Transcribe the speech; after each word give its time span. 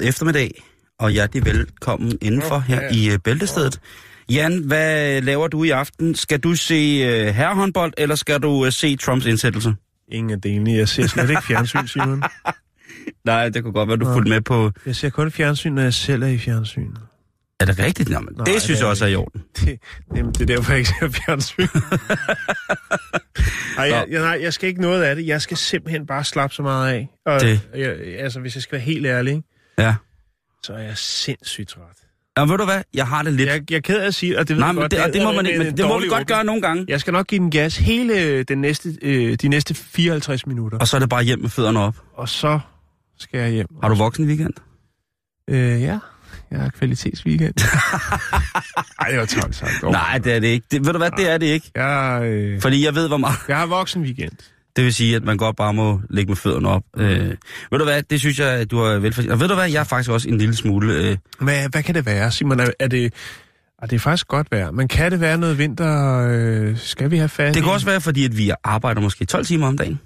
God 0.00 0.08
eftermiddag, 0.08 0.62
og 0.98 1.10
hjertelig 1.10 1.44
velkommen 1.44 2.18
indenfor 2.20 2.58
her 2.58 2.80
i 2.92 3.12
uh, 3.12 3.18
Bæltestedet. 3.24 3.80
Jan, 4.30 4.58
hvad 4.58 5.22
laver 5.22 5.48
du 5.48 5.64
i 5.64 5.70
aften? 5.70 6.14
Skal 6.14 6.40
du 6.40 6.54
se 6.54 7.04
uh, 7.04 7.34
herrehåndbold, 7.34 7.92
eller 7.98 8.14
skal 8.14 8.40
du 8.40 8.48
uh, 8.48 8.70
se 8.70 8.96
Trumps 8.96 9.26
indsættelse? 9.26 9.74
Ingen 10.08 10.30
af 10.30 10.40
delene. 10.40 10.72
Jeg 10.72 10.88
ser 10.88 11.06
slet 11.06 11.30
ikke 11.30 11.42
fjernsyn, 11.42 11.86
Simon. 11.86 12.22
Nej, 13.24 13.48
det 13.48 13.62
kunne 13.62 13.72
godt 13.72 13.88
være, 13.88 13.96
du 13.96 14.04
fulgte 14.04 14.30
med 14.30 14.40
på... 14.40 14.70
Jeg 14.86 14.96
ser 14.96 15.10
kun 15.10 15.30
fjernsyn, 15.30 15.72
når 15.72 15.82
jeg 15.82 15.94
selv 15.94 16.22
er 16.22 16.26
i 16.26 16.38
fjernsyn. 16.38 16.90
Er 17.60 17.64
det 17.64 17.78
rigtigt? 17.78 18.08
Nå, 18.08 18.20
men 18.20 18.34
Nej, 18.36 18.44
det 18.44 18.62
synes 18.62 18.78
det 18.78 18.84
jeg 18.84 18.90
også 18.90 19.04
er 19.04 19.08
i 19.08 19.16
orden. 19.16 19.42
Det, 19.56 19.78
det, 20.14 20.38
det 20.38 20.40
er 20.40 20.46
derfor, 20.46 20.72
jeg 20.72 20.78
ikke 20.78 20.90
ser 21.00 21.08
fjernsyn. 21.08 21.62
Ej, 23.78 23.84
jeg, 23.84 24.06
jeg, 24.10 24.20
nej, 24.20 24.38
jeg 24.42 24.52
skal 24.52 24.68
ikke 24.68 24.80
noget 24.80 25.02
af 25.02 25.16
det. 25.16 25.26
Jeg 25.26 25.42
skal 25.42 25.56
simpelthen 25.56 26.06
bare 26.06 26.24
slappe 26.24 26.54
så 26.54 26.62
meget 26.62 26.92
af. 26.92 27.08
Og, 27.26 27.40
Det. 27.40 27.60
Jeg, 27.74 27.96
altså, 28.18 28.40
hvis 28.40 28.54
jeg 28.54 28.62
skal 28.62 28.72
være 28.72 28.84
helt 28.84 29.06
ærlig, 29.06 29.34
ikke, 29.34 29.48
Ja. 29.78 29.94
så 30.62 30.72
er 30.72 30.78
jeg 30.78 30.98
sindssygt 30.98 31.68
træt. 31.68 31.82
Og 32.36 32.48
ved 32.48 32.58
du 32.58 32.64
hvad? 32.64 32.82
Jeg 32.94 33.06
har 33.06 33.22
det 33.22 33.32
lidt... 33.32 33.48
Jeg, 33.48 33.70
jeg 33.70 33.76
er 33.76 33.80
ked 33.80 34.00
af 34.00 34.06
at 34.06 34.14
sige, 34.14 34.38
og 34.38 34.48
det 34.48 34.56
ved 34.56 34.60
Nej, 34.62 34.72
men 34.72 34.80
godt, 34.80 34.90
det, 34.90 35.00
og 35.02 35.12
det 35.12 35.22
må 35.22 35.32
man 35.32 35.46
ikke, 35.46 35.60
en 35.60 35.66
men 35.66 35.76
det 35.76 35.86
må 35.86 36.00
vi 36.00 36.06
godt 36.08 36.26
gøre 36.28 36.44
nogle 36.44 36.62
gange. 36.62 36.84
Jeg 36.88 37.00
skal 37.00 37.12
nok 37.12 37.26
give 37.26 37.38
den 37.38 37.50
gas 37.50 37.76
hele 37.76 38.42
den 38.42 38.58
næste, 38.58 38.98
øh, 39.02 39.36
de 39.42 39.48
næste 39.48 39.74
54 39.74 40.46
minutter. 40.46 40.78
Og 40.78 40.88
så 40.88 40.96
er 40.96 41.00
det 41.00 41.08
bare 41.08 41.22
hjem 41.22 41.38
med 41.38 41.50
fødderne 41.50 41.80
op. 41.80 41.96
Og 42.14 42.28
så 42.28 42.60
skal 43.18 43.40
jeg 43.40 43.50
hjem. 43.50 43.66
Har 43.82 43.88
du 43.88 43.94
voksen 43.94 44.26
weekend? 44.26 44.54
Øh, 45.48 45.82
ja. 45.82 45.98
Jeg 46.50 46.60
har 46.60 46.68
kvalitetsweekend. 46.68 47.54
Ej, 49.00 49.10
det 49.10 49.18
var 49.18 49.26
tolv 49.26 49.52
sagt. 49.52 49.82
Oh. 49.82 49.92
Nej, 49.92 50.18
det 50.18 50.34
er 50.34 50.40
det 50.40 50.48
ikke. 50.48 50.66
Det, 50.70 50.86
ved 50.86 50.92
du 50.92 50.98
hvad? 50.98 51.10
Det 51.10 51.30
er 51.30 51.38
det 51.38 51.46
ikke. 51.46 51.70
Jeg, 51.74 52.22
øh, 52.24 52.60
Fordi 52.60 52.84
jeg 52.84 52.94
ved, 52.94 53.08
hvor 53.08 53.16
meget... 53.16 53.36
jeg 53.48 53.56
har 53.56 53.66
voksen 53.66 54.02
weekend. 54.02 54.36
Det 54.76 54.84
vil 54.84 54.94
sige, 54.94 55.16
at 55.16 55.24
man 55.24 55.36
godt 55.36 55.56
bare 55.56 55.74
må 55.74 56.00
lægge 56.10 56.28
med 56.30 56.36
fødderne 56.36 56.68
op. 56.68 56.82
Øh, 56.96 57.34
ved 57.70 57.78
du 57.78 57.84
hvad? 57.84 58.02
Det 58.02 58.20
synes 58.20 58.38
jeg, 58.38 58.48
at 58.48 58.70
du 58.70 58.78
har 58.78 58.98
velfortjent. 58.98 59.32
Og 59.32 59.40
ved 59.40 59.48
du 59.48 59.54
hvad? 59.54 59.70
Jeg 59.70 59.80
er 59.80 59.84
faktisk 59.84 60.10
også 60.10 60.28
en 60.28 60.38
lille 60.38 60.56
smule... 60.56 60.92
Øh, 60.94 61.16
Hvad, 61.40 61.68
hvad 61.70 61.82
kan 61.82 61.94
det 61.94 62.06
være, 62.06 62.30
Simon? 62.30 62.60
Er, 62.60 62.66
er 62.80 62.88
det... 62.88 63.12
Er 63.82 63.86
det 63.86 63.96
er 63.96 64.00
faktisk 64.00 64.28
godt 64.28 64.46
vejr, 64.50 64.70
men 64.70 64.88
kan 64.88 65.12
det 65.12 65.20
være 65.20 65.38
noget 65.38 65.58
vinter? 65.58 66.28
Øh, 66.30 66.76
skal 66.78 67.10
vi 67.10 67.16
have 67.16 67.28
fat 67.28 67.54
det 67.54 67.60
i? 67.60 67.62
kan 67.62 67.72
også 67.72 67.86
være, 67.86 68.00
fordi 68.00 68.24
at 68.24 68.36
vi 68.38 68.50
arbejder 68.64 69.00
måske 69.00 69.24
12 69.24 69.44
timer 69.46 69.66
om 69.66 69.78
dagen. 69.78 70.00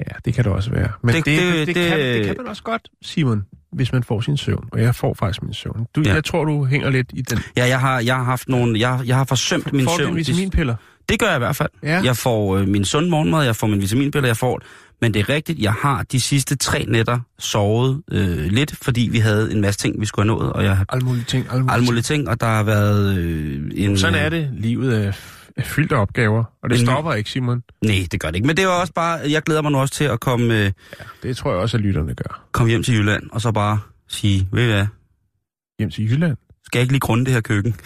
Ja, 0.00 0.14
det 0.24 0.34
kan 0.34 0.44
det 0.44 0.52
også 0.52 0.70
være. 0.70 0.90
Men 1.02 1.14
Det- 1.14 1.24
det, 1.24 1.38
det, 1.38 1.66
det- 1.66 1.66
det, 1.66 1.74
kan, 1.88 1.98
det 1.98 2.26
kan 2.26 2.34
man 2.38 2.46
også 2.46 2.62
godt, 2.62 2.88
Simon, 3.02 3.42
hvis 3.72 3.92
man 3.92 4.02
får 4.02 4.20
sin 4.20 4.36
søvn. 4.36 4.64
Og 4.72 4.82
jeg 4.82 4.94
får 4.94 5.14
faktisk 5.14 5.42
min 5.42 5.54
søvn. 5.54 5.86
Du, 5.96 6.02
Ja. 6.06 6.14
Jeg 6.14 6.24
tror, 6.24 6.44
du 6.44 6.64
hænger 6.64 6.90
lidt 6.90 7.06
i 7.14 7.22
den. 7.22 7.38
Ja, 7.56 7.66
jeg 7.66 7.80
har, 7.80 8.00
jeg 8.00 8.16
har 8.16 8.22
haft 8.24 8.48
nogle... 8.48 8.78
Jeg, 8.80 9.00
jeg 9.06 9.16
har 9.16 9.24
forsømt 9.24 9.72
min 9.72 9.84
får 9.84 9.90
du 9.92 9.96
søvn. 9.98 10.06
dine 10.08 10.16
vitaminpiller? 10.16 10.76
Det 11.08 11.18
gør 11.20 11.26
jeg 11.26 11.36
i 11.36 11.38
hvert 11.38 11.56
fald. 11.56 11.68
Ja. 11.82 12.00
Jeg 12.04 12.16
får 12.16 12.56
øh, 12.56 12.68
min 12.68 12.84
sund 12.84 13.08
morgenmad, 13.08 13.44
jeg 13.44 13.56
får 13.56 13.66
min 13.66 13.80
vitaminpiller, 13.80 14.28
jeg 14.28 14.36
får... 14.36 14.60
Men 15.00 15.14
det 15.14 15.20
er 15.20 15.28
rigtigt, 15.28 15.58
jeg 15.58 15.72
har 15.72 16.02
de 16.02 16.20
sidste 16.20 16.56
tre 16.56 16.84
nætter 16.88 17.20
sovet 17.38 18.02
øh, 18.12 18.38
lidt, 18.38 18.76
fordi 18.82 19.08
vi 19.12 19.18
havde 19.18 19.52
en 19.52 19.60
masse 19.60 19.80
ting, 19.80 20.00
vi 20.00 20.06
skulle 20.06 20.30
have 20.30 20.38
nået, 20.38 20.52
og 20.52 20.64
jeg 20.64 20.76
har 20.76 20.84
Alle 20.88 21.04
mulige 21.04 21.24
ting. 21.24 21.46
Alle 21.50 21.60
mulige 21.62 21.72
alle 21.74 21.84
mulige 21.86 22.02
ting, 22.02 22.28
og 22.28 22.40
der 22.40 22.46
har 22.46 22.62
været 22.62 23.18
øh, 23.18 23.70
en... 23.74 23.98
Sådan 23.98 24.18
er 24.24 24.28
det. 24.28 24.50
Livet 24.52 25.04
er, 25.06 25.12
er 25.56 25.62
fyldt 25.64 25.92
af 25.92 25.96
opgaver. 26.00 26.44
Og 26.62 26.70
det 26.70 26.80
En- 26.80 26.86
stopper 26.86 27.12
ikke, 27.14 27.30
Simon. 27.30 27.62
Nej, 27.84 28.06
det 28.12 28.20
gør 28.20 28.28
det 28.28 28.34
ikke. 28.36 28.46
Men 28.46 28.56
det 28.56 28.64
er 28.64 28.68
også 28.68 28.92
bare... 28.92 29.18
Jeg 29.30 29.42
glæder 29.42 29.62
mig 29.62 29.72
nu 29.72 29.78
også 29.78 29.94
til 29.94 30.04
at 30.04 30.20
komme, 30.20 30.64
øh, 30.64 30.72
Det 31.22 31.36
tror 31.36 31.50
jeg 31.50 31.60
også, 31.60 31.76
at 31.76 31.82
lytterne 31.82 32.14
gør. 32.14 32.44
komme 32.52 32.70
hjem 32.70 32.82
til 32.82 32.94
Jylland, 32.94 33.22
og 33.32 33.40
så 33.40 33.52
bare 33.52 33.80
sige, 34.08 34.48
ved 34.52 34.62
I 34.62 34.66
hvad, 34.66 34.86
Hjem 35.78 35.90
til 35.90 36.10
Jylland. 36.10 36.36
skal 36.64 36.78
jeg 36.78 36.82
ikke 36.82 36.92
lige 36.92 37.00
grunde 37.00 37.24
det 37.24 37.32
her 37.34 37.40
køkken? 37.40 37.74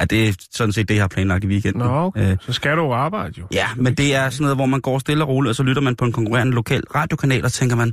ja, 0.00 0.04
det 0.04 0.28
er 0.28 0.32
sådan 0.52 0.72
set 0.72 0.88
det, 0.88 0.94
jeg 0.94 1.02
har 1.02 1.08
planlagt 1.08 1.44
i 1.44 1.46
weekenden. 1.46 1.82
Nå, 1.82 1.94
okay. 2.04 2.30
Øh, 2.32 2.36
Så 2.40 2.52
skal 2.52 2.76
du 2.76 2.82
jo 2.82 2.92
arbejde, 2.92 3.34
jo. 3.40 3.46
Ja, 3.52 3.66
men 3.76 3.94
det 3.94 4.14
er 4.14 4.30
sådan 4.30 4.42
noget, 4.42 4.56
hvor 4.56 4.66
man 4.66 4.80
går 4.80 4.98
stille 4.98 5.24
og 5.24 5.28
roligt, 5.28 5.48
og 5.50 5.56
så 5.56 5.62
lytter 5.62 5.82
man 5.82 5.96
på 5.96 6.04
en 6.04 6.12
konkurrerende 6.12 6.52
lokal 6.52 6.82
radiokanal, 6.94 7.44
og 7.44 7.52
tænker 7.52 7.76
man, 7.76 7.92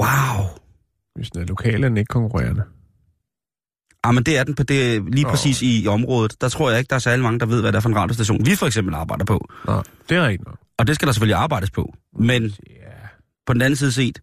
wow, 0.00 0.46
Hvis 1.16 1.30
den 1.30 1.42
er 1.42 1.46
lokal, 1.46 1.84
er 1.84 1.88
den 1.88 1.96
ikke 1.96 2.08
konkurrerende. 2.08 2.62
ah, 4.04 4.14
men 4.14 4.24
det 4.24 4.38
er 4.38 4.44
den 4.44 4.54
på 4.54 4.62
det, 4.62 5.04
lige 5.12 5.22
Nå. 5.24 5.30
præcis 5.30 5.62
i, 5.62 5.82
i 5.82 5.86
området. 5.86 6.40
Der 6.40 6.48
tror 6.48 6.70
jeg 6.70 6.78
ikke, 6.78 6.88
der 6.90 6.96
er 6.96 7.00
særlig 7.00 7.22
mange, 7.22 7.38
der 7.40 7.46
ved, 7.46 7.60
hvad 7.60 7.72
det 7.72 7.76
er 7.76 7.80
for 7.80 7.88
en 7.88 7.96
radiostation, 7.96 8.46
vi 8.46 8.54
for 8.56 8.66
eksempel 8.66 8.94
arbejder 8.94 9.24
på. 9.24 9.48
Nå, 9.66 9.82
det 10.08 10.16
er 10.16 10.26
rigtigt 10.26 10.46
nok. 10.48 10.58
Og 10.78 10.86
det 10.86 10.94
skal 10.94 11.06
der 11.06 11.12
selvfølgelig 11.12 11.36
arbejdes 11.36 11.70
på. 11.70 11.94
Men 12.20 12.42
Ja. 12.44 12.52
på 13.46 13.52
den 13.52 13.62
anden 13.62 13.76
side 13.76 13.92
set, 13.92 14.18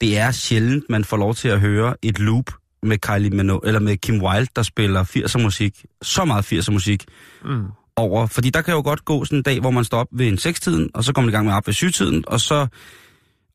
det 0.00 0.18
er 0.18 0.30
sjældent, 0.30 0.84
man 0.90 1.04
får 1.04 1.16
lov 1.16 1.34
til 1.34 1.48
at 1.48 1.60
høre 1.60 1.94
et 2.02 2.18
loop 2.18 2.44
med 2.86 2.98
Kylie 2.98 3.30
Minogue, 3.30 3.60
eller 3.66 3.80
med 3.80 3.96
Kim 3.96 4.22
Wilde, 4.22 4.48
der 4.56 4.62
spiller 4.62 5.04
80'er 5.04 5.42
musik, 5.42 5.84
så 6.02 6.24
meget 6.24 6.52
80'er 6.52 6.72
musik, 6.72 7.04
Mm. 7.44 7.64
over. 7.96 8.26
Fordi 8.26 8.50
der 8.50 8.62
kan 8.62 8.74
jo 8.74 8.80
godt 8.80 9.04
gå 9.04 9.24
sådan 9.24 9.38
en 9.38 9.42
dag, 9.42 9.60
hvor 9.60 9.70
man 9.70 9.84
står 9.84 9.98
op 9.98 10.06
ved 10.12 10.28
en 10.28 10.38
6-tiden, 10.38 10.90
og 10.94 11.04
så 11.04 11.12
kommer 11.12 11.26
man 11.26 11.32
i 11.32 11.36
gang 11.36 11.46
med 11.46 11.54
op 11.54 11.66
ved 11.66 11.74
7-tiden, 11.74 12.24
og 12.26 12.40
så 12.40 12.66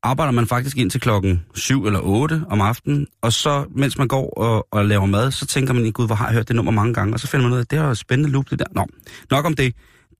arbejder 0.02 0.32
man 0.32 0.46
faktisk 0.46 0.76
ind 0.76 0.90
til 0.90 1.00
klokken 1.00 1.44
7 1.54 1.86
eller 1.86 2.00
8 2.02 2.44
om 2.50 2.60
aftenen, 2.60 3.06
og 3.22 3.32
så, 3.32 3.64
mens 3.76 3.98
man 3.98 4.08
går 4.08 4.30
og, 4.30 4.66
og 4.70 4.84
laver 4.84 5.06
mad, 5.06 5.30
så 5.30 5.46
tænker 5.46 5.74
man, 5.74 5.92
gud, 5.92 6.06
hvor 6.06 6.14
har 6.14 6.26
jeg 6.26 6.34
hørt 6.34 6.48
det 6.48 6.56
nummer 6.56 6.72
mange 6.72 6.94
gange, 6.94 7.14
og 7.14 7.20
så 7.20 7.26
finder 7.26 7.44
man 7.46 7.52
ud 7.52 7.58
af, 7.58 7.62
at 7.62 7.70
det 7.70 7.78
er 7.78 7.84
jo 7.84 7.90
et 7.90 7.98
spændende 7.98 8.30
loop, 8.30 8.50
det 8.50 8.58
der. 8.58 8.64
Nå, 8.74 8.86
nok 9.30 9.46
om 9.46 9.54
det. 9.54 9.74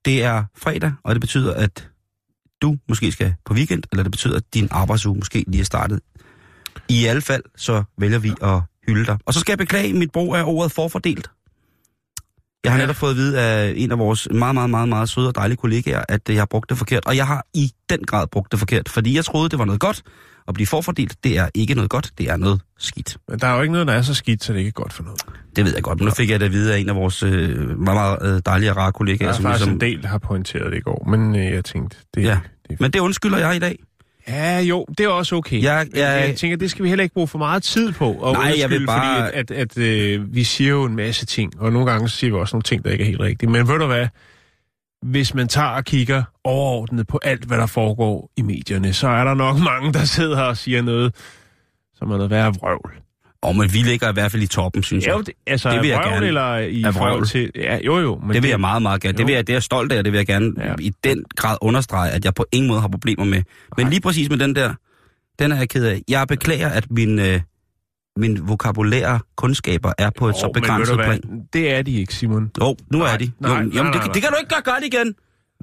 Det 0.05 0.23
er 0.23 0.43
fredag, 0.57 0.91
og 1.03 1.15
det 1.15 1.21
betyder, 1.21 1.53
at 1.53 1.89
du 2.61 2.77
måske 2.89 3.11
skal 3.11 3.33
på 3.45 3.53
weekend, 3.53 3.83
eller 3.91 4.03
det 4.03 4.11
betyder, 4.11 4.35
at 4.37 4.43
din 4.53 4.67
arbejdsuge 4.71 5.15
måske 5.15 5.43
lige 5.47 5.61
er 5.61 5.65
startet. 5.65 5.99
I 6.89 7.05
alle 7.05 7.21
fald, 7.21 7.43
så 7.57 7.83
vælger 7.97 8.19
vi 8.19 8.33
at 8.41 8.61
hylde 8.87 9.05
dig. 9.05 9.17
Og 9.25 9.33
så 9.33 9.39
skal 9.39 9.51
jeg 9.51 9.57
beklage 9.57 9.93
mit 9.93 10.11
brug 10.11 10.35
af 10.35 10.43
ordet 10.45 10.71
forfordelt. 10.71 11.29
Jeg 12.63 12.71
har 12.71 12.79
netop 12.79 12.95
fået 12.95 13.11
at 13.11 13.15
vide 13.17 13.39
af 13.41 13.73
en 13.77 13.91
af 13.91 13.97
vores 13.99 14.27
meget, 14.31 14.55
meget, 14.55 14.69
meget, 14.69 14.89
meget 14.89 15.09
søde 15.09 15.27
og 15.27 15.35
dejlige 15.35 15.57
kollegaer, 15.57 16.03
at 16.09 16.29
øh, 16.29 16.35
jeg 16.35 16.41
har 16.41 16.45
brugt 16.45 16.69
det 16.69 16.77
forkert. 16.77 17.05
Og 17.05 17.15
jeg 17.17 17.27
har 17.27 17.45
i 17.53 17.71
den 17.89 17.99
grad 18.05 18.27
brugt 18.27 18.51
det 18.51 18.59
forkert, 18.59 18.89
fordi 18.89 19.15
jeg 19.15 19.25
troede, 19.25 19.49
det 19.49 19.59
var 19.59 19.65
noget 19.65 19.79
godt. 19.81 20.03
At 20.47 20.53
blive 20.53 20.67
forfordelt, 20.67 21.23
det 21.23 21.37
er 21.37 21.49
ikke 21.53 21.73
noget 21.75 21.89
godt, 21.89 22.11
det 22.17 22.29
er 22.29 22.37
noget 22.37 22.61
skidt. 22.77 23.17
Men 23.29 23.39
der 23.39 23.47
er 23.47 23.55
jo 23.55 23.61
ikke 23.61 23.71
noget, 23.71 23.87
der 23.87 23.93
er 23.93 24.01
så 24.01 24.13
skidt, 24.13 24.43
så 24.43 24.53
det 24.53 24.59
ikke 24.59 24.67
er 24.67 24.71
godt 24.71 24.93
for 24.93 25.03
noget. 25.03 25.21
Det 25.55 25.65
ved 25.65 25.73
jeg 25.73 25.83
godt, 25.83 25.99
men 25.99 26.05
nu 26.05 26.11
fik 26.11 26.29
jeg 26.29 26.39
det 26.39 26.45
at 26.45 26.51
vide 26.51 26.73
af 26.75 26.79
en 26.79 26.89
af 26.89 26.95
vores 26.95 27.23
øh, 27.23 27.57
meget, 27.59 27.77
meget 27.79 28.17
øh, 28.35 28.41
dejlige 28.45 28.71
og 28.71 28.77
rare 28.77 28.85
Der 28.85 28.91
kollegaer. 28.91 29.29
er 29.29 29.33
som 29.33 29.43
faktisk 29.43 29.59
ligesom, 29.65 29.73
en 29.73 29.81
del, 29.81 30.01
der 30.01 30.07
har 30.07 30.17
pointeret 30.17 30.71
det 30.71 30.77
i 30.77 30.81
går, 30.81 31.05
men 31.09 31.35
øh, 31.35 31.45
jeg 31.45 31.65
tænkte, 31.65 31.97
det, 32.15 32.23
Ja. 32.23 32.39
det 32.69 32.79
Men 32.81 32.91
det 32.91 32.99
undskylder 32.99 33.37
jeg 33.37 33.55
i 33.55 33.59
dag. 33.59 33.79
Ja, 34.27 34.59
jo, 34.59 34.85
det 34.97 35.03
er 35.03 35.07
også 35.09 35.35
okay. 35.35 35.63
Jeg- 35.63 35.87
jeg- 35.95 36.27
jeg 36.27 36.35
tænker, 36.37 36.57
det 36.57 36.71
skal 36.71 36.83
vi 36.83 36.89
heller 36.89 37.03
ikke 37.03 37.13
bruge 37.13 37.27
for 37.27 37.37
meget 37.37 37.63
tid 37.63 37.91
på. 37.91 38.11
Og 38.13 38.33
Nej, 38.33 38.53
jeg 38.59 38.69
vil 38.69 38.85
bare- 38.85 39.25
Fordi 39.25 39.37
at, 39.39 39.51
at, 39.51 39.77
at 39.77 39.83
øh, 39.83 40.35
vi 40.35 40.43
siger 40.43 40.69
jo 40.71 40.83
en 40.85 40.95
masse 40.95 41.25
ting, 41.25 41.59
og 41.59 41.71
nogle 41.73 41.91
gange 41.91 42.09
siger 42.09 42.31
vi 42.33 42.37
også 42.39 42.55
nogle 42.55 42.63
ting, 42.63 42.83
der 42.85 42.91
ikke 42.91 43.01
er 43.01 43.05
helt 43.07 43.19
rigtige. 43.19 43.49
Men 43.49 43.67
ved 43.67 43.79
du 43.79 43.85
hvad? 43.85 44.07
Hvis 45.01 45.33
man 45.33 45.47
tager 45.47 45.67
og 45.67 45.85
kigger 45.85 46.23
overordnet 46.43 47.07
på 47.07 47.19
alt, 47.23 47.43
hvad 47.45 47.57
der 47.57 47.65
foregår 47.65 48.31
i 48.37 48.41
medierne, 48.41 48.93
så 48.93 49.07
er 49.07 49.23
der 49.23 49.33
nok 49.33 49.57
mange, 49.71 49.93
der 49.93 50.05
sidder 50.05 50.41
og 50.41 50.57
siger 50.57 50.81
noget, 50.81 51.15
som 51.95 52.11
er 52.11 52.15
noget 52.15 52.29
værre 52.31 52.53
vrøvl. 52.53 52.91
Og 53.43 53.55
men 53.55 53.73
vi 53.73 53.77
ligger 53.77 54.09
i 54.09 54.13
hvert 54.13 54.31
fald 54.31 54.43
i 54.43 54.47
toppen, 54.47 54.83
synes 54.83 55.05
jeg. 55.05 55.13
Jo, 55.13 55.21
det, 55.21 55.33
altså 55.47 55.69
Det 55.71 55.81
vil 55.81 55.89
jeg 55.89 56.01
gerne. 56.03 56.27
eller 56.27 56.57
i 56.57 56.83
forhold 56.93 57.25
til... 57.25 57.51
Ja, 57.55 57.77
jo, 57.85 57.99
jo. 57.99 58.19
Men 58.25 58.33
det 58.33 58.43
vil 58.43 58.49
jeg 58.49 58.59
meget, 58.59 58.81
meget 58.81 59.01
gerne. 59.01 59.13
Det, 59.13 59.19
Jo. 59.19 59.25
vil 59.25 59.33
jeg, 59.33 59.47
det 59.47 59.53
er 59.53 59.55
jeg 59.55 59.63
stolt 59.63 59.91
af, 59.91 59.97
og 59.97 60.05
det 60.05 60.13
vil 60.13 60.17
jeg 60.17 60.27
gerne 60.27 60.51
Ja. 60.57 60.73
i 60.79 60.91
den 61.03 61.23
grad 61.35 61.57
understrege, 61.61 62.11
at 62.11 62.25
jeg 62.25 62.33
på 62.33 62.45
ingen 62.51 62.67
måde 62.67 62.81
har 62.81 62.87
problemer 62.87 63.25
med. 63.25 63.41
Men 63.77 63.85
Nej. 63.85 63.89
lige 63.89 64.01
præcis 64.01 64.29
med 64.29 64.37
den 64.37 64.55
der, 64.55 64.73
den 65.39 65.51
er 65.51 65.57
jeg 65.57 65.69
ked 65.69 65.85
af. 65.85 66.01
Jeg 66.07 66.27
beklager, 66.27 66.69
at 66.69 66.91
min, 66.91 67.19
øh, 67.19 67.41
min 68.17 68.47
vokabulære 68.47 69.19
kundskaber 69.37 69.93
er 69.97 70.09
på 70.17 70.29
et 70.29 70.35
så 70.35 70.45
men 70.45 70.55
ved 70.55 70.61
begrænset 70.61 70.95
plan. 70.97 71.21
Det 71.53 71.73
er 71.73 71.81
de 71.81 71.91
ikke, 71.91 72.15
Simon. 72.15 72.51
Jo, 72.61 72.75
nu 72.91 72.97
Nej, 72.97 73.13
er 73.13 73.17
de. 73.17 73.23
jo, 73.25 73.29
nej, 73.39 73.51
jamen, 73.51 73.69
nej, 73.73 73.83
det, 73.91 73.95
nej. 74.01 74.13
det 74.13 74.21
kan 74.21 74.31
du 74.31 74.37
ikke 74.39 74.49
gøre 74.49 74.73
godt 74.73 74.83
igen. 74.93 75.13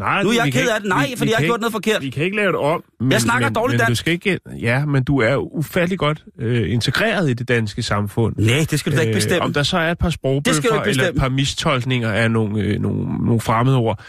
Nej, 0.00 0.22
Nu 0.22 0.28
er 0.28 0.34
jeg 0.44 0.52
ked 0.52 0.68
af 0.68 0.80
det. 0.80 0.88
Nej, 0.88 1.06
vi- 1.10 1.14
fordi 1.16 1.26
vi 1.28 1.30
jeg 1.30 1.38
har 1.38 1.44
gjort 1.44 1.60
noget 1.60 1.72
forkert. 1.72 2.02
Vi 2.02 2.10
kan 2.10 2.24
ikke 2.24 2.36
lave 2.36 2.48
det 2.52 2.56
om. 2.60 2.84
Men, 3.00 3.20
snakker 3.20 3.46
men, 3.48 3.54
dårligt 3.54 3.74
men 3.74 3.80
Du 3.80 3.86
dansk. 3.86 4.00
skal 4.00 4.12
ikke, 4.12 4.38
ja, 4.60 4.84
men 4.86 5.04
du 5.04 5.18
er 5.20 5.36
ufattelig 5.36 5.98
godt 5.98 6.24
øh, 6.38 6.72
integreret 6.72 7.30
i 7.30 7.32
det 7.32 7.48
danske 7.48 7.82
samfund. 7.82 8.34
Nej, 8.38 8.66
det 8.70 8.80
skal 8.80 8.92
du 8.92 8.96
da 8.96 9.02
ikke 9.02 9.14
bestemme. 9.14 9.42
om 9.42 9.52
der 9.52 9.62
så 9.62 9.78
er 9.78 9.90
et 9.90 9.98
par 9.98 10.08
Det 10.08 10.14
du 10.14 10.18
sprogbøffer 10.18 10.82
eller 10.82 11.08
et 11.08 11.14
par 11.16 11.28
mistolkninger 11.28 12.12
af 12.12 12.30
nogle, 12.30 12.62
øh, 12.62 12.80
nogle, 12.80 13.24
nogle 13.26 13.40
fremmede 13.40 13.76
ord, 13.76 14.00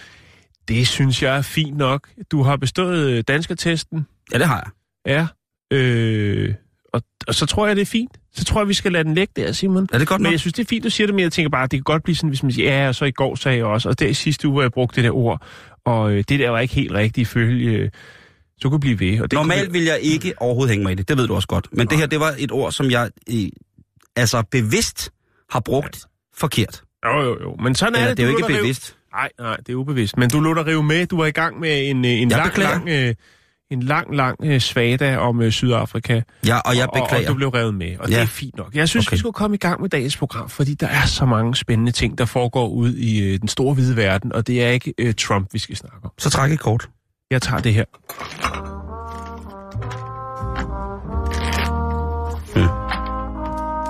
det 0.67 0.87
synes 0.87 1.23
jeg 1.23 1.37
er 1.37 1.41
fint 1.41 1.77
nok. 1.77 2.07
Du 2.31 2.43
har 2.43 2.55
bestået 2.55 3.09
øh, 3.09 3.23
danskertesten. 3.27 4.05
Ja, 4.33 4.37
det 4.37 4.47
har 4.47 4.71
jeg. 5.05 5.27
Ja. 5.71 5.77
Øh, 5.77 6.53
og, 6.93 7.01
og 7.27 7.35
så 7.35 7.45
tror 7.45 7.67
jeg, 7.67 7.75
det 7.75 7.81
er 7.81 7.85
fint. 7.85 8.11
Så 8.33 8.45
tror 8.45 8.61
jeg, 8.61 8.67
vi 8.67 8.73
skal 8.73 8.91
lade 8.91 9.03
den 9.03 9.13
ligge 9.13 9.33
der, 9.35 9.51
Simon. 9.51 9.87
Er 9.93 9.97
det 9.97 10.07
godt 10.07 10.21
Men 10.21 10.23
nok? 10.23 10.31
jeg 10.31 10.39
synes, 10.39 10.53
det 10.53 10.63
er 10.63 10.67
fint, 10.67 10.83
du 10.83 10.89
siger 10.89 11.07
det, 11.07 11.15
men 11.15 11.23
jeg 11.23 11.31
tænker 11.31 11.49
bare, 11.49 11.63
at 11.63 11.71
det 11.71 11.77
kan 11.77 11.83
godt 11.83 12.03
blive 12.03 12.15
sådan, 12.15 12.29
hvis 12.29 12.43
man 12.43 12.51
siger, 12.51 12.77
ja, 12.81 12.87
og 12.87 12.95
så 12.95 13.05
i 13.05 13.11
går 13.11 13.35
sagde 13.35 13.57
jeg 13.57 13.65
også, 13.65 13.89
og 13.89 13.99
der 13.99 14.07
i 14.07 14.13
sidste 14.13 14.47
uge, 14.47 14.53
hvor 14.53 14.61
jeg 14.61 14.71
brugte 14.71 14.95
det 14.95 15.03
der 15.03 15.15
ord, 15.15 15.41
og 15.85 16.11
øh, 16.11 16.23
det 16.29 16.39
der 16.39 16.49
var 16.49 16.59
ikke 16.59 16.73
helt 16.73 16.91
rigtigt 16.91 17.27
ifølge 17.27 17.91
Så 18.61 18.69
kunne 18.69 18.79
blive 18.79 18.99
ved. 18.99 19.21
Og 19.21 19.31
det 19.31 19.37
Normalt 19.37 19.61
kunne... 19.61 19.73
vil 19.73 19.83
jeg 19.83 19.99
ikke 20.01 20.33
overhovedet 20.37 20.69
hænge 20.71 20.83
mig 20.83 20.91
i 20.91 20.95
det, 20.95 21.07
det 21.09 21.17
ved 21.17 21.27
du 21.27 21.35
også 21.35 21.47
godt. 21.47 21.67
Men 21.71 21.87
det 21.87 21.97
her, 21.97 22.05
det 22.05 22.19
var 22.19 22.35
et 22.39 22.51
ord, 22.51 22.71
som 22.71 22.91
jeg 22.91 23.09
øh, 23.33 23.49
altså 24.15 24.43
bevidst 24.51 25.11
har 25.49 25.59
brugt 25.59 25.95
ja. 25.95 26.39
forkert. 26.41 26.83
Jo, 27.05 27.21
jo, 27.21 27.37
jo. 27.41 27.55
Men 27.63 27.75
sådan 27.75 27.95
er 27.95 28.07
det. 28.07 28.17
det 28.17 28.23
er 28.23 28.31
jo 28.31 28.37
ikke 28.37 28.53
bevidst. 28.59 28.95
Nej, 29.13 29.29
nej, 29.39 29.55
det 29.55 29.69
er 29.69 29.75
ubevidst. 29.75 30.17
Men 30.17 30.29
du 30.29 30.39
lå 30.39 30.53
dig 30.53 30.65
rive 30.65 30.83
med. 30.83 31.05
Du 31.07 31.17
var 31.17 31.25
i 31.25 31.31
gang 31.31 31.59
med 31.59 31.89
en, 31.89 32.05
øh, 32.05 32.11
en 32.11 32.29
Jeg 32.29 32.37
lang, 32.37 32.49
beklager. 32.49 32.71
lang, 32.71 32.89
øh, 32.89 33.15
en 33.71 33.83
lang, 33.83 34.15
lang 34.15 34.35
øh, 34.43 34.59
svada 34.59 35.17
om 35.17 35.41
øh, 35.41 35.51
Sydafrika. 35.51 36.21
Ja, 36.47 36.57
og 36.59 36.75
jeg 36.77 36.87
Og, 36.89 36.93
og 37.01 37.07
beklager. 37.07 37.27
du 37.27 37.33
blev 37.33 37.49
revet 37.49 37.73
med, 37.75 37.97
og 37.99 38.09
Ja. 38.09 38.15
det 38.15 38.21
er 38.21 38.25
fint 38.25 38.57
nok. 38.57 38.75
Jeg 38.75 38.89
synes, 38.89 39.07
Okay. 39.07 39.15
vi 39.15 39.19
skulle 39.19 39.33
komme 39.33 39.55
i 39.55 39.57
gang 39.59 39.81
med 39.81 39.89
dagens 39.89 40.17
program, 40.17 40.49
fordi 40.49 40.73
der 40.73 40.87
er 40.87 41.05
så 41.05 41.25
mange 41.25 41.55
spændende 41.55 41.91
ting, 41.91 42.17
der 42.17 42.25
foregår 42.25 42.67
ud 42.67 42.93
i 42.93 43.33
øh, 43.33 43.39
den 43.39 43.47
store 43.47 43.73
hvide 43.73 43.95
verden, 43.97 44.33
og 44.33 44.47
det 44.47 44.63
er 44.63 44.69
ikke 44.69 44.93
øh, 44.97 45.13
Trump, 45.13 45.53
vi 45.53 45.59
skal 45.59 45.75
snakke 45.75 45.97
om. 46.03 46.11
Så 46.17 46.29
træk 46.29 46.51
et 46.51 46.59
kort. 46.59 46.89
Jeg 47.31 47.41
tager 47.41 47.61
det 47.61 47.73
her. 47.73 47.85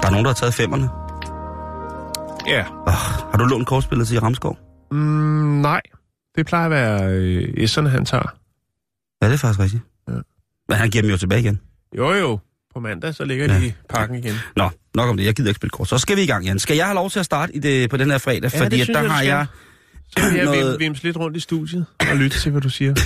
Der 0.01 0.07
er 0.07 0.11
nogen, 0.11 0.25
der 0.25 0.29
har 0.31 0.35
taget 0.35 0.53
femmerne. 0.53 0.89
Ja. 2.47 2.63
Oh, 2.87 2.93
har 3.31 3.37
du 3.37 3.45
lånt 3.45 3.67
kortspillet 3.67 4.07
til 4.07 4.19
Ramskov? 4.19 4.57
Mm, 4.91 4.97
nej, 5.61 5.81
det 6.35 6.45
plejer 6.45 6.65
at 6.65 6.71
være 6.71 7.03
øh, 7.11 7.63
S'erne, 7.63 7.87
han 7.87 8.05
tager. 8.05 8.33
Ja, 9.21 9.27
det 9.27 9.33
er 9.33 9.38
faktisk 9.38 9.59
rigtigt. 9.59 9.83
Ja. 10.07 10.13
Men 10.69 10.77
han 10.77 10.89
giver 10.89 11.01
dem 11.01 11.12
jo 11.12 11.18
tilbage 11.18 11.41
igen. 11.41 11.59
Jo, 11.97 12.13
jo. 12.13 12.39
På 12.73 12.79
mandag, 12.79 13.15
så 13.15 13.25
ligger 13.25 13.53
Ja. 13.53 13.59
de 13.59 13.65
i 13.68 13.73
pakken 13.89 14.18
igen. 14.18 14.35
Nå, 14.56 14.69
nok 14.95 15.09
om 15.09 15.18
det. 15.18 15.25
Jeg 15.25 15.33
gider 15.35 15.50
ikke 15.50 15.57
spille 15.57 15.69
kort. 15.71 15.88
Så 15.89 15.97
skal 15.97 16.18
vi 16.18 16.21
i 16.21 16.25
gang, 16.25 16.45
Jan. 16.45 16.59
Skal 16.59 16.75
jeg 16.77 16.85
have 16.85 16.95
lov 16.95 17.09
til 17.09 17.19
at 17.19 17.25
starte 17.25 17.56
i 17.56 17.59
det, 17.59 17.89
på 17.89 17.97
den 17.97 18.12
her 18.12 18.18
fredag? 18.18 18.53
Ja, 18.53 18.59
fordi 18.59 18.75
det 18.75 18.81
at 18.81 18.85
synes 18.85 18.95
der 18.97 19.01
jeg, 19.01 19.12
har 19.12 19.18
skal. 19.18 19.27
jeg... 19.27 19.45
Så 20.18 20.29
vil 20.29 20.35
jeg 20.35 20.45
Noget- 20.45 20.79
vimse 20.79 21.03
lidt 21.03 21.18
rundt 21.18 21.38
i 21.38 21.39
studiet 21.39 21.85
og 22.12 22.18
lytte 22.18 22.39
til, 22.39 22.51
hvad 22.51 22.62
du 22.62 22.69
siger. 22.69 22.94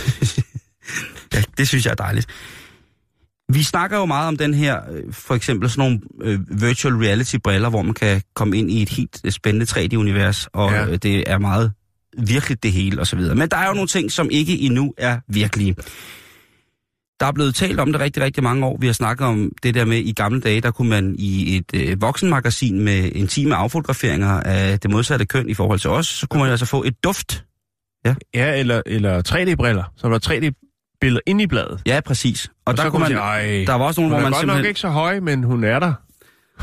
Ja, 1.34 1.44
det 1.58 1.68
synes 1.68 1.86
jeg 1.86 1.92
er 1.92 1.96
dejligt. 1.96 2.28
Vi 3.54 3.64
snakker 3.64 3.98
jo 3.98 4.06
meget 4.06 4.28
om 4.28 4.38
den 4.38 4.54
her, 4.54 4.80
øh, 4.92 5.14
for 5.14 5.36
eksempel 5.36 5.70
sådan 5.70 5.80
nogle 6.22 6.32
øh, 6.34 6.62
virtual 6.62 6.94
reality-briller, 6.96 7.70
hvor 7.70 7.82
man 7.82 7.94
kan 7.94 8.22
komme 8.36 8.58
ind 8.58 8.72
i 8.72 8.82
et 8.82 8.90
helt 8.90 9.22
øh, 9.26 9.32
spændende 9.32 9.66
3D-univers, 9.72 10.48
og 10.54 10.72
Ja. 10.72 10.96
det 10.96 11.32
er 11.32 11.38
meget 11.38 11.72
virkeligt 12.18 12.64
det 12.64 12.72
hele 12.72 13.02
videre. 13.18 13.36
Men 13.36 13.50
der 13.50 13.58
er 13.58 13.68
jo 13.68 13.74
nogle 13.74 13.88
ting, 13.88 14.12
som 14.12 14.30
ikke 14.32 14.60
endnu 14.60 14.94
er 14.98 15.20
virkelige. 15.28 15.76
Der 17.20 17.26
er 17.26 17.32
blevet 17.32 17.56
talt 17.56 17.80
om 17.80 17.92
det 17.92 18.02
rigtig, 18.02 18.24
rigtig 18.24 18.44
mange 18.44 18.66
år. 18.66 18.78
Vi 18.80 18.86
har 18.86 18.94
snakket 18.94 19.28
om 19.28 19.52
det 19.64 19.74
der 19.76 19.86
med, 19.86 19.98
i 19.98 20.12
gamle 20.14 20.42
dage, 20.42 20.62
der 20.62 20.72
kunne 20.72 20.90
man 20.90 21.16
i 21.20 21.58
et 21.58 21.66
øh, 21.74 22.02
voksenmagasin 22.02 22.80
med 22.80 23.12
intime 23.12 23.56
affotograferinger 23.56 24.30
af 24.30 24.80
det 24.80 24.92
modsatte 24.92 25.26
køn 25.26 25.50
i 25.50 25.54
forhold 25.54 25.80
til 25.80 25.90
os, 25.90 26.08
så 26.08 26.28
kunne 26.28 26.42
man 26.42 26.52
altså 26.52 26.66
få 26.66 26.84
et 26.84 27.04
duft. 27.04 27.46
Ja, 28.34 28.60
eller, 28.60 28.82
eller 28.86 29.22
3D-briller, 29.28 29.84
så 29.98 30.08
var 30.08 30.18
der 30.18 30.30
3D-billeder 30.32 31.22
inde 31.26 31.44
i 31.44 31.48
bladet. 31.48 31.82
Ja, 31.86 32.00
præcis. 32.06 32.46
Og, 32.46 32.52
Og 32.66 32.78
der 32.78 32.84
så 32.84 32.90
kunne 32.90 33.00
man, 33.00 33.08
sige, 33.10 33.20
"Ej, 33.20 33.64
der 33.68 33.74
var 33.74 33.86
også 33.86 34.02
nogle, 34.02 34.16
hvor 34.16 34.22
man 34.22 34.32
godt 34.32 34.40
simpelthen... 34.40 34.64
nok 34.64 34.68
ikke 34.68 34.80
så 34.80 34.90
høj, 34.90 35.20
men 35.20 35.44
hun 35.44 35.64
er 35.64 35.80
der. 35.80 35.94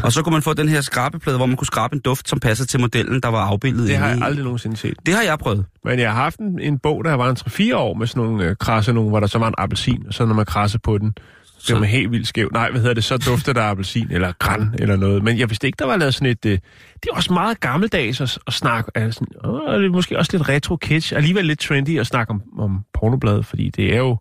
Og 0.03 0.13
så 0.13 0.23
kunne 0.23 0.33
man 0.33 0.43
få 0.43 0.55
den 0.55 0.69
her 0.69 0.81
skrabeplade, 0.81 1.37
hvor 1.37 1.47
man 1.47 1.57
kunne 1.57 1.67
skrabe 1.67 1.95
en 1.95 2.01
duft, 2.01 2.29
som 2.29 2.41
passer 2.41 2.67
til 2.67 2.81
modellen, 2.81 3.21
der 3.21 3.29
var 3.29 3.39
afbildet 3.45 3.89
Det 3.89 3.97
har 3.97 4.09
jeg 4.09 4.19
i. 4.19 4.21
aldrig 4.23 4.45
nogensinde 4.45 4.77
set. 4.77 4.95
Det 5.07 5.15
har 5.15 5.23
jeg 5.23 5.39
prøvet. 5.39 5.65
Men 5.85 5.99
jeg 5.99 6.13
har 6.13 6.23
haft 6.23 6.39
en, 6.39 6.61
en 6.61 6.79
bog, 6.79 7.05
der 7.05 7.13
var 7.15 7.31
en 7.31 7.37
3-4 7.73 7.75
år 7.77 7.95
med 7.95 8.07
sådan 8.07 8.23
nogle 8.23 8.45
øh, 8.45 8.57
krasse 8.61 8.93
nogle, 8.93 9.09
hvor 9.11 9.21
der 9.21 9.27
så 9.27 9.39
var 9.39 9.49
en 9.49 9.55
appelsin, 9.59 10.05
og 10.09 10.15
så 10.15 10.27
når 10.27 10.35
man 10.35 10.47
krasser 10.47 10.79
på 10.79 10.99
den, 10.99 11.15
så 11.59 11.75
er 11.77 11.81
man 11.81 11.89
helt 11.89 12.11
vildt 12.11 12.27
skæv. 12.29 12.49
Nej, 12.53 12.71
hvad 12.71 12.81
hedder 12.81 12.95
det? 12.95 13.05
Så 13.05 13.17
dufter 13.17 13.53
der 13.53 13.63
appelsin, 13.63 14.07
eller 14.11 14.33
græn, 14.39 14.75
eller 14.79 14.97
noget. 14.97 15.23
Men 15.25 15.39
jeg 15.39 15.51
vidste 15.51 15.67
ikke, 15.67 15.77
der 15.77 15.87
var 15.87 15.97
lavet 15.97 16.15
sådan 16.15 16.29
et... 16.31 16.47
Øh, 16.47 16.53
det 16.95 17.09
er 17.11 17.15
også 17.17 17.33
meget 17.33 17.61
gammeldags 17.61 18.21
at, 18.21 18.39
at 18.47 18.53
snakke... 18.53 18.91
Altså, 18.95 19.25
øh, 19.45 19.79
det 19.81 19.87
er 19.87 19.91
måske 19.91 20.19
også 20.19 20.31
lidt 20.37 20.49
retro 20.49 20.77
kitsch. 20.77 21.13
Alligevel 21.17 21.45
lidt 21.45 21.59
trendy 21.61 21.99
at 22.01 22.07
snakke 22.07 22.31
om, 22.31 22.43
om 22.59 22.81
pornoblad, 22.95 23.43
fordi 23.43 23.71
det 23.71 23.95
er 23.95 23.99
jo... 23.99 24.17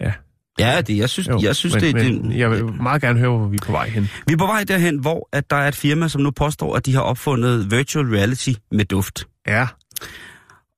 Ja, 0.00 0.12
Ja, 0.58 0.80
det, 0.80 0.96
jeg 0.96 1.10
synes, 1.10 1.28
jo, 1.28 1.40
jeg 1.42 1.56
synes 1.56 1.74
men, 1.74 1.82
det, 1.82 1.94
men, 1.94 2.30
det, 2.30 2.38
Jeg 2.38 2.50
vil 2.50 2.64
meget 2.64 3.02
gerne 3.02 3.18
høre, 3.18 3.30
hvor 3.30 3.46
vi 3.46 3.56
er 3.56 3.66
på 3.66 3.72
vej 3.72 3.88
hen. 3.88 4.08
Vi 4.26 4.32
er 4.32 4.36
på 4.36 4.46
vej 4.46 4.64
derhen, 4.64 4.98
hvor 4.98 5.28
at 5.32 5.50
der 5.50 5.56
er 5.56 5.68
et 5.68 5.76
firma, 5.76 6.08
som 6.08 6.22
nu 6.22 6.30
påstår, 6.30 6.76
at 6.76 6.86
de 6.86 6.94
har 6.94 7.00
opfundet 7.00 7.70
virtual 7.70 8.06
reality 8.06 8.50
med 8.72 8.84
duft. 8.84 9.26
Ja. 9.46 9.66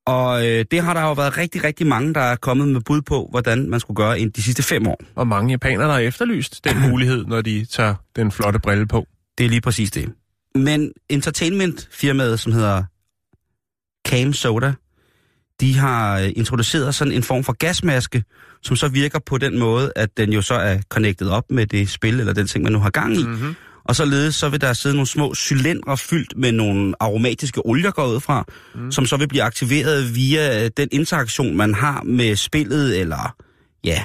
Og 0.07 0.47
øh, 0.47 0.65
det 0.71 0.83
har 0.83 0.95
der 0.95 1.03
jo 1.03 1.13
været 1.13 1.39
rigtig, 1.39 1.65
rigtig 1.65 1.87
mange, 1.87 2.15
der 2.15 2.21
er 2.21 2.37
kommet 2.37 2.69
med 2.69 2.81
bud 2.81 3.03
på, 3.03 3.29
hvordan 3.31 3.71
man 3.71 3.81
skulle 3.81 3.97
gøre 3.97 4.21
ind 4.21 4.33
de 4.33 4.43
sidste 4.43 4.63
fem 4.63 4.87
år. 4.87 5.01
Og 5.15 5.27
mange 5.27 5.51
japanere, 5.51 5.87
der 5.87 5.93
har 5.93 6.01
efterlyst 6.01 6.65
den 6.65 6.81
mulighed, 6.91 7.25
når 7.25 7.41
de 7.41 7.65
tager 7.65 7.95
den 8.17 8.31
flotte 8.31 8.59
brille 8.59 8.87
på. 8.87 9.07
Det 9.39 9.47
er 9.47 9.51
lige 9.51 9.61
præcis 9.61 9.91
det. 9.91 10.13
Men 10.55 10.93
entertainment-firmaet, 11.09 12.41
som 12.41 12.53
hedder 12.53 12.85
Cam 14.09 14.33
Soda, 14.33 14.73
de 15.61 15.79
har 15.79 16.21
øh, 16.21 16.33
introduceret 16.37 16.95
sådan 16.95 17.13
en 17.13 17.23
form 17.23 17.45
for 17.45 17.53
gasmaske, 17.53 18.25
som 18.63 18.77
så 18.77 18.89
virker 18.89 19.19
på 19.19 19.39
den 19.39 19.59
måde, 19.59 19.93
at 19.97 20.17
den 20.17 20.33
jo 20.33 20.43
så 20.43 20.55
er 20.55 20.79
connected 20.89 21.29
op 21.29 21.45
med 21.51 21.67
det 21.67 21.91
spil, 21.91 22.21
eller 22.21 22.33
den 22.33 22.47
ting, 22.47 22.65
man 22.65 22.73
nu 22.73 22.79
har 22.79 22.91
gang 22.91 23.17
i. 23.17 23.25
Mm-hmm. 23.25 23.55
Og 23.85 23.97
således 23.97 24.35
så 24.35 24.49
vil 24.49 24.61
der 24.61 24.73
sidde 24.73 24.95
nogle 24.95 25.07
små 25.07 25.35
cylindre 25.35 25.97
fyldt 25.97 26.37
med 26.37 26.53
nogle 26.53 26.95
aromatiske 27.01 27.67
olier 27.67 27.91
går 27.91 28.07
ud 28.07 28.21
fra, 28.21 28.45
mm. 28.75 28.93
som 28.93 29.07
så 29.07 29.17
vil 29.17 29.29
blive 29.29 29.43
aktiveret 29.43 30.15
via 30.15 30.69
den 30.69 30.89
interaktion, 30.93 31.57
man 31.57 31.75
har 31.75 32.03
med 32.03 32.37
spillet, 32.37 33.01
eller 33.01 33.37
ja, 33.85 34.05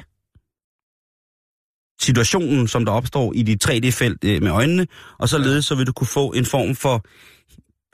situationen, 2.01 2.67
som 2.67 2.85
der 2.85 2.91
opstår 2.91 3.33
i 3.33 3.43
de 3.43 3.57
3D-felt 3.65 4.23
øh, 4.23 4.43
med 4.43 4.51
øjnene, 4.51 4.87
og 5.19 5.29
således 5.29 5.65
så 5.65 5.75
vil 5.75 5.87
du 5.87 5.93
kunne 5.93 6.07
få 6.07 6.31
en 6.31 6.45
form 6.45 6.75
for 6.75 7.05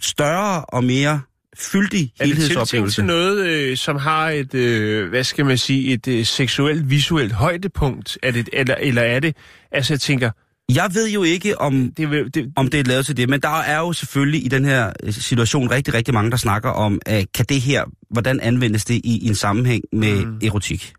større 0.01 0.65
og 0.65 0.83
mere 0.83 1.21
fyldig 1.57 2.11
Er 2.19 2.25
det 2.25 2.35
helhedsoplevelse. 2.35 2.95
til 2.95 3.05
noget, 3.05 3.47
øh, 3.47 3.77
som 3.77 3.95
har 3.95 4.29
et, 4.29 4.53
øh, 4.53 5.09
hvad 5.09 5.23
skal 5.23 5.45
man 5.45 5.57
sige, 5.57 5.93
et 5.93 6.07
øh, 6.07 6.25
seksuelt, 6.25 6.89
visuelt 6.89 7.31
højdepunkt? 7.31 8.17
Er 8.23 8.31
det, 8.31 8.49
eller, 8.53 8.75
eller 8.75 9.01
er 9.01 9.19
det, 9.19 9.35
altså 9.71 9.93
jeg 9.93 9.99
tænker, 9.99 10.31
Jeg 10.75 10.89
ved 10.93 11.09
jo 11.09 11.23
ikke, 11.23 11.61
om 11.61 11.93
det, 11.97 12.33
det, 12.35 12.53
om 12.55 12.67
det 12.67 12.79
er 12.79 12.83
lavet 12.83 13.05
til 13.05 13.17
det, 13.17 13.29
men 13.29 13.41
der 13.41 13.59
er 13.59 13.79
jo 13.79 13.93
selvfølgelig 13.93 14.45
i 14.45 14.47
den 14.47 14.65
her 14.65 14.93
øh, 15.03 15.13
situation 15.13 15.71
rigtig, 15.71 15.93
rigtig 15.93 16.13
mange, 16.13 16.31
der 16.31 16.37
snakker 16.37 16.69
om, 16.69 17.01
at 17.05 17.31
kan 17.33 17.45
det 17.49 17.61
her, 17.61 17.83
hvordan 18.09 18.39
anvendes 18.39 18.85
det 18.85 18.95
i, 18.95 19.19
i 19.21 19.27
en 19.27 19.35
sammenhæng 19.35 19.83
med. 19.93 20.25
Mm. 20.25 20.39
erotik? 20.43 20.93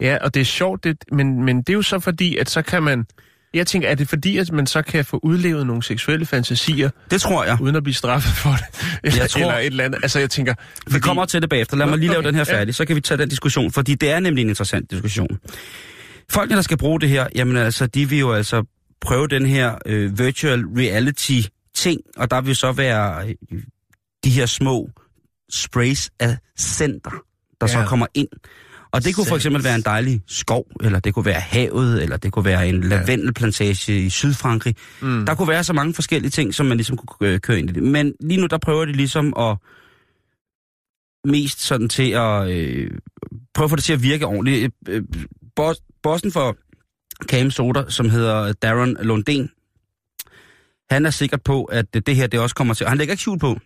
ja, 0.00 0.18
og 0.20 0.34
det 0.34 0.40
er 0.40 0.44
sjovt, 0.44 0.84
det, 0.84 1.04
men, 1.12 1.44
men 1.44 1.58
det 1.58 1.68
er 1.68 1.74
jo 1.74 1.82
så 1.82 1.98
fordi, 1.98 2.36
at 2.36 2.50
så 2.50 2.62
kan 2.62 2.82
man, 2.82 3.06
jeg 3.54 3.66
tænker, 3.66 3.88
er 3.88 3.94
det 3.94 4.08
fordi, 4.08 4.38
at 4.38 4.52
man 4.52 4.66
så 4.66 4.82
kan 4.82 5.04
få 5.04 5.20
udlevet 5.22 5.66
nogle 5.66 5.82
seksuelle 5.82 6.26
fantasier, 6.26 6.90
Det 7.10 7.20
tror 7.20 7.44
jeg. 7.44 7.58
uden 7.60 7.76
at 7.76 7.82
blive 7.82 7.94
straffet 7.94 8.32
for 8.32 8.50
det? 8.50 8.98
Eller, 9.04 9.18
Jeg 9.20 9.30
tror- 9.30 9.40
eller 9.40 9.54
et 9.58 9.66
eller 9.66 9.84
andet, 9.84 9.98
altså 10.02 10.18
jeg 10.18 10.30
tænker, 10.30 10.54
Vi 10.92 10.98
kommer 11.00 11.24
til 11.24 11.42
det 11.42 11.50
bagefter. 11.50 11.76
Lad 11.76 11.86
mig 11.86 11.98
lige 11.98 12.08
lave 12.08 12.18
okay, 12.18 12.26
den 12.26 12.34
her 12.34 12.44
ja. 12.48 12.54
færdig, 12.58 12.74
så 12.74 12.84
kan 12.84 12.96
vi 12.96 13.00
tage 13.00 13.18
den 13.18 13.28
diskussion, 13.28 13.72
fordi 13.72 13.94
det 13.94 14.10
er 14.10 14.20
nemlig 14.20 14.42
en 14.42 14.48
interessant 14.48 14.90
diskussion. 14.90 15.38
Folkene, 16.30 16.56
der 16.56 16.62
skal 16.62 16.76
bruge 16.78 17.00
det 17.00 17.08
her, 17.08 17.26
jamen 17.34 17.56
altså, 17.56 17.86
de 17.86 18.08
vil 18.08 18.18
jo 18.18 18.32
altså 18.32 18.64
prøve 19.00 19.28
den 19.28 19.46
her 19.46 19.74
øh, 19.86 20.18
virtual 20.18 20.64
reality 20.64 21.40
ting, 21.74 22.00
og 22.16 22.30
der 22.30 22.40
vil 22.40 22.56
så 22.56 22.72
være 22.72 23.28
øh, 23.52 23.62
de 24.24 24.30
her 24.30 24.46
små 24.46 24.90
sprays 25.50 26.10
af 26.20 26.36
center, 26.58 27.10
der 27.60 27.66
ja. 27.66 27.72
så 27.72 27.84
kommer 27.88 28.06
ind. 28.14 28.28
Og 28.90 29.04
det 29.04 29.14
kunne 29.14 29.26
for 29.26 29.36
eksempel 29.36 29.64
være 29.64 29.74
en 29.74 29.82
dejlig 29.82 30.20
skov, 30.26 30.66
eller 30.80 31.00
det 31.00 31.14
kunne 31.14 31.24
være 31.24 31.40
havet, 31.40 32.02
eller 32.02 32.16
det 32.16 32.32
kunne 32.32 32.44
være 32.44 32.68
en 32.68 32.80
lavendelplantage 32.80 34.04
i 34.04 34.10
Sydfrankrig. 34.10 34.76
mm, 35.02 35.26
Der 35.26 35.34
kunne 35.34 35.48
være 35.48 35.64
så 35.64 35.72
mange 35.72 35.94
forskellige 35.94 36.30
ting, 36.30 36.54
som 36.54 36.66
man 36.66 36.76
ligesom 36.76 36.96
kunne 36.96 37.28
øh, 37.28 37.40
køre 37.40 37.58
ind 37.58 37.70
i 37.70 37.72
det. 37.72 37.82
Men 37.82 38.14
lige 38.20 38.40
nu, 38.40 38.46
der 38.46 38.58
prøver 38.58 38.84
de 38.84 38.92
ligesom 38.92 39.34
at 39.38 39.56
mest 41.24 41.60
sådan 41.60 41.88
til 41.88 42.10
at 42.10 42.48
øh, 42.50 42.90
prøve 43.54 43.64
at 43.64 43.70
få 43.70 43.76
det 43.76 43.84
til 43.84 43.92
at 43.92 44.02
virke 44.02 44.26
ordentligt. 44.26 44.74
Øh, 44.88 45.02
boss, 45.56 45.80
bossen 46.02 46.32
for 46.32 46.56
Cam 47.30 47.50
Soda, 47.50 47.84
som 47.88 48.10
hedder 48.10 48.52
Darren 48.52 48.96
Lundin, 49.00 49.50
han 50.90 51.06
er 51.06 51.10
sikker 51.10 51.36
på, 51.36 51.64
at 51.64 51.94
det 52.06 52.16
her 52.16 52.26
det 52.26 52.40
også 52.40 52.54
kommer 52.54 52.74
til... 52.74 52.86
og 52.86 52.90
Han 52.90 52.98
lægger 52.98 53.12
ikke 53.12 53.20
skjul 53.20 53.38
på. 53.38 53.58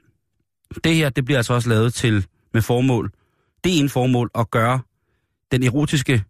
Det 0.84 0.94
her, 0.94 1.08
det 1.10 1.24
bliver 1.24 1.38
altså 1.38 1.54
også 1.54 1.68
lavet 1.68 1.94
til 1.94 2.26
med 2.54 2.62
formål. 2.62 3.10
Det 3.64 3.74
er 3.76 3.80
en 3.80 3.88
formål 3.88 4.30
at 4.34 4.50
gøre 4.50 4.80
den 5.52 5.62
erotiske 5.62 6.24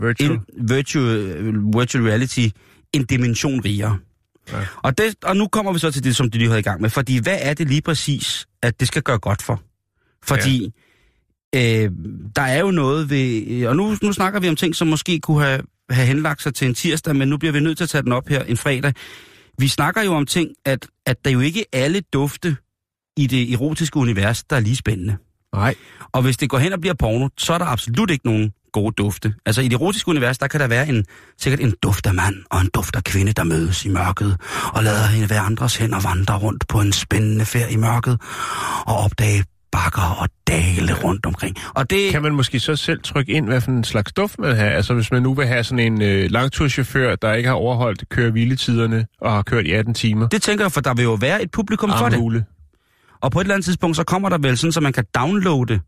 virtual. 0.00 0.30
in, 0.30 0.68
virtual, 0.68 1.54
virtual 1.74 2.04
reality 2.04 2.48
en 2.92 3.04
dimension 3.04 3.60
rigere. 3.64 3.98
Ja. 4.52 4.66
Og, 4.76 4.98
det, 4.98 5.14
og 5.22 5.36
nu 5.36 5.48
kommer 5.48 5.72
vi 5.72 5.78
så 5.78 5.90
til 5.90 6.04
det, 6.04 6.16
som 6.16 6.30
de 6.30 6.38
lige 6.38 6.48
havde 6.48 6.60
i 6.60 6.62
gang 6.62 6.80
med. 6.80 6.90
Fordi 6.90 7.18
hvad 7.18 7.38
er 7.40 7.54
det 7.54 7.68
lige 7.68 7.80
præcis, 7.82 8.46
at 8.62 8.80
det 8.80 8.88
skal 8.88 9.02
gøre 9.02 9.18
godt 9.18 9.42
for? 9.42 9.62
Fordi 10.22 10.72
ja. 11.54 11.84
øh, 11.84 11.90
der 12.36 12.42
er 12.42 12.60
jo 12.60 12.70
noget 12.70 13.10
ved... 13.10 13.66
Og 13.66 13.76
nu, 13.76 13.96
nu 14.02 14.12
snakker 14.12 14.40
vi 14.40 14.48
om 14.48 14.56
ting, 14.56 14.76
som 14.76 14.88
måske 14.88 15.20
kunne 15.20 15.42
have, 15.44 15.60
have 15.90 16.06
henlagt 16.06 16.42
sig 16.42 16.54
til 16.54 16.68
en 16.68 16.74
tirsdag, 16.74 17.16
men 17.16 17.28
nu 17.28 17.36
bliver 17.36 17.52
vi 17.52 17.60
nødt 17.60 17.76
til 17.76 17.84
at 17.84 17.90
tage 17.90 18.02
den 18.02 18.12
op 18.12 18.28
her 18.28 18.42
en 18.42 18.56
fredag. 18.56 18.92
Vi 19.58 19.68
snakker 19.68 20.02
jo 20.02 20.12
om 20.12 20.26
ting, 20.26 20.50
at, 20.64 20.86
at 21.06 21.24
der 21.24 21.30
jo 21.30 21.40
ikke 21.40 21.64
alle 21.72 22.00
dufte 22.00 22.56
i 23.16 23.26
det 23.26 23.52
erotiske 23.52 23.96
univers, 23.96 24.44
der 24.44 24.56
er 24.56 24.60
lige 24.60 24.76
spændende. 24.76 25.16
Nej. 25.54 25.74
Og 26.14 26.22
hvis 26.22 26.36
det 26.36 26.50
går 26.50 26.58
hen 26.58 26.72
og 26.72 26.80
bliver 26.80 26.94
porno, 26.94 27.28
så 27.38 27.52
er 27.52 27.58
der 27.58 27.64
absolut 27.64 28.10
ikke 28.10 28.26
nogen 28.26 28.52
gode 28.72 28.94
dufte. 28.98 29.34
Altså 29.46 29.60
i 29.60 29.68
det 29.68 29.74
erotiske 29.74 30.08
univers, 30.08 30.38
der 30.38 30.46
kan 30.46 30.60
der 30.60 30.66
være 30.66 30.88
en, 30.88 31.04
sikkert 31.38 31.60
en 31.60 31.74
duft 31.82 32.06
af 32.06 32.14
mand 32.14 32.34
og 32.50 32.60
en 32.60 32.70
duft 32.74 32.96
af 32.96 33.04
kvinde, 33.04 33.32
der 33.32 33.44
mødes 33.44 33.84
i 33.84 33.88
mørket, 33.88 34.36
og 34.74 34.84
lader 34.84 35.06
hende 35.06 35.26
hver 35.26 35.40
andres 35.40 35.76
hænder 35.76 36.08
vandre 36.08 36.38
rundt 36.38 36.68
på 36.68 36.80
en 36.80 36.92
spændende 36.92 37.44
færd 37.44 37.70
i 37.70 37.76
mørket, 37.76 38.20
og 38.86 38.96
opdage 38.96 39.44
bakker 39.72 40.16
og 40.22 40.28
dale 40.46 40.94
rundt 41.04 41.26
omkring. 41.26 41.56
Og 41.74 41.90
det, 41.90 42.10
Kan 42.10 42.22
man 42.22 42.34
måske 42.34 42.60
så 42.60 42.76
selv 42.76 43.00
trykke 43.02 43.32
ind, 43.32 43.46
hvad 43.46 43.60
for 43.60 43.70
en 43.70 43.84
slags 43.84 44.12
duft 44.12 44.38
man 44.38 44.48
vil 44.48 44.56
have? 44.56 44.70
Altså 44.70 44.94
hvis 44.94 45.10
man 45.10 45.22
nu 45.22 45.34
vil 45.34 45.46
have 45.46 45.64
sådan 45.64 45.92
en 45.92 46.02
øh, 46.02 46.30
langturschauffør, 46.30 47.16
der 47.16 47.32
ikke 47.32 47.48
har 47.48 47.56
overholdt 47.56 48.08
køre 48.08 48.30
hviletiderne 48.30 49.06
og 49.20 49.32
har 49.32 49.42
kørt 49.42 49.66
i 49.66 49.72
18 49.72 49.94
timer. 49.94 50.28
det 50.28 50.42
tænker 50.42 50.64
jeg, 50.64 50.72
for 50.72 50.80
der 50.80 50.94
vil 50.94 51.02
jo 51.02 51.14
være 51.14 51.42
et 51.42 51.50
publikum 51.50 51.90
for 51.98 52.08
det. 52.08 52.14
Armhule. 52.14 52.44
Og 53.20 53.32
på 53.32 53.40
et 53.40 53.44
eller 53.44 53.54
andet 53.54 53.64
tidspunkt, 53.64 53.96
så 53.96 54.04
kommer 54.04 54.28
der 54.28 54.38
vel 54.38 54.58
sådan, 54.58 54.72
så 54.72 54.80
man 54.80 54.92
kan 54.92 55.04
downloade 55.14 55.80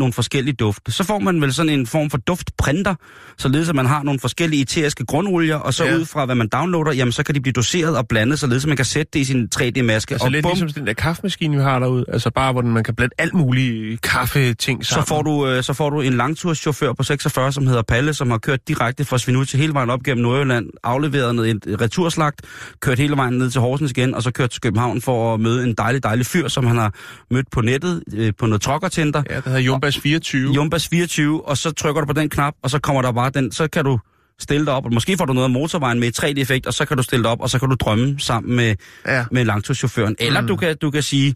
nogle 0.00 0.12
forskellige 0.12 0.54
dufte. 0.54 0.92
Så 0.92 1.04
får 1.04 1.18
man 1.18 1.40
vel 1.40 1.54
sådan 1.54 1.72
en 1.72 1.86
form 1.86 2.10
for 2.10 2.18
duftprinter, 2.18 2.94
således 3.38 3.68
at 3.68 3.74
man 3.74 3.86
har 3.86 4.02
nogle 4.02 4.20
forskellige 4.20 4.62
eteriske 4.62 5.04
grundolier, 5.06 5.56
og 5.56 5.74
så 5.74 5.84
Ja. 5.84 5.96
ud 5.96 6.04
fra, 6.04 6.24
hvad 6.24 6.34
man 6.34 6.48
downloader, 6.48 6.92
jamen 6.92 7.12
så 7.12 7.22
kan 7.22 7.34
de 7.34 7.40
blive 7.40 7.52
doseret 7.52 7.96
og 7.96 8.08
blandet, 8.08 8.38
således 8.38 8.64
at 8.64 8.68
man 8.68 8.76
kan 8.76 8.84
sætte 8.86 9.10
det 9.12 9.20
i 9.20 9.24
sin 9.24 9.48
3D-maske. 9.56 10.14
Altså 10.14 10.24
og 10.24 10.30
lidt 10.30 10.42
bum, 10.42 10.50
ligesom 10.52 10.68
den 10.72 10.86
der 10.86 10.92
kaffemaskine, 10.92 11.56
vi 11.56 11.62
har 11.62 11.78
derude. 11.78 12.04
Altså 12.12 12.30
bare, 12.30 12.52
hvor 12.52 12.62
man 12.62 12.84
kan 12.84 12.94
blande 12.94 13.14
alt 13.18 13.34
muligt 13.34 14.02
kaffe-ting 14.02 14.84
så 14.86 14.90
sammen. 14.90 15.06
får, 15.06 15.22
du, 15.22 15.46
øh, 15.48 15.62
så 15.62 15.72
får 15.72 15.90
du 15.90 16.00
en 16.00 16.12
langturschauffør 16.12 16.92
på 16.92 17.02
46, 17.02 17.52
som 17.52 17.66
hedder 17.66 17.82
Palle, 17.82 18.14
som 18.14 18.30
har 18.30 18.38
kørt 18.38 18.68
direkte 18.68 19.04
fra 19.04 19.18
Svinut 19.18 19.48
til 19.48 19.58
hele 19.58 19.74
vejen 19.74 19.90
op 19.90 20.02
gennem 20.02 20.22
Nordjylland, 20.22 20.66
afleveret 20.84 21.34
ned 21.34 21.44
et 21.66 21.80
returslagt, 21.80 22.40
kørt 22.80 22.98
hele 22.98 23.16
vejen 23.16 23.34
ned 23.34 23.50
til 23.50 23.60
Horsens 23.60 23.90
igen, 23.90 24.14
og 24.14 24.22
så 24.22 24.30
kørt 24.30 24.50
til 24.50 24.60
København 24.60 25.00
for 25.02 25.34
at 25.34 25.40
møde 25.40 25.64
en 25.64 25.74
dejlig, 25.74 26.02
dejlig 26.02 26.26
fyr, 26.26 26.48
som 26.48 26.66
han 26.66 26.76
har 26.76 26.94
mødt 27.30 27.50
på 27.50 27.60
nettet, 27.60 28.02
øh, 28.14 28.32
på 28.38 28.46
noget 28.46 28.62
trokkercenter. 28.62 29.22
Ja, 29.30 29.34
der 29.34 29.42
hedder 29.44 29.58
Jumbas 29.96 30.02
24. 30.02 30.52
Jumbas 30.54 30.88
24, 30.88 31.48
og 31.48 31.56
så 31.58 31.70
trykker 31.70 32.00
du 32.00 32.06
på 32.06 32.12
den 32.12 32.28
knap, 32.28 32.54
og 32.62 32.70
så 32.70 32.78
kommer 32.78 33.02
der 33.02 33.12
bare 33.12 33.30
den, 33.30 33.52
så 33.52 33.68
kan 33.68 33.84
du 33.84 33.98
stille 34.40 34.66
dig 34.66 34.72
op, 34.72 34.84
og 34.84 34.94
måske 34.94 35.16
får 35.16 35.24
du 35.24 35.32
noget 35.32 35.44
af 35.44 35.50
motorvejen 35.50 36.00
med 36.00 36.08
et 36.08 36.24
3D-effekt, 36.24 36.66
og 36.66 36.74
så 36.74 36.84
kan 36.84 36.96
du 36.96 37.02
stille 37.02 37.22
dig 37.22 37.30
op, 37.30 37.40
og 37.40 37.50
så 37.50 37.58
kan 37.58 37.68
du 37.68 37.74
drømme 37.80 38.18
sammen 38.20 38.56
med, 38.56 38.74
Ja. 39.06 39.24
med 39.30 39.44
langturschaufføren. 39.44 40.16
Eller 40.18 40.40
mm. 40.40 40.46
du, 40.46 40.56
kan, 40.56 40.76
du 40.76 40.90
kan 40.90 41.02
sige, 41.02 41.34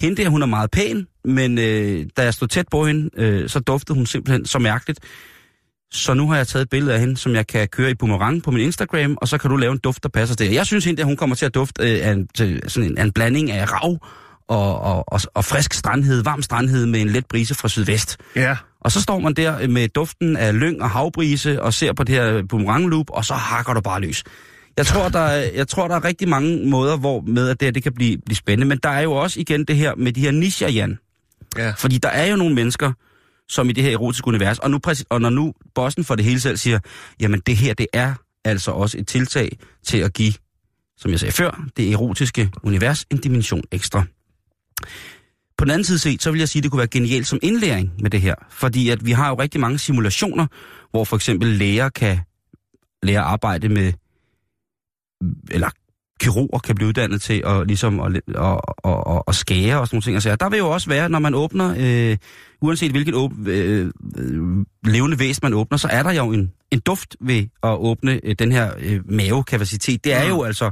hende 0.00 0.22
der, 0.22 0.28
hun 0.28 0.42
er 0.42 0.46
meget 0.46 0.70
pæn, 0.70 1.06
men 1.24 1.58
øh, 1.58 2.06
da 2.16 2.22
jeg 2.22 2.34
stod 2.34 2.48
tæt 2.48 2.66
på 2.70 2.86
hende, 2.86 3.10
øh, 3.16 3.48
så 3.48 3.60
duftede 3.60 3.96
hun 3.96 4.06
simpelthen 4.06 4.46
så 4.46 4.58
mærkeligt. 4.58 5.00
Så 5.92 6.14
nu 6.14 6.28
har 6.30 6.36
jeg 6.36 6.46
taget 6.46 6.62
et 6.62 6.70
billede 6.70 6.94
af 6.94 7.00
hende, 7.00 7.16
som 7.16 7.34
jeg 7.34 7.46
kan 7.46 7.68
køre 7.68 7.90
i 7.90 7.94
boomerang 7.94 8.42
på 8.42 8.50
min 8.50 8.60
Instagram, 8.60 9.16
og 9.20 9.28
så 9.28 9.38
kan 9.38 9.50
du 9.50 9.56
lave 9.56 9.72
en 9.72 9.78
duft, 9.78 10.02
der 10.02 10.08
passer 10.08 10.36
til. 10.36 10.52
Jeg 10.52 10.66
synes 10.66 10.84
hende 10.84 10.98
der, 10.98 11.04
hun 11.04 11.16
kommer 11.16 11.36
til 11.36 11.46
at 11.46 11.54
dufte 11.54 11.82
øh, 11.82 12.06
af, 12.08 12.12
en, 12.12 12.28
til 12.34 12.62
sådan 12.66 12.90
en, 12.90 12.98
af 12.98 13.02
en 13.02 13.12
blanding 13.12 13.50
af 13.50 13.72
rav 13.72 13.98
og, 14.48 14.80
og, 14.80 15.04
og, 15.06 15.20
og 15.34 15.44
frisk 15.44 15.72
strandhed, 15.72 16.22
varm 16.22 16.42
strandhed 16.42 16.86
med 16.86 17.00
en 17.00 17.08
let 17.08 17.26
brise 17.26 17.54
fra 17.54 17.68
sydvest. 17.68 18.16
Ja. 18.36 18.56
Og 18.80 18.92
så 18.92 19.02
står 19.02 19.18
man 19.18 19.34
der 19.34 19.68
med 19.68 19.88
duften 19.88 20.36
af 20.36 20.60
lyng 20.60 20.82
og 20.82 20.90
havbrise 20.90 21.62
og 21.62 21.74
ser 21.74 21.92
på 21.92 22.04
det 22.04 22.14
her 22.14 22.42
boomerang 22.42 22.88
loop, 22.88 23.10
og 23.10 23.24
så 23.24 23.34
hakker 23.34 23.74
du 23.74 23.80
bare 23.80 24.00
løs. 24.00 24.24
Jeg 24.76 24.86
tror, 24.86 25.08
der 25.08 25.18
er, 25.18 25.50
jeg 25.54 25.68
tror, 25.68 25.88
der 25.88 25.94
er 25.94 26.04
rigtig 26.04 26.28
mange 26.28 26.70
måder, 26.70 26.96
hvor 26.96 27.20
med 27.20 27.48
at 27.48 27.60
det, 27.60 27.66
her, 27.66 27.72
det 27.72 27.82
kan 27.82 27.92
blive, 27.92 28.18
blive 28.26 28.36
spændende. 28.36 28.66
Men 28.66 28.78
der 28.82 28.88
er 28.88 29.00
jo 29.00 29.12
også 29.12 29.40
igen 29.40 29.64
det 29.64 29.76
her 29.76 29.94
med 29.94 30.12
de 30.12 30.20
her 30.20 30.30
nischer, 30.30 30.68
Jan. 30.68 30.98
Ja. 31.56 31.70
Fordi 31.70 31.98
der 31.98 32.08
er 32.08 32.26
jo 32.26 32.36
nogle 32.36 32.54
mennesker, 32.54 32.92
som 33.48 33.70
i 33.70 33.72
det 33.72 33.84
her 33.84 33.92
erotiske 33.92 34.28
univers, 34.28 34.58
og, 34.58 34.70
nu, 34.70 34.80
og 35.08 35.20
når 35.20 35.30
nu 35.30 35.54
bossen 35.74 36.04
for 36.04 36.14
det 36.14 36.24
hele 36.24 36.40
selv 36.40 36.56
siger, 36.56 36.78
jamen 37.20 37.42
det 37.46 37.56
her, 37.56 37.74
det 37.74 37.86
er 37.92 38.14
altså 38.44 38.70
også 38.70 38.98
et 38.98 39.06
tiltag 39.06 39.58
til 39.86 39.98
at 39.98 40.12
give, 40.12 40.32
som 40.96 41.10
jeg 41.10 41.20
sagde 41.20 41.32
før, 41.32 41.64
det 41.76 41.92
erotiske 41.92 42.50
univers 42.62 43.04
en 43.10 43.18
dimension 43.18 43.62
ekstra. 43.72 44.04
På 45.58 45.64
den 45.64 45.70
anden 45.70 45.84
side 45.84 45.98
set, 45.98 46.22
så 46.22 46.30
vil 46.30 46.38
jeg 46.38 46.48
sige, 46.48 46.60
at 46.60 46.62
det 46.62 46.70
kunne 46.70 46.78
være 46.78 46.86
genialt 46.88 47.26
som 47.26 47.38
indlæring 47.42 47.92
med 48.00 48.10
det 48.10 48.20
her. 48.20 48.34
Fordi 48.50 48.88
at 48.88 49.06
vi 49.06 49.12
har 49.12 49.28
jo 49.28 49.34
rigtig 49.34 49.60
mange 49.60 49.78
simulationer, 49.78 50.46
hvor 50.90 51.04
for 51.04 51.16
eksempel 51.16 51.48
læger 51.48 51.88
kan 51.88 52.18
lære 53.02 53.18
at 53.20 53.24
arbejde 53.26 53.68
med, 53.68 53.92
eller 55.50 55.70
kirurger 56.20 56.58
kan 56.58 56.74
blive 56.74 56.88
uddannet 56.88 57.22
til 57.22 57.42
at, 57.46 57.66
ligesom 57.66 58.00
at, 58.00 58.16
at, 58.16 58.22
at, 58.84 58.94
at, 59.06 59.22
at 59.28 59.34
skære 59.34 59.80
og 59.80 59.86
sådan 59.86 59.94
nogle 59.96 60.02
ting. 60.02 60.14
Altså, 60.14 60.36
der 60.36 60.48
vil 60.48 60.58
jo 60.58 60.70
også 60.70 60.88
være, 60.88 61.08
når 61.08 61.18
man 61.18 61.34
åbner, 61.34 61.74
øh, 61.78 62.16
uanset 62.62 62.90
hvilket 62.90 63.14
åb, 63.14 63.32
øh, 63.46 63.90
øh, 64.18 64.64
levende 64.84 65.18
væsen 65.18 65.40
man 65.42 65.54
åbner, 65.54 65.78
så 65.78 65.88
er 65.90 66.02
der 66.02 66.12
jo 66.12 66.32
en, 66.32 66.52
en 66.70 66.80
duft 66.80 67.16
ved 67.20 67.46
at 67.62 67.76
åbne 67.78 68.20
øh, 68.24 68.34
den 68.38 68.52
her 68.52 68.72
øh, 68.78 69.00
mavekapacitet. 69.10 70.04
Det 70.04 70.12
er 70.12 70.22
Mm. 70.24 70.28
jo 70.28 70.42
altså 70.42 70.70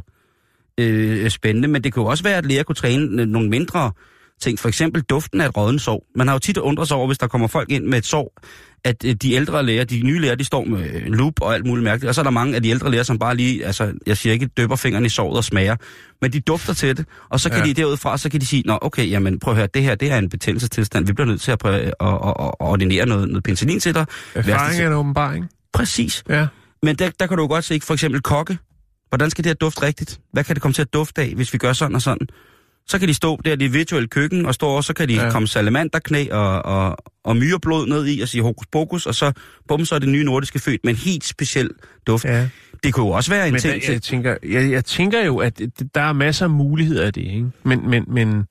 øh, 0.79 1.31
spændende, 1.31 1.69
men 1.69 1.85
det 1.85 1.97
jo 1.97 2.05
også 2.05 2.25
være, 2.25 2.37
at 2.37 2.47
læger 2.47 2.63
kunne 2.63 2.75
træne 2.77 3.27
nogle 3.27 3.49
mindre 3.49 3.93
ting. 4.41 4.59
For 4.59 4.69
eksempel 4.69 5.03
duften 5.03 5.41
af 5.41 5.49
et 5.49 5.57
rådden 5.57 5.79
sår. 5.79 6.07
Man 6.17 6.27
har 6.27 6.35
jo 6.35 6.39
tit 6.39 6.57
undret 6.59 6.89
sig 6.89 6.97
over, 6.97 7.07
hvis 7.07 7.19
der 7.19 7.27
kommer 7.27 7.49
folk 7.49 7.71
ind 7.71 7.85
med 7.85 7.99
et 7.99 8.07
sår, 8.07 8.41
at 8.85 9.05
øh, 9.05 9.15
de 9.15 9.33
ældre 9.33 9.63
læger, 9.67 9.85
de 9.85 10.03
nye 10.03 10.21
læger, 10.21 10.35
de 10.35 10.45
står 10.45 10.65
med 10.65 10.91
øh, 10.95 11.07
loop 11.07 11.33
og 11.43 11.55
alt 11.55 11.67
muligt 11.67 11.85
mærkeligt. 11.85 12.09
Og 12.09 12.15
så 12.15 12.21
er 12.21 12.23
der 12.23 12.31
mange 12.31 12.55
af 12.57 12.63
de 12.63 12.69
ældre 12.69 12.91
læger, 12.91 13.03
som 13.03 13.19
bare 13.19 13.37
lige, 13.37 13.67
altså 13.67 13.93
jeg 14.07 14.17
siger 14.17 14.33
ikke, 14.33 14.47
døber 14.47 14.77
fingrene 14.77 15.07
i 15.07 15.09
såret 15.09 15.37
og 15.37 15.45
smager, 15.45 15.77
men 16.23 16.33
de 16.33 16.41
dufter 16.41 16.75
til 16.75 16.97
det. 16.97 17.07
Og 17.31 17.41
så 17.41 17.51
kan 17.51 17.59
Ja. 17.59 17.65
de 17.65 17.75
derudfra, 17.75 18.19
så 18.19 18.29
kan 18.31 18.41
de 18.41 18.47
sige, 18.47 18.63
nå 18.67 18.79
okay, 18.83 19.11
jamen 19.11 19.39
prøv 19.39 19.53
at 19.53 19.57
høre, 19.57 19.69
det 19.75 19.83
her, 19.83 19.95
det 19.95 20.13
er 20.13 20.19
en 20.19 20.29
betændelsestilstand. 20.29 21.07
Vi 21.07 21.13
bliver 21.13 21.27
nødt 21.29 21.41
til 21.41 21.53
at 21.53 21.59
prøve 21.59 21.75
at, 21.75 21.83
at, 21.83 21.93
at, 22.01 22.35
at 22.41 22.51
ordinere 22.61 23.07
noget, 23.07 23.29
noget 23.29 23.45
penicillin 23.45 23.81
til 23.81 23.95
dig. 23.95 24.07
Erfaring 24.35 24.81
er 24.81 24.87
en 24.87 24.93
åbenbaring. 24.93 25.47
Præcis. 25.73 26.23
Ja. 26.29 26.47
Men 26.83 26.97
der, 26.97 27.11
der 27.21 27.27
kan 27.27 27.37
du 27.37 27.43
jo 27.43 27.49
godt 27.49 27.65
se, 27.65 27.81
for 27.83 27.95
eksempel 27.95 28.21
kokke. 28.21 28.59
Hvordan 29.09 29.31
skal 29.31 29.45
det 29.45 29.51
her 29.51 29.55
dufte 29.55 29.83
rigtigt? 29.83 30.21
Hvad 30.33 30.45
kan 30.45 30.55
det 30.55 30.63
komme 30.63 30.73
til 30.73 30.83
at 30.83 30.93
dufte 30.93 31.23
af, 31.23 31.33
hvis 31.37 31.53
vi 31.53 31.59
gør 31.59 31.73
sådan 31.73 31.95
og 31.95 32.03
sådan? 32.03 32.29
Så 32.89 32.99
kan 32.99 33.09
de 33.09 33.15
stå 33.15 33.41
der 33.45 33.53
i 33.53 33.57
det 33.57 33.73
virtuelle 33.73 34.09
køkken 34.09 34.47
og 34.47 34.55
stå 34.55 34.67
og 34.69 34.85
så 34.85 34.93
kan 34.95 35.09
de 35.09 35.15
Ja. 35.15 35.31
komme 35.31 35.49
salamanderknæ 35.49 36.27
og, 36.31 36.63
og, 36.65 36.97
og 37.25 37.37
myreblod 37.37 37.87
ned 37.87 38.07
i 38.07 38.21
og 38.21 38.29
sige 38.29 38.43
hokus 38.43 38.67
pokus, 38.73 39.07
og 39.07 39.15
så, 39.15 39.33
bum, 39.69 39.85
så 39.85 39.95
er 39.95 39.99
det 39.99 40.09
nye 40.09 40.25
nordiske 40.25 40.59
født 40.59 40.81
med 40.85 40.93
en 40.93 40.99
helt 40.99 41.25
speciel 41.25 41.71
duft. 42.07 42.25
Ja. 42.25 42.49
Det 42.83 42.95
kunne 42.95 43.07
jo 43.07 43.13
også 43.13 43.31
være 43.31 43.47
en 43.47 43.53
Men 43.53 43.61
ting 43.61 43.83
der, 43.83 43.93
jeg, 43.93 44.03
tænker, 44.03 44.37
jeg, 44.49 44.71
jeg 44.71 44.85
tænker 44.85 45.25
jo, 45.25 45.37
at 45.37 45.61
der 45.95 46.01
er 46.01 46.13
masser 46.13 46.45
af 46.45 46.51
muligheder 46.51 47.07
af 47.07 47.13
det, 47.13 47.23
ikke? 47.23 47.47
Men, 47.63 47.91
men, 47.91 48.05
men 48.09 48.45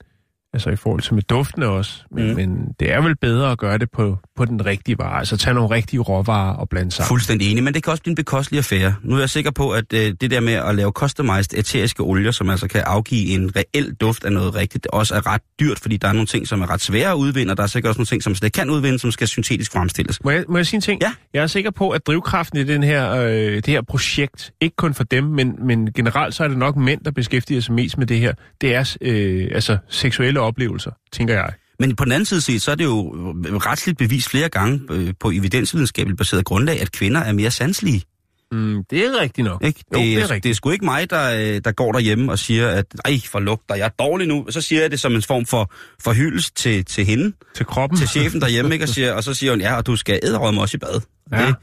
altså 0.56 0.70
i 0.70 0.76
forhold 0.76 1.02
til 1.02 1.14
med 1.14 1.24
duftene 1.24 1.68
også. 1.68 2.04
Men, 2.12 2.30
mm. 2.30 2.36
Men 2.36 2.68
det 2.80 2.92
er 2.92 3.02
vel 3.02 3.16
bedre 3.16 3.52
at 3.52 3.58
gøre 3.58 3.78
det 3.78 3.92
på, 3.92 4.18
på 4.36 4.46
den 4.46 4.66
rigtige 4.66 4.98
vare. 4.98 5.20
Altså 5.20 5.38
tage 5.38 5.54
nogle 5.54 5.70
rigtige 5.76 6.00
råvarer 6.00 6.54
og 6.56 6.70
blande 6.70 6.92
sammen. 6.92 7.08
Fuldstændig 7.08 7.52
enig, 7.52 7.64
men 7.64 7.74
det 7.74 7.84
kan 7.84 7.92
også 7.92 8.04
blive 8.04 8.12
en 8.12 8.16
bekostelig 8.16 8.58
affære. 8.58 8.96
Nu 9.04 9.16
er 9.16 9.20
jeg 9.20 9.30
sikker 9.30 9.52
på, 9.52 9.72
at 9.72 9.94
øh, 9.94 10.14
det 10.22 10.32
der 10.32 10.40
med 10.40 10.54
at 10.54 10.76
lave 10.76 10.92
customized 10.92 11.58
æteriske 11.58 12.04
olier, 12.04 12.32
som 12.32 12.50
altså 12.50 12.68
kan 12.68 12.82
afgive 12.86 13.28
en 13.28 13.52
reel 13.56 13.94
duft 13.94 14.26
af 14.26 14.32
noget 14.32 14.56
rigtigt, 14.56 14.84
det 14.84 14.92
også 14.92 15.16
er 15.16 15.34
ret 15.34 15.42
dyrt, 15.60 15.80
fordi 15.80 15.98
der 15.98 16.08
er 16.08 16.14
nogle 16.14 16.28
ting, 16.28 16.48
som 16.48 16.62
er 16.62 16.70
ret 16.70 16.82
svære 16.82 17.12
at 17.12 17.16
udvinde, 17.16 17.52
og 17.52 17.58
der 17.58 17.64
er 17.64 17.68
sikkert 17.68 17.90
også 17.90 18.00
nogle 18.00 18.08
ting, 18.08 18.24
som 18.24 18.36
slet 18.36 18.54
kan 18.54 18.70
udvinde, 18.70 19.00
som 19.00 19.12
skal 19.12 19.28
syntetisk 19.28 19.72
fremstilles. 19.72 20.24
Må 20.24 20.32
jeg, 20.32 20.44
må 20.50 20.58
jeg 20.58 20.66
sige 20.66 20.78
en 20.78 20.82
ting? 20.82 21.02
Ja. 21.02 21.12
Jeg 21.34 21.44
er 21.44 21.48
sikker 21.48 21.72
på, 21.72 21.90
at 21.90 22.08
drivkraften 22.08 22.60
i 22.60 22.64
den 22.64 22.84
her, 22.84 23.16
øh, 23.16 23.56
det 23.56 23.68
her 23.68 23.82
projekt, 23.82 24.52
ikke 24.62 24.76
kun 24.76 24.94
for 24.94 25.04
dem, 25.04 25.24
men, 25.24 25.56
men 25.62 25.94
generelt 25.94 26.36
så 26.36 26.44
er 26.44 26.48
det 26.48 26.58
nok 26.58 26.76
mænd, 26.76 27.02
der 27.06 27.12
beskæftiger 27.12 27.62
sig 27.62 27.74
mest 27.74 27.98
med 27.98 28.08
det 28.08 28.20
her. 28.20 28.34
Det 28.62 28.76
er 28.76 28.98
øh, 29.02 29.48
altså 29.52 29.78
seksuelle 29.90 30.40
oplevelser, 30.46 30.92
tænker 31.12 31.34
jeg. 31.34 31.50
Men 31.80 31.96
på 31.96 32.04
den 32.04 32.12
anden 32.12 32.26
side 32.26 32.42
set, 32.42 32.62
så 32.62 32.72
er 32.72 32.76
det 32.76 32.84
jo 32.84 33.14
retsligt 33.44 33.98
bevist 33.98 34.30
flere 34.30 34.50
gange 34.50 34.82
øh, 34.92 35.14
på 35.20 35.32
evidensvidenskabeligt 35.32 36.18
baseret 36.18 36.46
grundlag, 36.46 36.82
at 36.82 36.92
kvinder 36.92 37.22
er 37.22 37.34
mere 37.34 37.52
sanselige. 37.52 38.04
Mm, 38.52 38.84
det 38.90 39.06
er 39.06 39.22
rigtigt 39.22 39.46
nok. 39.46 39.64
Ikke? 39.64 39.84
Jo, 39.94 40.00
det, 40.00 40.06
det 40.06 40.14
er 40.14 40.18
er, 40.18 40.22
rigtigt. 40.24 40.44
det 40.44 40.50
er 40.50 40.54
sgu 40.54 40.70
ikke 40.70 40.86
mig, 40.86 41.10
der, 41.10 41.56
øh, 41.56 41.62
der 41.66 41.72
går 41.72 41.92
derhjemme 41.92 42.32
og 42.32 42.40
siger, 42.40 42.70
at 42.70 42.86
ej, 43.06 43.20
for 43.32 43.40
lugter, 43.40 43.76
jeg 43.76 43.86
er 43.86 44.04
dårlig 44.04 44.28
nu. 44.28 44.46
Så 44.50 44.62
siger 44.62 44.82
jeg 44.82 44.92
det 44.92 45.00
som 45.00 45.16
en 45.16 45.22
form 45.22 45.46
for, 45.46 45.74
for 46.04 46.14
hyldest 46.14 46.56
til, 46.56 46.86
til 46.86 47.06
hende, 47.06 47.34
Til 47.56 47.66
kroppen. 47.66 47.98
til 48.00 48.08
chefen 48.08 48.42
derhjemme, 48.42 48.74
ikke? 48.74 48.86
Og, 48.86 48.90
siger, 48.90 49.14
og 49.14 49.24
så 49.24 49.34
siger 49.34 49.52
hun, 49.52 49.62
ja, 49.62 49.76
og 49.76 49.86
du 49.88 49.96
skal 49.96 50.20
æderrømme 50.24 50.62
også 50.62 50.78
i 50.78 50.80
bad. 50.80 51.02
Ja. 51.32 51.46
Det, 51.46 51.56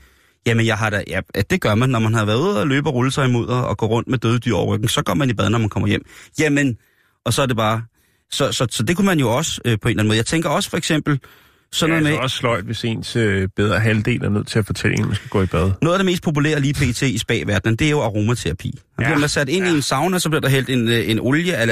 jamen, 0.46 0.66
jeg 0.66 0.78
har 0.78 0.90
da, 0.90 1.04
ja, 1.06 1.20
det 1.50 1.60
gør 1.60 1.74
man, 1.74 1.88
når 1.90 1.98
man 1.98 2.14
har 2.14 2.24
været 2.24 2.38
ude 2.40 2.60
og 2.60 2.66
løbe 2.66 2.88
og 2.88 2.94
rulle 2.94 3.12
sig 3.12 3.28
imod 3.28 3.46
og 3.46 3.76
gå 3.78 3.86
rundt 3.86 4.08
med 4.08 4.18
døde 4.18 4.38
dyr 4.38 4.54
over 4.54 4.74
ryggen. 4.74 4.88
Så 4.88 5.02
går 5.02 5.14
man 5.14 5.30
i 5.30 5.32
bad, 5.34 5.50
når 5.50 5.58
man 5.58 5.68
kommer 5.68 5.88
hjem. 5.88 6.02
Jamen, 6.38 6.76
og 7.24 7.32
så 7.32 7.42
er 7.42 7.46
det 7.46 7.56
bare... 7.56 7.82
Så, 8.32 8.52
så, 8.52 8.66
så 8.70 8.82
det 8.82 8.96
kunne 8.96 9.06
man 9.06 9.18
jo 9.20 9.36
også 9.36 9.60
øh, 9.64 9.78
på 9.82 9.88
en 9.88 9.90
eller 9.90 10.00
anden 10.02 10.08
måde. 10.08 10.16
Jeg 10.16 10.26
tænker 10.26 10.48
også 10.48 10.70
for 10.70 10.76
eksempel 10.76 11.20
sådan 11.72 11.90
noget 11.90 12.00
er 12.00 12.02
med... 12.04 12.10
altså 12.10 12.22
også 12.22 12.36
sløjt, 12.36 12.64
hvis 12.64 12.84
ens 12.84 13.16
øh, 13.16 13.48
bedre 13.56 13.80
halvdel 13.80 14.24
er 14.24 14.28
nødt 14.28 14.46
til 14.46 14.58
at 14.58 14.66
fortælle 14.66 14.98
en, 14.98 15.06
man 15.06 15.14
skal 15.14 15.28
gå 15.28 15.42
i 15.42 15.46
bad. 15.46 15.70
Noget 15.82 15.94
af 15.94 15.98
det 15.98 16.06
mest 16.06 16.22
populære 16.22 16.60
lige 16.60 16.74
pt. 16.74 17.02
i 17.02 17.18
spagverdenen, 17.18 17.76
det 17.76 17.86
er 17.86 17.90
jo 17.90 18.00
aromaterapi. 18.00 18.78
Man 18.98 19.04
Ja. 19.04 19.08
bliver 19.10 19.18
man 19.20 19.28
sat 19.28 19.48
ind 19.48 19.64
Ja. 19.64 19.70
i 19.72 19.74
en 19.74 19.82
sauna, 19.82 20.18
så 20.18 20.28
bliver 20.28 20.40
der 20.40 20.48
hældt 20.48 20.70
en, 20.70 20.88
øh, 20.88 21.10
en 21.10 21.20
olie 21.20 21.56
af 21.56 21.66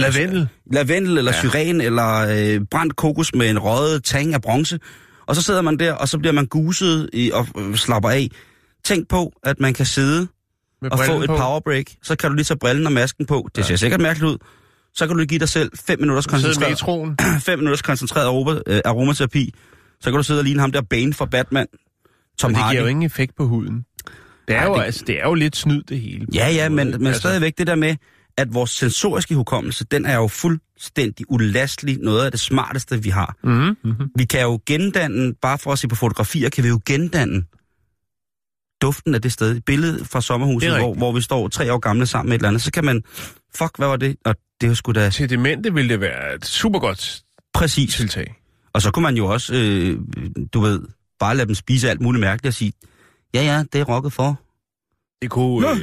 Lavendel. 0.00 0.48
lavendel 0.72 1.18
eller 1.18 1.32
Ja. 1.32 1.40
ja. 1.44 1.50
syren 1.50 1.80
eller 1.80 2.18
øh, 2.54 2.60
brændt 2.70 2.96
kokos 2.96 3.34
med 3.34 3.50
en 3.50 3.58
røget 3.58 4.04
tang 4.04 4.34
af 4.34 4.42
bronze. 4.42 4.78
Og 5.26 5.36
så 5.36 5.42
sidder 5.42 5.62
man 5.62 5.76
der, 5.78 5.92
og 5.92 6.08
så 6.08 6.18
bliver 6.18 6.32
man 6.32 6.46
guset 6.46 7.10
i, 7.12 7.30
og 7.34 7.46
øh, 7.58 7.74
slapper 7.76 8.10
af. 8.10 8.28
Tænk 8.84 9.08
på, 9.08 9.32
at 9.42 9.60
man 9.60 9.74
kan 9.74 9.86
sidde 9.86 10.28
Med 10.82 10.92
og 10.92 10.98
få 11.06 11.20
et 11.20 11.26
på. 11.28 11.36
powerbreak. 11.36 11.84
Så 12.02 12.16
kan 12.16 12.30
du 12.30 12.36
lige 12.36 12.44
tage 12.44 12.58
brillen 12.58 12.86
og 12.86 12.92
masken 12.92 13.26
på. 13.26 13.48
Det 13.56 13.64
ser 13.66 13.76
sikkert 13.76 14.00
mærkeligt 14.00 14.32
ud. 14.32 14.36
Så 14.94 15.06
kan 15.06 15.16
du 15.16 15.24
give 15.24 15.38
dig 15.38 15.48
selv 15.48 15.70
5 15.86 15.98
minutters 16.02 16.26
koncentreret, 16.26 16.70
metroen. 16.70 17.16
5 17.40 17.58
minutters 17.58 17.82
koncentreret 17.82 18.26
aroma, 18.26 18.52
øh, 18.66 18.80
aromaterapi. 18.84 19.54
Så 20.00 20.10
kan 20.10 20.16
du 20.16 20.22
sidde 20.22 20.40
og 20.40 20.44
ligne 20.44 20.60
ham 20.60 20.72
der 20.72 20.82
Bane 20.82 21.14
fra 21.14 21.26
Batman. 21.26 21.66
Tom 22.38 22.50
Men 22.50 22.54
det 22.54 22.62
Hardy. 22.62 22.72
giver 22.74 22.82
jo 22.82 22.88
ingen 22.88 23.02
effekt 23.06 23.36
på 23.36 23.46
huden. 23.46 23.84
Det 24.48 24.56
er, 24.56 24.60
Nej, 24.60 24.68
jo, 24.68 24.74
det- 24.74 24.82
altså, 24.82 25.04
det 25.06 25.20
er 25.20 25.24
jo 25.24 25.34
lidt 25.34 25.56
snyd, 25.56 25.82
det 25.82 26.00
hele. 26.00 26.26
Ja, 26.34 26.48
ja, 26.50 26.68
men, 26.68 26.86
Altså, 26.86 27.00
men 27.00 27.14
stadigvæk 27.14 27.58
det 27.58 27.66
der 27.66 27.74
med, 27.74 27.96
at 28.36 28.54
vores 28.54 28.70
sensoriske 28.70 29.34
hukommelse, 29.34 29.84
den 29.84 30.06
er 30.06 30.14
jo 30.16 30.28
fuldstændig 30.28 31.26
ulastelig 31.28 31.98
noget 31.98 32.24
af 32.24 32.30
det 32.30 32.40
smarteste, 32.40 33.02
vi 33.02 33.08
har. 33.08 33.36
Mm-hmm. 33.44 33.76
Mm-hmm. 33.84 34.06
Vi 34.16 34.24
kan 34.24 34.42
jo 34.42 34.60
gendanne, 34.66 35.34
bare 35.42 35.58
for 35.58 35.72
at 35.72 35.78
se 35.78 35.88
på 35.88 35.94
fotografier, 35.94 36.48
kan 36.50 36.64
vi 36.64 36.68
jo 36.68 36.80
gendanne 36.86 37.42
duften 38.82 39.14
af 39.14 39.22
det 39.22 39.32
sted. 39.32 39.56
Et 39.56 39.64
billede 39.64 40.04
fra 40.04 40.20
sommerhuset, 40.20 40.70
er 40.70 40.78
hvor, 40.78 40.94
hvor 40.94 41.12
vi 41.12 41.20
står 41.20 41.48
tre 41.48 41.72
år 41.72 41.78
gamle 41.78 42.06
sammen 42.06 42.28
med 42.28 42.34
et 42.36 42.38
eller 42.38 42.48
andet, 42.48 42.62
så 42.62 42.70
kan 42.72 42.84
man, 42.84 43.02
fuck, 43.56 43.76
hvad 43.78 43.88
var 43.88 43.96
det? 43.96 44.16
Og 44.24 44.34
det 44.60 44.68
jo 44.68 44.74
sgu 44.74 44.92
da... 44.92 45.10
Til 45.10 45.30
demente 45.30 45.74
vil 45.74 45.88
det 45.88 46.00
være 46.00 46.34
et 46.34 46.44
super 46.46 46.78
godt 46.78 47.22
Præcis. 47.54 47.94
tiltag. 47.94 48.34
Og 48.72 48.82
så 48.82 48.90
kunne 48.90 49.02
man 49.02 49.16
jo 49.16 49.26
også, 49.26 49.54
øh, 49.54 49.98
du 50.52 50.60
ved, 50.60 50.80
bare 51.18 51.36
lade 51.36 51.46
dem 51.46 51.54
spise 51.54 51.90
alt 51.90 52.00
muligt 52.00 52.20
mærkeligt 52.20 52.50
og 52.50 52.54
sige, 52.54 52.72
ja 53.34 53.42
ja, 53.42 53.64
det 53.72 53.80
er 53.80 53.84
rocket 53.84 54.12
for. 54.12 54.40
Det 55.22 55.30
kunne... 55.30 55.70
øh, 55.70 55.80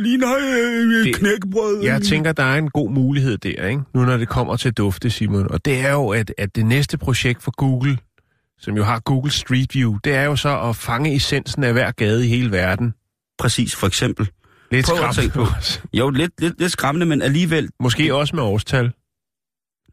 ligner 0.00 0.36
øh, 0.40 1.04
det- 1.06 1.14
knækbrød. 1.14 1.82
Jeg 1.82 2.02
tænker, 2.02 2.32
der 2.32 2.42
er 2.42 2.58
en 2.58 2.70
god 2.70 2.90
mulighed 2.90 3.38
der, 3.38 3.66
ikke? 3.68 3.82
Nu 3.94 4.04
når 4.04 4.16
det 4.16 4.28
kommer 4.28 4.56
til 4.56 4.72
dufte, 4.72 5.10
Simon. 5.10 5.50
Og 5.50 5.64
det 5.64 5.80
er 5.80 5.92
jo, 5.92 6.08
at, 6.08 6.34
at 6.38 6.56
det 6.56 6.66
næste 6.66 6.98
projekt 6.98 7.42
for 7.42 7.50
Google, 7.56 7.98
som 8.58 8.76
jo 8.76 8.84
har 8.84 9.00
Google 9.00 9.30
Street 9.32 9.74
View, 9.74 9.98
det 10.04 10.14
er 10.14 10.22
jo 10.24 10.36
så 10.36 10.60
at 10.60 10.76
fange 10.76 11.14
essensen 11.16 11.64
af 11.64 11.72
hver 11.72 11.90
gade 11.90 12.24
i 12.24 12.28
hele 12.28 12.50
verden. 12.52 12.94
Præcis, 13.38 13.74
for 13.76 13.86
eksempel. 13.86 14.28
Lidt 14.72 14.86
Prøv 14.86 15.08
at 15.08 15.14
tænke 15.14 15.34
på. 15.34 15.46
Jo, 15.92 16.10
lidt, 16.10 16.40
lidt, 16.40 16.60
lidt 16.60 16.72
skræmmende, 16.72 17.06
men 17.06 17.22
alligevel, 17.22 17.68
Måske 17.80 18.14
også 18.14 18.36
med 18.36 18.42
årstal. 18.42 18.84
det 18.84 18.92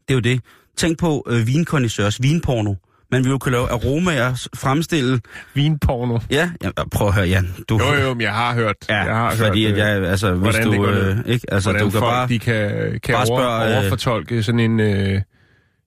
er 0.08 0.14
jo 0.14 0.20
det. 0.20 0.40
Tænk 0.76 0.98
på 0.98 1.26
øh, 1.28 1.46
vinkondisørs 1.46 2.22
vinporno. 2.22 2.74
Man 3.12 3.24
vil 3.24 3.30
jo 3.30 3.38
kunne 3.38 3.52
lave 3.52 3.70
aromaer, 3.70 4.48
fremstille... 4.56 5.20
Vinporno. 5.54 6.18
Ja, 6.30 6.50
ja, 6.64 6.70
prøv 6.92 7.08
at 7.08 7.14
høre, 7.14 7.26
Jan. 7.26 7.54
Du, 7.68 7.78
Jo, 7.78 7.94
jo, 7.94 8.14
men 8.14 8.20
jeg 8.20 8.32
har 8.32 8.54
hørt. 8.54 8.76
Ja, 8.88 8.96
jeg 8.96 9.14
har 9.14 9.34
fordi 9.34 9.66
hørt, 9.66 9.78
at 9.78 9.78
jeg, 9.78 10.10
altså, 10.10 10.34
hvis 10.34 10.56
du, 10.56 10.86
øh, 10.86 11.18
ikke, 11.26 11.52
altså, 11.52 11.70
hvordan 11.70 11.84
du 11.86 11.90
kan 11.90 12.00
folk 12.00 12.12
bare, 12.12 12.28
de 12.28 12.38
kan, 12.38 13.00
kan 13.02 13.12
bare 13.14 13.26
over, 13.30 13.40
spørge, 13.40 13.70
øh, 13.70 13.78
overfortolke 13.78 14.42
sådan 14.42 14.60
en, 14.60 14.80
øh, 14.80 15.22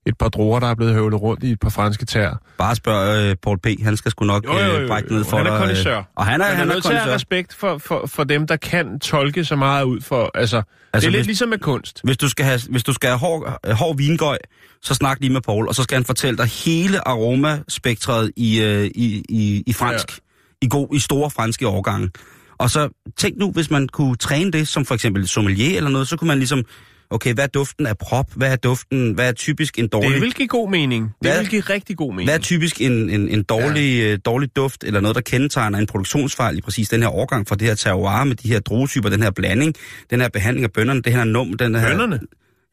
et 0.05 0.17
par 0.17 0.29
druer, 0.29 0.59
der 0.59 0.67
er 0.67 0.75
blevet 0.75 0.93
høvlet 0.93 1.21
rundt 1.21 1.43
i 1.43 1.51
et 1.51 1.59
par 1.59 1.69
franske 1.69 2.05
tær. 2.05 2.41
bare 2.57 2.75
spørge 2.75 3.29
øh, 3.29 3.35
Paul 3.43 3.59
P. 3.59 3.67
Han 3.83 3.97
skal 3.97 4.11
sgu 4.11 4.25
nok 4.25 4.45
Jo, 4.45 4.53
jo, 4.53 4.65
jo, 4.65 4.77
øh, 4.79 4.87
brække 4.87 5.13
ned 5.13 5.23
for 5.23 5.37
han 5.37 5.45
er 5.45 5.49
dig, 5.49 5.55
øh, 5.59 5.61
kondisør. 5.67 6.03
Og 6.15 6.25
han 6.25 6.41
er, 6.41 6.47
Man 6.47 6.55
han 6.57 6.69
er 6.69 6.73
nødt 6.73 6.83
til 6.83 6.91
at 6.91 6.97
have 6.97 7.01
kondisør. 7.03 7.15
respekt 7.15 7.53
for, 7.55 7.77
for, 7.77 8.07
for 8.07 8.23
dem, 8.23 8.47
der 8.47 8.55
kan 8.55 8.99
tolke 8.99 9.45
så 9.45 9.55
meget 9.55 9.83
ud 9.83 10.01
for... 10.01 10.31
Altså, 10.35 10.57
altså 10.57 10.63
det 10.93 11.03
er 11.07 11.11
lidt 11.11 11.19
hvis- 11.19 11.27
ligesom 11.27 11.49
med 11.49 11.57
kunst. 11.57 12.01
Hvis 12.03 12.17
du 12.17 12.29
skal 12.29 12.45
have, 12.45 12.59
hvis 12.69 12.83
du 12.83 12.93
skal 12.93 13.09
have 13.09 13.19
hård, 13.19 13.59
øh, 13.65 13.73
hård 13.73 13.97
vingøj, 13.97 14.37
så 14.81 14.93
snak 14.93 15.17
lige 15.21 15.33
med 15.33 15.41
Paul, 15.41 15.67
og 15.67 15.75
så 15.75 15.83
skal 15.83 15.95
han 15.95 16.05
fortælle 16.05 16.37
dig 16.37 16.45
hele 16.65 17.07
aromaspektret 17.07 18.31
i, 18.37 18.61
øh, 18.61 18.85
i, 18.95 19.23
i, 19.29 19.63
i 19.67 19.73
fransk. 19.73 20.11
Ja. 20.11 20.15
I, 20.61 20.67
god, 20.69 20.95
I 20.95 20.99
store 20.99 21.29
franske 21.31 21.67
årgange. 21.67 22.09
Og 22.57 22.69
så 22.69 22.89
tænk 23.17 23.37
nu, 23.37 23.51
hvis 23.51 23.69
man 23.71 23.87
kunne 23.87 24.15
træne 24.15 24.51
det, 24.51 24.67
som 24.67 24.85
for 24.85 24.95
eksempel 24.95 25.27
sommelier 25.27 25.77
eller 25.77 25.89
noget, 25.89 26.07
så 26.07 26.17
kunne 26.17 26.27
man 26.27 26.37
ligesom, 26.37 26.63
okay, 27.09 27.33
hvad 27.33 27.43
er 27.43 27.47
duften 27.47 27.85
af 27.85 27.97
prop? 27.97 28.25
Hvad 28.35 28.51
er 28.51 28.55
duften, 28.55 29.13
hvad 29.13 29.27
er 29.27 29.31
typisk 29.31 29.79
en 29.79 29.87
dårlig... 29.87 30.11
Det 30.11 30.21
vil 30.21 30.33
give 30.33 30.47
god 30.47 30.69
mening. 30.69 31.03
Det 31.03 31.13
Hvad- 31.31 31.39
vil 31.39 31.49
give 31.49 31.61
rigtig 31.61 31.97
god 31.97 32.13
mening. 32.13 32.27
Hvad 32.27 32.35
er 32.35 32.41
typisk 32.41 32.81
en, 32.81 33.09
en, 33.09 33.29
en 33.29 33.43
dårlig, 33.43 33.97
ja. 33.97 34.17
dårlig 34.17 34.55
duft, 34.55 34.83
eller 34.83 34.99
noget, 34.99 35.15
der 35.15 35.21
kendetegner 35.21 35.79
en 35.79 35.87
produktionsfejl 35.87 36.57
i 36.57 36.61
præcis 36.61 36.89
den 36.89 37.01
her 37.01 37.09
årgang 37.09 37.47
for 37.47 37.55
det 37.55 37.67
her 37.67 37.75
terroir 37.75 38.23
med 38.23 38.35
de 38.35 38.47
her 38.47 38.59
druetyper, 38.59 39.09
den 39.09 39.23
her 39.23 39.31
blanding, 39.31 39.73
den 40.09 40.21
her 40.21 40.29
behandling 40.29 40.63
af 40.63 40.71
bønderne, 40.71 41.01
det 41.01 41.13
her 41.13 41.23
num, 41.23 41.53
den 41.53 41.75
her... 41.75 41.89
Bønderne? 41.89 42.19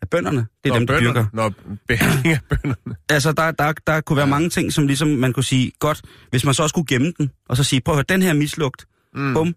Ja, 0.02 0.06
bønderne. 0.06 0.46
Det 0.64 0.70
er 0.70 0.74
Nå, 0.74 0.78
dem, 0.78 0.86
der 0.86 0.94
bønder. 0.94 1.12
dyrker. 1.12 1.26
Nå, 1.32 1.50
behandling 1.88 2.34
af 2.34 2.40
bønderne. 2.50 2.96
Altså, 3.08 3.32
der, 3.32 3.50
der, 3.50 3.72
der 3.86 4.00
kunne 4.00 4.16
være 4.16 4.26
mange 4.26 4.48
ting, 4.48 4.72
som 4.72 4.86
ligesom 4.86 5.08
man 5.08 5.32
kunne 5.32 5.44
sige, 5.44 5.72
godt, 5.78 6.02
hvis 6.30 6.44
man 6.44 6.54
så 6.54 6.62
også 6.62 6.74
kunne 6.74 6.86
gemme 6.86 7.12
den, 7.18 7.30
og 7.48 7.56
så 7.56 7.64
sige, 7.64 7.80
prøv 7.80 7.92
at 7.92 7.96
høre, 7.96 8.04
den 8.08 8.22
her 8.22 8.32
mislugt, 8.32 8.84
mm. 9.14 9.34
bum, 9.34 9.54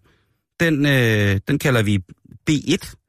den, 0.60 0.86
øh, 0.86 1.40
den 1.48 1.58
kalder 1.58 1.82
vi 1.82 1.98
B1. 2.50 3.03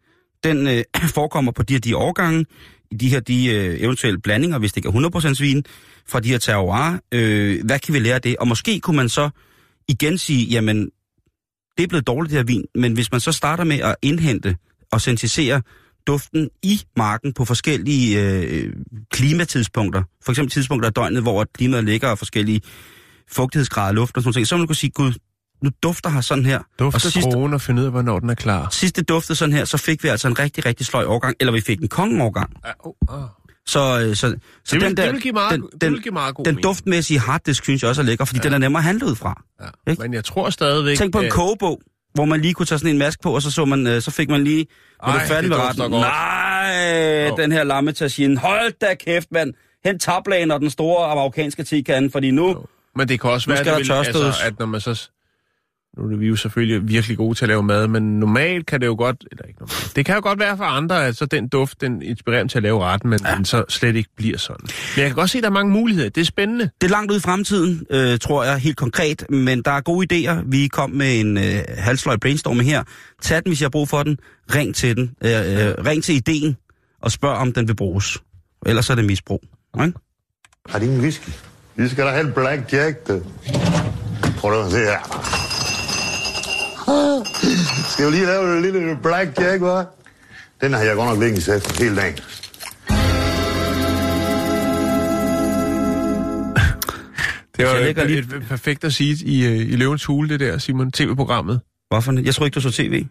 Den 0.46 0.68
øh, 0.68 0.84
forekommer 1.18 1.52
på 1.52 1.64
de 1.64 1.74
her 1.74 1.80
de 1.80 1.98
årgange, 1.98 2.46
i 2.92 2.96
de 2.96 3.10
her 3.10 3.20
de 3.20 3.46
øh, 3.46 3.82
eventuelle 3.82 4.22
blandinger, 4.22 4.60
hvis 4.60 4.74
det 4.74 4.78
ikke 4.78 4.98
er 4.98 5.32
100% 5.32 5.34
svin, 5.34 5.66
fra 6.08 6.20
de 6.20 6.30
her 6.30 6.38
terroir. 6.38 7.00
Øh, 7.12 7.66
hvad 7.66 7.80
kan 7.80 7.94
vi 7.94 8.00
lære 8.00 8.16
af 8.16 8.22
det? 8.22 8.38
Og 8.38 8.48
måske 8.48 8.80
kunne 8.80 8.98
man 8.98 9.10
så 9.10 9.30
igen 9.88 10.18
sige, 10.18 10.46
jamen, 10.46 10.90
det 11.78 11.84
er 11.84 11.88
blevet 11.88 12.08
dårligt 12.08 12.32
det 12.32 12.40
her 12.40 12.46
vin, 12.46 12.66
men 12.76 12.94
hvis 12.94 13.12
man 13.12 13.22
så 13.22 13.32
starter 13.32 13.64
med 13.64 13.80
at 13.80 13.96
indhente 14.02 14.58
og 14.92 15.02
sensitisere 15.02 15.62
duften 16.08 16.50
i 16.64 16.82
marken 16.98 17.34
på 17.34 17.46
forskellige 17.46 18.22
øh, 18.22 18.74
klimatidspunkter, 19.12 20.04
for 20.24 20.32
eksempel 20.32 20.52
tidspunkter 20.52 20.90
af 20.90 20.94
døgnet, 20.94 21.22
hvor 21.22 21.46
klimaet 21.54 21.84
ligger 21.84 22.10
og 22.10 22.18
forskellige 22.18 22.62
fugtighedsgrader 23.32 23.94
luft 23.94 24.18
og 24.18 24.24
sådan 24.24 24.34
noget, 24.36 24.48
så 24.48 24.58
man 24.58 24.68
kunne 24.68 24.76
sige, 24.76 24.92
gud, 24.92 25.14
nu 25.64 25.70
dufter 25.84 26.10
her 26.10 26.22
sådan 26.22 26.46
her. 26.46 26.60
Dufte 26.80 26.96
og 26.98 27.02
sidst, 27.02 27.28
krogen 27.34 27.54
og 27.54 27.62
finde 27.62 27.82
ud 27.82 27.86
af, 27.86 27.92
hvornår 27.92 28.20
den 28.20 28.30
er 28.30 28.36
klar. 28.36 28.68
sidst 28.72 28.96
det 28.96 29.10
duftede 29.10 29.36
sådan 29.38 29.54
her, 29.54 29.66
så 29.66 29.78
fik 29.78 30.04
vi 30.04 30.08
altså 30.08 30.28
en 30.28 30.40
rigtig, 30.40 30.66
rigtig 30.66 30.86
sløj 30.86 31.06
årgang, 31.06 31.36
eller 31.40 31.54
vi 31.54 31.62
fik 31.62 31.80
en 31.82 31.88
kongeårgang. 31.88 32.50
Ja, 32.66 32.72
oh, 32.80 32.94
oh. 33.08 33.24
Så, 33.68 33.80
øh, 33.80 34.16
så, 34.16 34.16
så 34.16 34.28
Det, 34.28 34.82
vil, 34.82 34.82
den 34.90 34.98
der, 34.98 35.04
det 35.06 35.14
vil 35.14 35.22
give 35.22 35.34
meget, 35.34 35.52
den, 35.52 35.62
det 35.74 35.82
den, 35.82 35.94
vil 35.94 36.02
give 36.02 36.12
meget 36.14 36.36
god 36.36 36.46
den 36.46 36.52
mening. 36.56 36.64
duftmæssige 36.64 37.20
harddisk 37.20 37.64
synes 37.64 37.82
jeg 37.82 37.90
også 37.90 38.02
er 38.02 38.06
lækker, 38.06 38.26
fordi 38.26 38.40
ja. 38.40 38.44
den 38.44 38.54
er 38.54 38.58
nemmere 38.58 38.80
at 38.80 38.84
handle 38.84 39.06
ud 39.06 39.16
fra. 39.16 39.42
Ja. 39.62 39.92
Ikke? 39.92 40.02
Men 40.02 40.14
jeg 40.14 40.24
tror 40.26 40.50
stadigvæk... 40.50 40.98
Tænk 40.98 41.14
på 41.14 41.20
en 41.20 41.26
at- 41.26 41.32
kogebog, 41.32 41.82
hvor 42.14 42.26
man 42.26 42.42
lige 42.42 42.54
kunne 42.54 42.66
tage 42.66 42.80
sådan 42.80 42.92
en 42.92 42.98
mask 43.00 43.22
på, 43.22 43.36
og 43.36 43.42
så, 43.42 43.52
så, 43.52 43.66
man, 43.66 43.88
øh, 43.88 44.02
så 44.02 44.12
fik 44.12 44.30
man 44.30 44.44
lige... 44.44 44.66
Ej, 45.04 45.28
færdig 45.28 45.44
det 45.44 45.50
med 45.50 45.58
dufter 45.68 45.84
retten? 45.84 46.00
Nej, 46.00 47.30
Nå. 47.30 47.38
den 47.38 47.52
her 47.52 47.64
lammetagine. 47.64 48.38
Hold 48.38 48.74
da 48.82 48.96
kæft, 49.06 49.28
mand. 49.32 49.54
Hent 49.86 50.02
tablagen 50.02 50.52
og 50.52 50.60
den 50.60 50.70
store 50.70 51.06
amerikanske 51.12 51.64
tikande, 51.64 52.12
fordi 52.12 52.32
nu... 52.32 52.66
Men 52.96 53.08
det 53.08 53.22
kan 53.22 53.30
også 53.30 53.50
være, 53.50 53.84
tørstødes. 53.84 54.26
altså, 54.26 54.42
at 54.46 54.60
når 54.60 54.66
man 54.66 54.82
så... 54.82 55.10
Nu 55.98 56.04
er 56.04 56.18
vi 56.18 56.28
jo 56.28 56.36
selvfølgelig 56.36 56.88
virkelig 56.88 57.18
gode 57.18 57.36
til 57.38 57.46
at 57.46 57.50
lave 57.50 57.64
mad, 57.64 57.88
men 57.88 58.20
normalt 58.20 58.66
kan 58.66 58.82
det 58.82 58.88
jo 58.88 58.96
godt... 58.98 59.26
Eller 59.32 59.46
ikke 59.46 59.60
normalt. 59.60 59.94
Det 59.96 60.06
kan 60.06 60.16
jo 60.16 60.22
godt 60.22 60.40
være 60.40 60.58
for 60.58 60.64
andre, 60.64 61.06
at 61.06 61.18
så 61.18 61.26
den 61.26 61.48
duft, 61.48 61.82
den 61.82 62.02
inspirerer 62.02 62.40
dem 62.40 62.48
til 62.48 62.58
at 62.58 62.64
lave 62.64 62.84
retten, 62.84 63.10
men 63.10 63.20
ja. 63.26 63.36
den 63.36 63.46
så 63.46 63.64
slet 63.70 63.96
ikke 63.96 64.10
bliver 64.18 64.38
sådan. 64.38 64.68
Men 64.96 65.02
jeg 65.02 65.06
kan 65.06 65.16
godt 65.16 65.30
se, 65.30 65.38
at 65.38 65.44
der 65.44 65.50
er 65.50 65.54
mange 65.54 65.74
muligheder. 65.74 66.10
Det 66.10 66.22
er 66.22 66.26
spændende. 66.26 66.70
Det 66.82 66.88
er 66.88 66.92
langt 66.92 67.12
ud 67.12 67.18
i 67.18 67.22
fremtiden, 67.22 67.86
øh, 67.90 68.20
tror 68.20 68.44
jeg, 68.44 68.58
helt 68.58 68.78
konkret, 68.78 69.26
men 69.30 69.62
der 69.62 69.72
er 69.72 69.82
gode 69.82 70.08
idéer. 70.14 70.44
Vi 70.46 70.68
kom 70.68 70.90
med 70.90 71.20
en 71.20 71.38
øh, 71.38 71.64
halvsløj 71.78 72.18
brainstorm 72.18 72.60
her. 72.60 72.84
Tag 73.22 73.38
den, 73.38 73.50
hvis 73.50 73.62
jeg 73.62 73.66
har 73.66 73.70
brug 73.70 73.90
for 73.90 74.04
den. 74.04 74.18
Ring 74.56 74.76
til 74.76 74.96
den. 74.96 75.12
Øh, 75.24 75.32
øh, 75.32 75.74
ring 75.86 76.04
til 76.04 76.16
ideen 76.16 76.58
og 77.02 77.12
spørg, 77.12 77.38
om 77.38 77.54
den 77.54 77.68
vil 77.68 77.76
bruges. 77.76 78.18
Ellers 78.66 78.90
er 78.90 78.96
det 78.96 79.06
misbrug. 79.06 79.44
Ikke? 79.84 79.94
Har 80.70 80.80
de 80.80 80.86
ingen 80.86 81.02
whisky? 81.02 81.30
Vi 81.76 81.88
skal 81.88 82.06
da 82.06 82.10
have 82.10 82.28
en 82.28 82.34
Black 82.34 82.74
Jack, 82.74 83.08
du. 83.08 83.22
Prøv 84.38 84.66
at 84.66 84.72
se 84.72 84.78
her. 84.78 85.45
Skal 87.90 88.06
vi 88.06 88.12
lige 88.12 88.26
lave 88.26 88.56
en 88.58 88.62
lille 88.62 89.00
Black 89.04 89.40
Jack, 89.42 89.62
hva'? 89.64 89.86
Den 90.62 90.74
har 90.74 90.82
jeg 90.82 90.96
godt 90.96 91.10
nok 91.10 91.20
liggende 91.20 91.42
sat 91.42 91.78
hele 91.80 91.96
dagen. 91.96 92.18
Det 97.58 97.66
var 97.66 97.74
et, 97.74 98.08
lige- 98.08 98.20
et, 98.20 98.44
perfekt 98.50 98.84
at 98.84 98.94
sige 98.94 99.26
i, 99.26 99.46
øh, 99.46 99.56
i 99.58 99.76
Løvens 99.76 100.06
Hule, 100.06 100.30
det 100.30 100.40
der, 100.40 100.58
Simon, 100.58 100.92
tv-programmet. 100.92 101.62
Hvorfor? 101.90 102.22
Jeg 102.22 102.36
tror 102.36 102.46
ikke, 102.46 102.56
du 102.56 102.62
så 102.62 102.72
tv. 102.72 103.06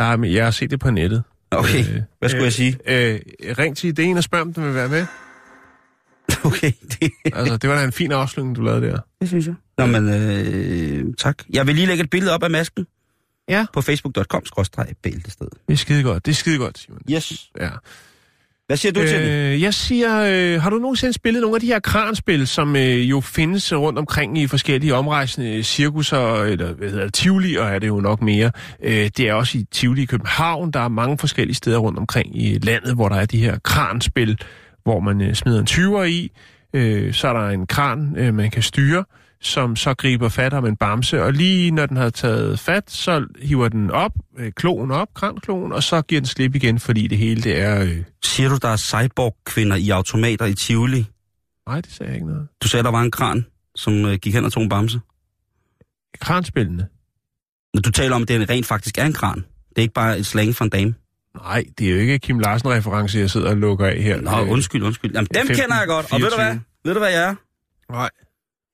Ja, 0.00 0.16
men 0.16 0.32
jeg 0.32 0.44
har 0.44 0.50
set 0.50 0.70
det 0.70 0.80
på 0.80 0.90
nettet. 0.90 1.22
Okay, 1.50 1.84
hvad 2.18 2.28
skulle 2.28 2.44
jeg 2.44 2.52
sige? 2.52 2.78
Øh, 2.88 3.20
ring 3.58 3.76
til 3.76 3.88
ideen 3.88 4.16
og 4.16 4.24
spørg, 4.24 4.40
om 4.40 4.52
den 4.52 4.64
vil 4.64 4.74
være 4.74 4.88
med. 4.88 5.06
Okay, 6.44 6.72
det, 7.00 7.10
Altså, 7.34 7.56
det 7.56 7.70
var 7.70 7.76
da 7.76 7.84
en 7.84 7.92
fin 7.92 8.12
afslutning, 8.12 8.56
du 8.56 8.62
lavede 8.62 8.86
der. 8.86 8.98
det 9.20 9.28
synes 9.28 9.46
jeg. 9.46 9.54
Nå, 9.78 9.86
men 9.86 10.08
øh, 10.08 11.04
tak. 11.18 11.38
Jeg 11.52 11.66
vil 11.66 11.74
lige 11.74 11.86
lægge 11.86 12.04
et 12.04 12.10
billede 12.10 12.32
op 12.34 12.42
af 12.42 12.50
masken 12.50 12.86
Ja. 13.48 13.66
på 13.72 13.80
facebook.com-bæltested. 13.80 15.48
Det 15.68 15.72
er 15.72 15.76
skide 15.76 16.02
godt. 16.02 16.26
Det 16.26 16.30
er 16.32 16.36
skide 16.36 16.58
godt, 16.58 16.78
Simon. 16.78 17.00
Yes. 17.10 17.50
Ja. 17.60 17.68
Hvad 18.66 18.76
siger 18.76 18.92
du 18.92 19.00
øh, 19.00 19.08
til 19.08 19.18
det? 19.18 19.30
Øh, 19.30 19.62
jeg 19.62 19.74
siger, 19.74 20.22
øh, 20.26 20.62
har 20.62 20.70
du 20.70 20.78
nogensinde 20.78 21.12
spillet 21.12 21.40
nogle 21.40 21.56
af 21.56 21.60
de 21.60 21.66
her 21.66 21.78
kranspil, 21.78 22.46
som 22.46 22.76
øh, 22.76 23.10
jo 23.10 23.20
findes 23.20 23.72
rundt 23.72 23.98
omkring 23.98 24.38
i 24.38 24.46
forskellige 24.46 24.94
omrejsende 24.94 25.62
cirkusser, 25.62 26.42
eller 26.42 26.72
hvad 26.72 26.90
hedder 26.90 27.04
det, 27.04 27.14
Tivoli, 27.14 27.56
og 27.56 27.66
er 27.68 27.78
det 27.78 27.88
jo 27.88 28.00
nok 28.00 28.22
mere. 28.22 28.50
Øh, 28.82 29.10
det 29.16 29.20
er 29.20 29.34
også 29.34 29.58
i 29.58 29.64
Tivoli 29.72 30.02
i 30.02 30.06
København. 30.06 30.70
Der 30.70 30.80
er 30.80 30.88
mange 30.88 31.18
forskellige 31.18 31.54
steder 31.54 31.78
rundt 31.78 31.98
omkring 31.98 32.42
i 32.42 32.58
landet, 32.58 32.94
hvor 32.94 33.08
der 33.08 33.16
er 33.16 33.26
de 33.26 33.38
her 33.38 33.58
kranspil, 33.58 34.38
hvor 34.82 35.00
man 35.00 35.20
øh, 35.20 35.34
smider 35.34 35.60
en 35.60 35.66
20'er 35.70 36.02
i. 36.02 36.30
Øh, 36.74 37.14
så 37.14 37.28
er 37.28 37.32
der 37.32 37.48
en 37.48 37.66
kran, 37.66 38.14
øh, 38.16 38.34
man 38.34 38.50
kan 38.50 38.62
styre, 38.62 39.04
som 39.46 39.76
så 39.76 39.94
griber 39.94 40.28
fat 40.28 40.52
om 40.54 40.66
en 40.66 40.76
bamse, 40.76 41.22
og 41.22 41.32
lige 41.32 41.70
når 41.70 41.86
den 41.86 41.96
har 41.96 42.10
taget 42.10 42.58
fat, 42.58 42.90
så 42.90 43.26
hiver 43.42 43.68
den 43.68 43.90
op, 43.90 44.12
øh, 44.38 44.52
kloen 44.52 44.90
op, 44.90 45.08
krankloen, 45.14 45.72
og 45.72 45.82
så 45.82 46.02
giver 46.02 46.20
den 46.20 46.26
slip 46.26 46.54
igen, 46.54 46.78
fordi 46.78 47.06
det 47.06 47.18
hele 47.18 47.42
det 47.42 47.60
er... 47.60 47.82
Øh, 47.82 48.02
Siger 48.24 48.48
du, 48.48 48.56
der 48.62 48.68
er 48.68 48.76
cyborg-kvinder 48.76 49.76
i 49.76 49.90
automater 49.90 50.44
i 50.44 50.54
Tivoli? 50.54 51.06
nej, 51.68 51.80
det 51.80 51.92
sagde 51.92 52.10
jeg 52.10 52.14
ikke 52.16 52.26
noget. 52.26 52.48
Du 52.62 52.68
sagde, 52.68 52.82
der 52.84 52.90
var 52.90 53.02
en 53.02 53.10
kran, 53.10 53.46
som 53.76 54.04
øh, 54.04 54.14
gik 54.22 54.34
hen 54.34 54.44
og 54.44 54.52
tog 54.52 54.62
en 54.62 54.68
bamse. 54.68 55.00
Kranspillene? 56.20 56.86
Når 57.74 57.80
du 57.80 57.90
taler 57.90 58.16
om, 58.16 58.22
at 58.22 58.28
det 58.28 58.50
rent 58.50 58.66
faktisk 58.66 58.98
er 58.98 59.04
en 59.04 59.12
kran. 59.12 59.36
Det 59.68 59.78
er 59.78 59.82
ikke 59.82 59.94
bare 59.94 60.18
et 60.18 60.26
slang 60.26 60.54
for 60.54 60.64
en 60.64 60.70
dame. 60.70 60.94
Nej, 61.36 61.64
det 61.78 61.86
er 61.86 61.90
jo 61.92 61.96
ikke 61.98 62.18
Kim 62.18 62.38
Larsen-reference, 62.38 63.18
jeg 63.18 63.30
sidder 63.30 63.50
og 63.50 63.56
lukker 63.56 63.86
af 63.86 64.02
her. 64.02 64.20
Nå, 64.20 64.30
Øh, 64.30 64.50
undskyld, 64.50 64.82
undskyld. 64.82 65.12
Jamen, 65.14 65.26
dem 65.34 65.46
15, 65.46 65.56
kender 65.56 65.78
jeg 65.78 65.86
godt. 65.86 66.12
Og 66.12 66.20
ved 66.20 66.30
du 66.30 66.36
hvad? 66.36 66.44
24. 66.46 66.60
Ved 66.84 66.94
du, 66.94 66.98
hvad 67.00 67.10
jeg 67.10 67.22
er? 67.28 67.34
Nej. 67.92 68.10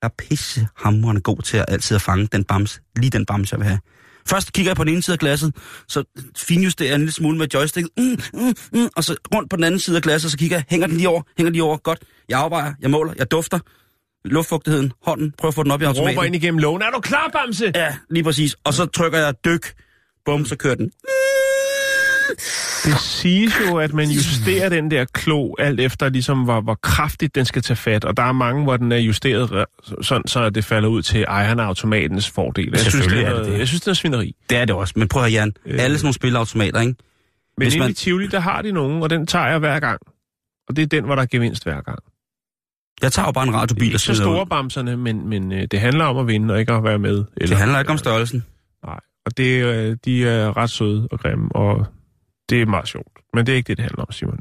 Er 0.03 0.09
pissehammerende 0.19 1.21
god 1.21 1.43
til 1.43 1.57
at 1.57 1.65
altid 1.69 1.95
at 1.95 2.03
fange 2.03 2.27
den 2.33 2.45
bamse. 2.45 2.81
Lige 2.97 3.11
den 3.11 3.27
bamse, 3.27 3.55
jeg 3.55 3.61
vil 3.61 3.67
have. 3.69 3.81
Først 4.27 4.53
kigger 4.53 4.71
jeg 4.71 4.77
på 4.77 4.85
den 4.85 4.93
ene 4.93 5.03
side 5.03 5.15
af 5.15 5.19
glasset, 5.19 5.55
så 5.89 6.05
finjusterer 6.37 6.89
jeg 6.89 6.95
en 6.95 7.01
lille 7.01 7.13
smule 7.13 7.39
med 7.39 7.47
joysticket, 7.55 7.91
mm, 7.97 8.19
mm, 8.35 8.55
mm, 8.73 8.89
og 8.97 9.05
så 9.05 9.17
rundt 9.35 9.51
på 9.51 9.57
den 9.57 9.65
anden 9.65 9.81
side 9.81 9.97
af 9.97 10.03
glasset, 10.03 10.31
så 10.31 10.39
kigger 10.39 10.57
jeg, 10.57 10.65
hænger 10.69 10.87
den 10.87 10.97
lige 10.97 11.09
over, 11.09 11.23
hænger 11.37 11.49
den 11.49 11.53
lige 11.53 11.63
over, 11.63 11.77
godt. 11.77 11.99
Jeg 12.29 12.41
afvejer, 12.41 12.75
jeg 12.81 12.91
måler, 12.91 13.13
jeg 13.19 13.31
dufter, 13.31 13.59
luftfugtigheden, 14.25 14.93
hånden, 15.03 15.33
prøver 15.39 15.51
at 15.51 15.55
få 15.55 15.63
den 15.63 15.71
op 15.71 15.83
i 15.83 15.87
Råber 15.87 15.99
automaten. 16.01 16.25
ind 16.25 16.35
igennem 16.37 16.59
lågen. 16.59 16.83
Er 16.83 16.91
du 16.91 17.01
klar, 17.01 17.31
Bamse? 17.33 17.73
Ja, 17.75 17.97
lige 18.11 18.25
præcis. 18.25 18.57
Og 18.65 18.75
så 18.75 18.87
trykker 18.87 19.19
jeg 19.19 19.35
dyk, 19.45 19.75
bum, 20.25 20.45
så 20.47 20.57
kører 20.57 20.75
den. 20.75 20.93
Det 22.85 22.99
siges 23.01 23.53
jo, 23.71 23.77
at 23.77 23.95
man 23.95 24.09
justerer 24.11 24.69
den 24.69 24.91
der 24.91 25.05
klo 25.05 25.55
alt 25.59 25.81
efter, 25.81 26.09
ligesom, 26.09 26.45
hvor, 26.45 26.61
hvor 26.61 26.75
kraftigt 26.75 27.35
den 27.35 27.45
skal 27.45 27.63
tage 27.63 27.77
fat. 27.77 28.05
Og 28.05 28.17
der 28.17 28.23
er 28.23 28.33
mange, 28.33 28.63
hvor 28.63 28.77
den 28.77 28.93
er 28.93 28.97
justeret 28.97 29.51
re- 29.51 30.03
sådan, 30.03 30.27
så 30.27 30.51
det 30.51 30.65
falder 30.65 30.89
ud 30.89 31.03
til 31.03 31.23
ejeren 31.29 31.61
af 31.61 31.65
automatens 31.65 32.31
fordel. 32.31 32.69
Jeg 32.73 32.81
synes, 32.81 33.07
det 33.07 33.27
er, 33.27 33.43
det 33.43 33.59
jeg 33.59 33.69
synes, 33.69 33.81
det 33.81 33.89
er 33.91 33.95
svineri. 33.95 34.35
Det 34.51 34.59
er 34.59 34.65
det 34.65 34.75
også. 34.75 34.95
Men 34.97 35.09
prøv 35.09 35.23
at 35.23 35.31
høre, 35.31 35.41
Jan. 35.41 35.53
Øh. 35.67 35.85
Alle 35.85 35.99
sådan 35.99 36.05
nogle 36.07 36.15
spilautomater, 36.15 36.81
ikke? 36.81 36.95
Men 37.59 37.67
Hvis 37.69 37.79
man- 37.79 37.91
i 37.91 37.93
Tivoli, 37.93 38.27
der 38.27 38.41
har 38.41 38.63
de 38.63 38.73
nogen, 38.73 39.03
og 39.03 39.11
den 39.11 39.27
tager 39.27 39.47
jeg 39.47 39.59
hver 39.59 39.81
gang. 39.81 40.01
Og 40.69 40.77
det 40.77 40.83
er 40.83 40.87
den, 40.87 41.05
hvor 41.05 41.15
der 41.15 41.23
er 41.23 41.27
gevinst 41.27 41.63
hver 41.65 41.81
gang. 41.81 41.99
Jeg 43.03 43.13
tager 43.13 43.27
jo 43.27 43.33
bare 43.33 43.45
en 43.45 43.49
Det 43.49 43.57
er 43.57 43.61
radiobil 43.61 43.85
ikke 43.87 43.97
og 43.97 44.01
så 44.01 44.15
store 44.15 44.41
ud. 44.41 44.47
bamserne, 44.47 44.97
men, 44.97 45.29
men 45.29 45.53
øh, 45.53 45.67
det 45.71 45.81
handler 45.81 46.05
om 46.05 46.17
at 46.19 46.27
vinde, 46.27 46.55
og 46.55 46.61
ikke 46.61 46.73
at 46.73 46.85
være 46.85 46.99
med. 46.99 47.11
Eller, 47.37 47.49
Det 47.49 47.57
handler 47.57 47.79
ikke 47.79 47.91
om 47.93 47.99
størrelsen. 47.99 48.45
Nej, 48.87 49.01
og 49.27 49.37
det, 49.37 49.65
øh, 49.65 49.97
de 50.05 50.29
er 50.29 50.57
ret 50.57 50.71
søde 50.71 51.09
og 51.11 51.21
grimme, 51.21 51.49
og 51.57 51.87
det 52.51 52.63
er 52.63 52.67
meget 52.67 52.89
sjovt. 52.89 53.19
Men 53.35 53.47
det 53.47 53.53
er 53.53 53.57
ikke 53.57 53.67
det, 53.67 53.77
det 53.77 53.83
handler 53.83 54.05
om, 54.05 54.13
Simon. 54.13 54.39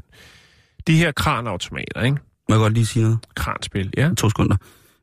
De 0.86 0.96
her 0.96 1.12
kranautomater, 1.12 2.02
ikke? 2.02 2.16
Må 2.48 2.54
jeg 2.54 2.58
godt 2.58 2.72
lige 2.72 2.86
sige 2.86 3.02
noget? 3.02 3.18
Kranspil, 3.34 3.90
ja. 3.96 4.10
To 4.18 4.28
sekunder. 4.30 4.56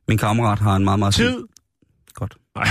Min 0.08 0.18
kammerat 0.18 0.58
har 0.58 0.76
en 0.76 0.84
meget, 0.84 0.98
meget... 0.98 1.14
Tid! 1.14 1.44
Godt. 2.14 2.36
Nej. 2.56 2.66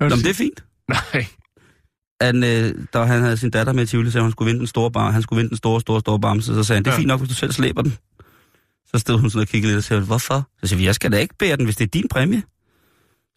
Nå, 0.00 0.08
men 0.08 0.18
det 0.18 0.26
er 0.30 0.34
fint. 0.34 0.64
Nej. 0.88 1.26
Han, 2.22 2.44
øh, 2.44 2.86
da 2.92 3.02
han 3.02 3.20
havde 3.22 3.36
sin 3.36 3.50
datter 3.50 3.72
med 3.72 3.82
i 3.82 3.86
Tivoli, 3.86 4.10
så 4.10 4.22
han 4.22 4.30
skulle 4.30 4.46
vinde 4.46 4.58
den 4.58 4.66
store 4.66 4.90
bar, 4.90 5.10
han 5.10 5.22
skulle 5.22 5.36
vinde 5.36 5.48
den 5.48 5.56
store, 5.56 5.80
store, 5.80 6.00
store 6.00 6.20
bamse, 6.20 6.54
så 6.54 6.64
sagde 6.64 6.76
han, 6.76 6.84
det 6.84 6.90
er 6.90 6.94
Ja. 6.94 6.98
fint 6.98 7.06
nok, 7.08 7.20
hvis 7.20 7.28
du 7.28 7.34
selv 7.34 7.52
slæber 7.52 7.82
den. 7.82 7.96
Så 8.86 8.98
stod 8.98 9.18
hun 9.18 9.30
sådan 9.30 9.42
og 9.42 9.48
kiggede 9.48 9.70
lidt 9.72 9.78
og 9.78 9.84
sagde, 9.84 10.02
hvorfor? 10.02 10.48
Så 10.60 10.66
siger 10.66 10.78
vi, 10.78 10.84
jeg 10.86 10.94
skal 10.94 11.12
da 11.12 11.16
ikke 11.18 11.34
bære 11.38 11.56
den, 11.56 11.64
hvis 11.64 11.76
det 11.76 11.84
er 11.84 11.88
din 11.90 12.08
præmie. 12.08 12.42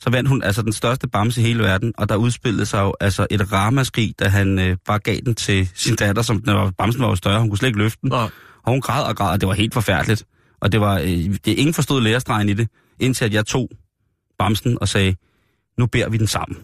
Så 0.03 0.09
vandt 0.09 0.29
hun 0.29 0.43
altså 0.43 0.61
den 0.61 0.73
største 0.73 1.07
bamse 1.07 1.41
i 1.41 1.43
hele 1.43 1.63
verden, 1.63 1.93
og 1.97 2.09
der 2.09 2.15
udspillede 2.15 2.65
sig 2.65 2.81
jo 2.81 2.93
altså 2.99 3.27
et 3.31 3.51
ramaskrig, 3.51 4.13
da 4.19 4.27
han 4.27 4.59
øh, 4.59 4.77
bare 4.85 4.99
gav 4.99 5.17
den 5.25 5.35
til 5.35 5.69
sin 5.75 5.95
datter, 5.95 6.21
som 6.21 6.41
den 6.41 6.53
var, 6.53 6.71
bamsen 6.71 7.01
var 7.01 7.09
jo 7.09 7.15
større, 7.15 7.39
hun 7.39 7.49
kunne 7.49 7.57
slet 7.57 7.69
ikke 7.69 7.79
løfte 7.79 7.99
den. 8.01 8.09
Nå, 8.09 8.15
Og 8.63 8.71
hun 8.71 8.81
græd 8.81 9.03
og 9.03 9.15
græd, 9.15 9.31
og 9.31 9.41
det 9.41 9.47
var 9.47 9.53
helt 9.53 9.73
forfærdeligt. 9.73 10.25
Og 10.61 10.71
det 10.71 10.81
var, 10.81 10.99
øh, 10.99 11.07
det, 11.07 11.47
ingen 11.47 11.73
forstod 11.73 12.01
lærestregen 12.01 12.49
i 12.49 12.53
det, 12.53 12.67
indtil 12.99 13.25
at 13.25 13.33
jeg 13.33 13.45
tog 13.45 13.69
bamsen 14.39 14.77
og 14.81 14.87
sagde, 14.87 15.15
nu 15.77 15.85
bærer 15.85 16.09
vi 16.09 16.17
den 16.17 16.27
sammen. 16.27 16.57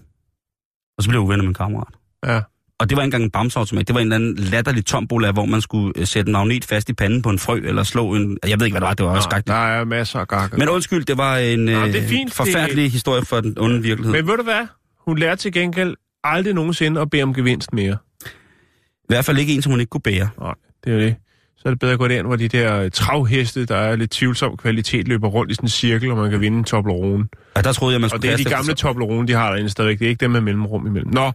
Og 0.97 1.03
så 1.03 1.09
blev 1.09 1.19
jeg 1.19 1.25
uvenner 1.25 1.43
med 1.43 1.47
min 1.47 1.53
kammerat. 1.53 1.93
ja. 2.25 2.41
Og 2.79 2.89
det 2.89 2.95
var 2.95 3.01
ikke 3.03 3.07
engang 3.07 3.23
en 3.23 3.31
bamseautomat, 3.31 3.87
det 3.87 3.93
var 3.93 4.01
en 4.01 4.07
eller 4.07 4.15
anden 4.15 4.35
latterlig 4.35 4.85
tombola, 4.85 5.31
hvor 5.31 5.45
man 5.45 5.61
skulle 5.61 5.93
øh, 5.99 6.05
sætte 6.05 6.29
en 6.29 6.31
magnet 6.31 6.65
fast 6.65 6.89
i 6.89 6.93
panden 6.93 7.21
på 7.21 7.29
en 7.29 7.39
frø, 7.39 7.61
eller 7.63 7.83
slå 7.83 8.13
en... 8.15 8.37
Jeg 8.47 8.59
ved 8.59 8.65
ikke, 8.67 8.73
hvad 8.73 8.81
det 8.81 8.87
var, 8.87 8.93
det 8.93 9.05
var 9.05 9.11
også 9.11 9.23
skrækkeligt. 9.29 9.55
der 9.55 9.67
er 9.67 9.85
masser 9.85 10.19
af 10.19 10.27
gakker. 10.27 10.57
Men 10.57 10.69
undskyld, 10.69 11.05
det 11.05 11.17
var 11.17 11.37
en 11.37 11.59
Nå, 11.59 11.71
øh, 11.71 11.93
det 11.93 12.03
er 12.03 12.07
fint, 12.07 12.33
forfærdelig 12.33 12.91
historie 12.91 13.25
for 13.25 13.41
den 13.41 13.59
onde 13.59 13.81
virkelighed. 13.81 14.13
Men 14.13 14.27
ved 14.27 14.37
du 14.37 14.43
hvad? 14.43 14.67
Hun 15.07 15.17
lærer 15.17 15.35
til 15.35 15.51
gengæld 15.51 15.95
aldrig 16.23 16.53
nogensinde 16.53 17.01
at 17.01 17.09
bede 17.09 17.23
om 17.23 17.33
gevinst 17.33 17.73
mere. 17.73 17.97
I 18.25 19.07
hvert 19.07 19.25
fald 19.25 19.37
ikke 19.37 19.53
en, 19.55 19.61
som 19.61 19.71
hun 19.71 19.79
ikke 19.79 19.89
kunne 19.89 20.01
bære. 20.01 20.29
Nej, 20.39 20.53
det 20.83 20.93
er 20.93 20.97
det. 20.97 21.15
Så 21.59 21.63
er 21.65 21.69
det 21.69 21.79
bedre 21.79 21.93
at 21.93 21.99
gå 21.99 22.07
derind, 22.07 22.27
hvor 22.27 22.35
de 22.35 22.47
der 22.47 22.81
øh, 22.81 22.91
travheste, 22.91 23.65
der 23.65 23.75
er 23.75 23.95
lidt 23.95 24.11
tvivlsom 24.11 24.57
kvalitet, 24.57 25.07
løber 25.07 25.27
rundt 25.27 25.51
i 25.51 25.55
sådan 25.55 25.65
en 25.65 25.69
cirkel, 25.69 26.11
og 26.11 26.17
man 26.17 26.31
kan 26.31 26.41
vinde 26.41 26.57
en 26.57 26.63
Toblerone. 26.63 27.27
Og 27.55 27.63
der 27.63 27.71
troede 27.73 27.93
jeg, 27.93 28.01
man 28.01 28.05
Og 28.05 28.09
skulle 28.09 28.21
det 28.27 28.33
er 28.33 28.37
de 28.37 28.43
gamle 28.43 28.71
efter, 28.71 28.87
Toblerone, 28.87 29.27
de 29.27 29.33
har 29.33 29.49
derinde 29.49 29.69
stadigvæk. 29.69 29.99
Det 29.99 30.05
er 30.05 30.09
ikke 30.09 30.21
dem 30.21 30.31
med 30.31 30.41
mellemrum 30.41 30.87
imellem. 30.87 31.11
Nå, 31.13 31.31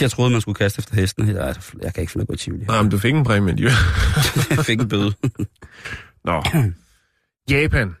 Jeg 0.00 0.10
troede, 0.10 0.30
man 0.30 0.40
skulle 0.40 0.56
kaste 0.56 0.78
efter 0.80 0.96
hesten. 0.96 1.28
Jeg, 1.28 1.40
altså, 1.46 1.72
jeg 1.82 1.94
kan 1.94 2.00
ikke 2.00 2.12
finde 2.12 2.26
gå 2.26 2.32
i 2.32 2.36
Tivoli. 2.36 2.64
nej, 2.64 2.82
men 2.82 2.90
du 2.90 2.98
fik 2.98 3.14
en 3.14 3.24
præmie, 3.24 3.54
jo. 3.54 3.68
Jeg 4.50 4.58
fik 4.70 4.80
en 4.80 4.88
bøde. 4.88 5.12
Nå. 6.24 6.42
Japan. 7.50 7.94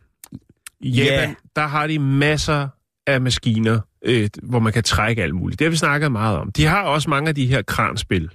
I 0.80 0.90
Ja. 0.90 1.04
Japan, 1.04 1.36
der 1.56 1.66
har 1.66 1.86
de 1.86 1.98
masser 1.98 2.68
af 3.06 3.20
maskiner, 3.20 3.80
øh, 4.04 4.28
hvor 4.42 4.58
man 4.58 4.72
kan 4.72 4.82
trække 4.82 5.22
alt 5.22 5.34
muligt. 5.34 5.58
Det 5.58 5.64
har 5.64 5.70
vi 5.70 5.76
snakket 5.76 6.12
meget 6.12 6.38
om. 6.38 6.52
De 6.52 6.64
har 6.66 6.82
også 6.82 7.10
mange 7.10 7.28
af 7.28 7.34
de 7.34 7.46
her 7.46 7.62
kranspil, 7.62 8.30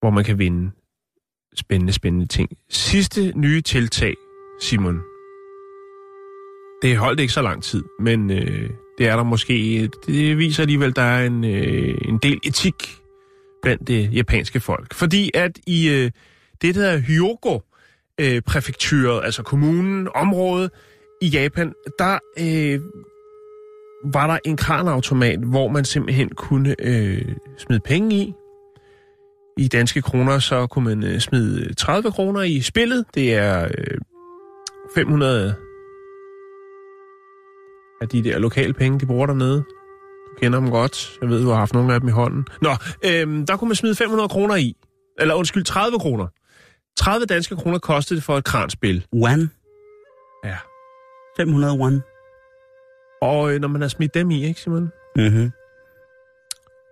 hvor 0.00 0.10
man 0.10 0.24
kan 0.24 0.38
vinde 0.38 0.70
spændende, 1.56 1.92
spændende 1.92 2.26
ting. 2.26 2.50
Sidste 2.70 3.32
nye 3.36 3.60
tiltag, 3.60 4.14
Simon. 4.60 5.00
Det 6.82 6.96
holdt 6.96 7.20
ikke 7.20 7.32
så 7.32 7.42
lang 7.42 7.62
tid, 7.62 7.84
men 8.00 8.30
øh, 8.30 8.70
det 8.98 9.08
er 9.08 9.16
der 9.16 9.22
måske... 9.22 9.88
Det 10.06 10.38
viser 10.38 10.62
alligevel, 10.62 10.96
der 10.96 11.02
er 11.02 11.26
en, 11.26 11.44
øh, 11.44 11.94
en 12.08 12.18
del 12.18 12.38
etik 12.44 12.98
blandt 13.62 13.88
det 13.88 14.14
japanske 14.14 14.60
folk. 14.60 14.94
Fordi 14.94 15.30
at 15.34 15.58
i 15.66 15.88
øh, 15.88 16.10
det, 16.62 16.74
der 16.74 16.80
hedder 16.80 16.98
Hyogo, 16.98 17.58
øh, 18.20 18.42
præfekturet, 18.42 19.24
altså 19.24 19.42
kommunen, 19.42 20.08
området 20.14 20.70
i 21.22 21.26
Japan, 21.26 21.72
der 21.98 22.18
øh, 22.38 22.80
var 24.12 24.26
der 24.26 24.38
en 24.44 24.56
kranautomat, 24.56 25.38
hvor 25.38 25.68
man 25.68 25.84
simpelthen 25.84 26.28
kunne 26.28 26.74
øh, 26.78 27.24
smide 27.58 27.80
penge 27.84 28.16
i. 28.16 28.32
I 29.58 29.68
danske 29.68 30.02
kroner, 30.02 30.38
så 30.38 30.66
kunne 30.66 30.84
man 30.84 31.04
øh, 31.04 31.20
smide 31.20 31.74
30 31.74 32.12
kroner 32.12 32.42
i 32.42 32.60
spillet. 32.60 33.04
Det 33.14 33.34
er 33.34 33.64
øh, 33.64 33.98
500 34.94 35.54
af 38.00 38.08
de 38.08 38.24
der 38.24 38.38
lokale 38.38 38.72
penge, 38.72 39.00
de 39.00 39.06
bruger 39.06 39.26
dernede. 39.26 39.56
Du 39.56 40.36
kender 40.40 40.60
dem 40.60 40.70
godt. 40.70 41.18
Jeg 41.20 41.28
ved, 41.28 41.42
du 41.42 41.48
har 41.48 41.56
haft 41.56 41.74
nogle 41.74 41.94
af 41.94 42.00
dem 42.00 42.08
i 42.08 42.12
hånden. 42.12 42.46
Nå, 42.62 42.70
øh, 43.04 43.46
der 43.46 43.56
kunne 43.56 43.68
man 43.68 43.76
smide 43.76 43.94
500 43.94 44.28
kroner 44.28 44.56
i. 44.56 44.76
Eller 45.20 45.34
undskyld, 45.34 45.64
30 45.64 45.98
kroner. 45.98 46.26
30 46.98 47.26
danske 47.26 47.56
kroner 47.56 47.78
kostede 47.78 48.16
det 48.16 48.24
for 48.24 48.38
et 48.38 48.44
kranspil. 48.44 49.06
One. 49.12 49.48
Ja. 50.44 50.56
501. 51.36 52.02
Og 53.22 53.54
øh, 53.54 53.60
når 53.60 53.68
man 53.68 53.80
har 53.80 53.88
smidt 53.88 54.14
dem 54.14 54.30
i, 54.30 54.44
ikke 54.44 54.60
Simon? 54.60 54.92
Mm-hmm. 55.16 55.50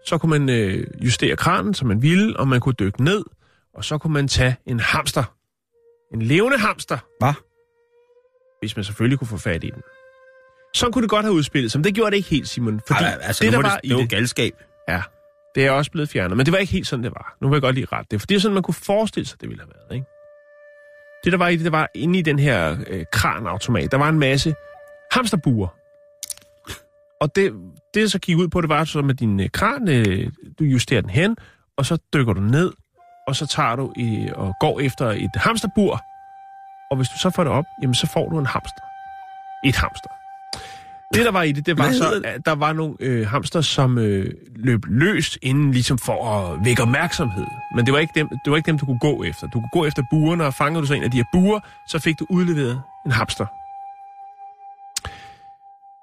Så 0.07 0.19
kunne 0.19 0.31
man 0.31 0.49
øh, 0.49 0.87
justere 1.05 1.37
kranen, 1.37 1.75
som 1.75 1.89
man 1.89 2.03
ville, 2.03 2.37
og 2.37 2.49
man 2.49 2.61
kunne 2.61 2.75
dykke 2.79 3.05
ned, 3.05 3.25
og 3.75 3.85
så 3.85 3.99
kunne 3.99 4.13
man 4.13 4.29
tage 4.29 4.57
en 4.67 4.81
hamster. 4.81 5.25
En 6.15 6.23
levende 6.23 6.59
hamster. 6.59 6.99
Hvad? 7.21 7.33
Hvis 8.61 8.77
man 8.77 8.85
selvfølgelig 8.85 9.19
kunne 9.19 9.29
få 9.29 9.37
fat 9.37 9.65
i 9.65 9.71
den. 9.71 9.83
Sådan 10.75 10.93
kunne 10.93 11.03
det 11.03 11.11
godt 11.11 11.25
have 11.25 11.35
udspillet 11.35 11.77
men 11.77 11.85
det 11.85 11.95
gjorde 11.95 12.11
det 12.11 12.17
ikke 12.17 12.29
helt, 12.29 12.49
Simon. 12.49 12.81
Fordi 12.87 13.05
Ej, 13.05 13.19
altså, 13.21 13.45
det, 13.45 13.53
der 13.53 13.63
var 13.63 13.71
det, 13.71 13.81
i 13.85 13.89
det 13.89 13.97
var 13.97 14.01
det, 14.01 14.11
galskab. 14.11 14.53
ja, 14.89 15.03
det 15.55 15.67
er 15.67 15.71
også 15.71 15.91
blevet 15.91 16.09
fjernet. 16.09 16.37
Men 16.37 16.47
det 16.47 16.53
var 16.53 16.59
ikke 16.59 16.73
helt 16.73 16.87
sådan, 16.87 17.05
det 17.05 17.13
var. 17.13 17.37
Nu 17.41 17.49
vil 17.49 17.57
jeg 17.57 17.63
godt 17.63 17.75
lige 17.75 17.87
rette 17.93 18.09
det, 18.11 18.21
for 18.21 18.27
det 18.27 18.35
er 18.35 18.39
sådan, 18.41 18.55
man 18.55 18.63
kunne 18.63 18.75
forestille 18.75 19.27
sig, 19.27 19.41
det 19.41 19.49
ville 19.49 19.63
have 19.63 19.73
været. 19.75 19.95
Ikke? 19.95 20.07
Det, 21.25 21.33
der 21.33 21.39
var 21.39 21.49
i 21.49 21.57
det, 21.57 21.65
der 21.65 21.71
var 21.71 21.89
inde 21.95 22.19
i 22.19 22.23
den 22.23 22.39
her 22.39 22.77
øh, 22.87 23.05
kranautomat, 23.13 23.91
der 23.93 23.99
var 23.99 24.09
en 24.09 24.19
masse 24.19 24.55
hamsterbuer. 25.13 25.69
Og 27.21 27.37
det, 27.37 27.53
det 27.95 28.13
så 28.13 28.19
gik 28.19 28.37
ud 28.37 28.49
på, 28.49 28.61
det 28.61 28.69
var 28.69 28.85
så 28.85 29.03
med 29.03 29.15
din 29.15 29.41
øh, 29.41 29.51
kran, 29.51 29.89
øh, 29.89 30.31
du 30.59 30.65
justerer 30.65 31.01
den 31.01 31.11
hen, 31.11 31.37
og 31.77 31.87
så 31.87 31.99
dykker 32.15 32.33
du 32.33 32.41
ned, 32.41 32.73
og 33.29 33.37
så 33.37 33.47
tager 33.47 33.77
du 33.77 33.93
i, 33.97 34.29
og 34.35 34.55
går 34.61 34.81
efter 34.81 35.11
et 35.11 35.31
hamsterbur. 35.35 36.01
Og 36.91 36.97
hvis 36.97 37.09
du 37.09 37.19
så 37.19 37.31
får 37.31 37.45
det 37.45 37.53
op, 37.53 37.65
jamen 37.83 37.95
så 37.95 38.07
får 38.07 38.29
du 38.29 38.39
en 38.39 38.47
hamster. 38.47 38.83
Et 39.65 39.77
hamster. 39.77 40.11
Det, 41.15 41.25
der 41.25 41.31
var 41.31 41.43
i 41.43 41.53
det, 41.53 41.67
det 41.67 41.79
var 41.79 41.93
så, 41.93 42.23
at 42.25 42.47
der 42.47 42.55
var 42.55 42.73
nogle 42.73 42.95
øh, 43.01 43.27
hamster, 43.27 43.61
som 43.61 43.99
øh, 43.99 44.33
løb 44.57 44.81
løs 44.87 45.39
inden 45.43 45.73
ligesom 45.73 45.99
for 45.99 46.29
at 46.35 46.65
vække 46.65 46.83
opmærksomhed. 46.83 47.47
Men 47.75 47.87
det 47.87 47.93
var, 47.95 47.99
ikke 47.99 48.13
dem, 48.15 48.29
det 48.29 48.51
var 48.51 48.57
ikke 48.57 48.67
dem, 48.67 48.79
du 48.79 48.87
kunne 48.87 48.99
gå 48.99 49.25
efter. 49.25 49.47
Du 49.47 49.61
kunne 49.61 49.81
gå 49.81 49.87
efter 49.87 50.03
buerne, 50.11 50.47
og 50.47 50.55
fangede 50.55 50.83
du 50.83 50.87
så 50.87 50.95
en 50.95 51.03
af 51.03 51.11
de 51.11 51.17
her 51.17 51.25
buer, 51.33 51.61
så 51.89 51.99
fik 51.99 52.19
du 52.19 52.27
udleveret 52.31 52.83
en 53.07 53.13
hamster. 53.13 53.47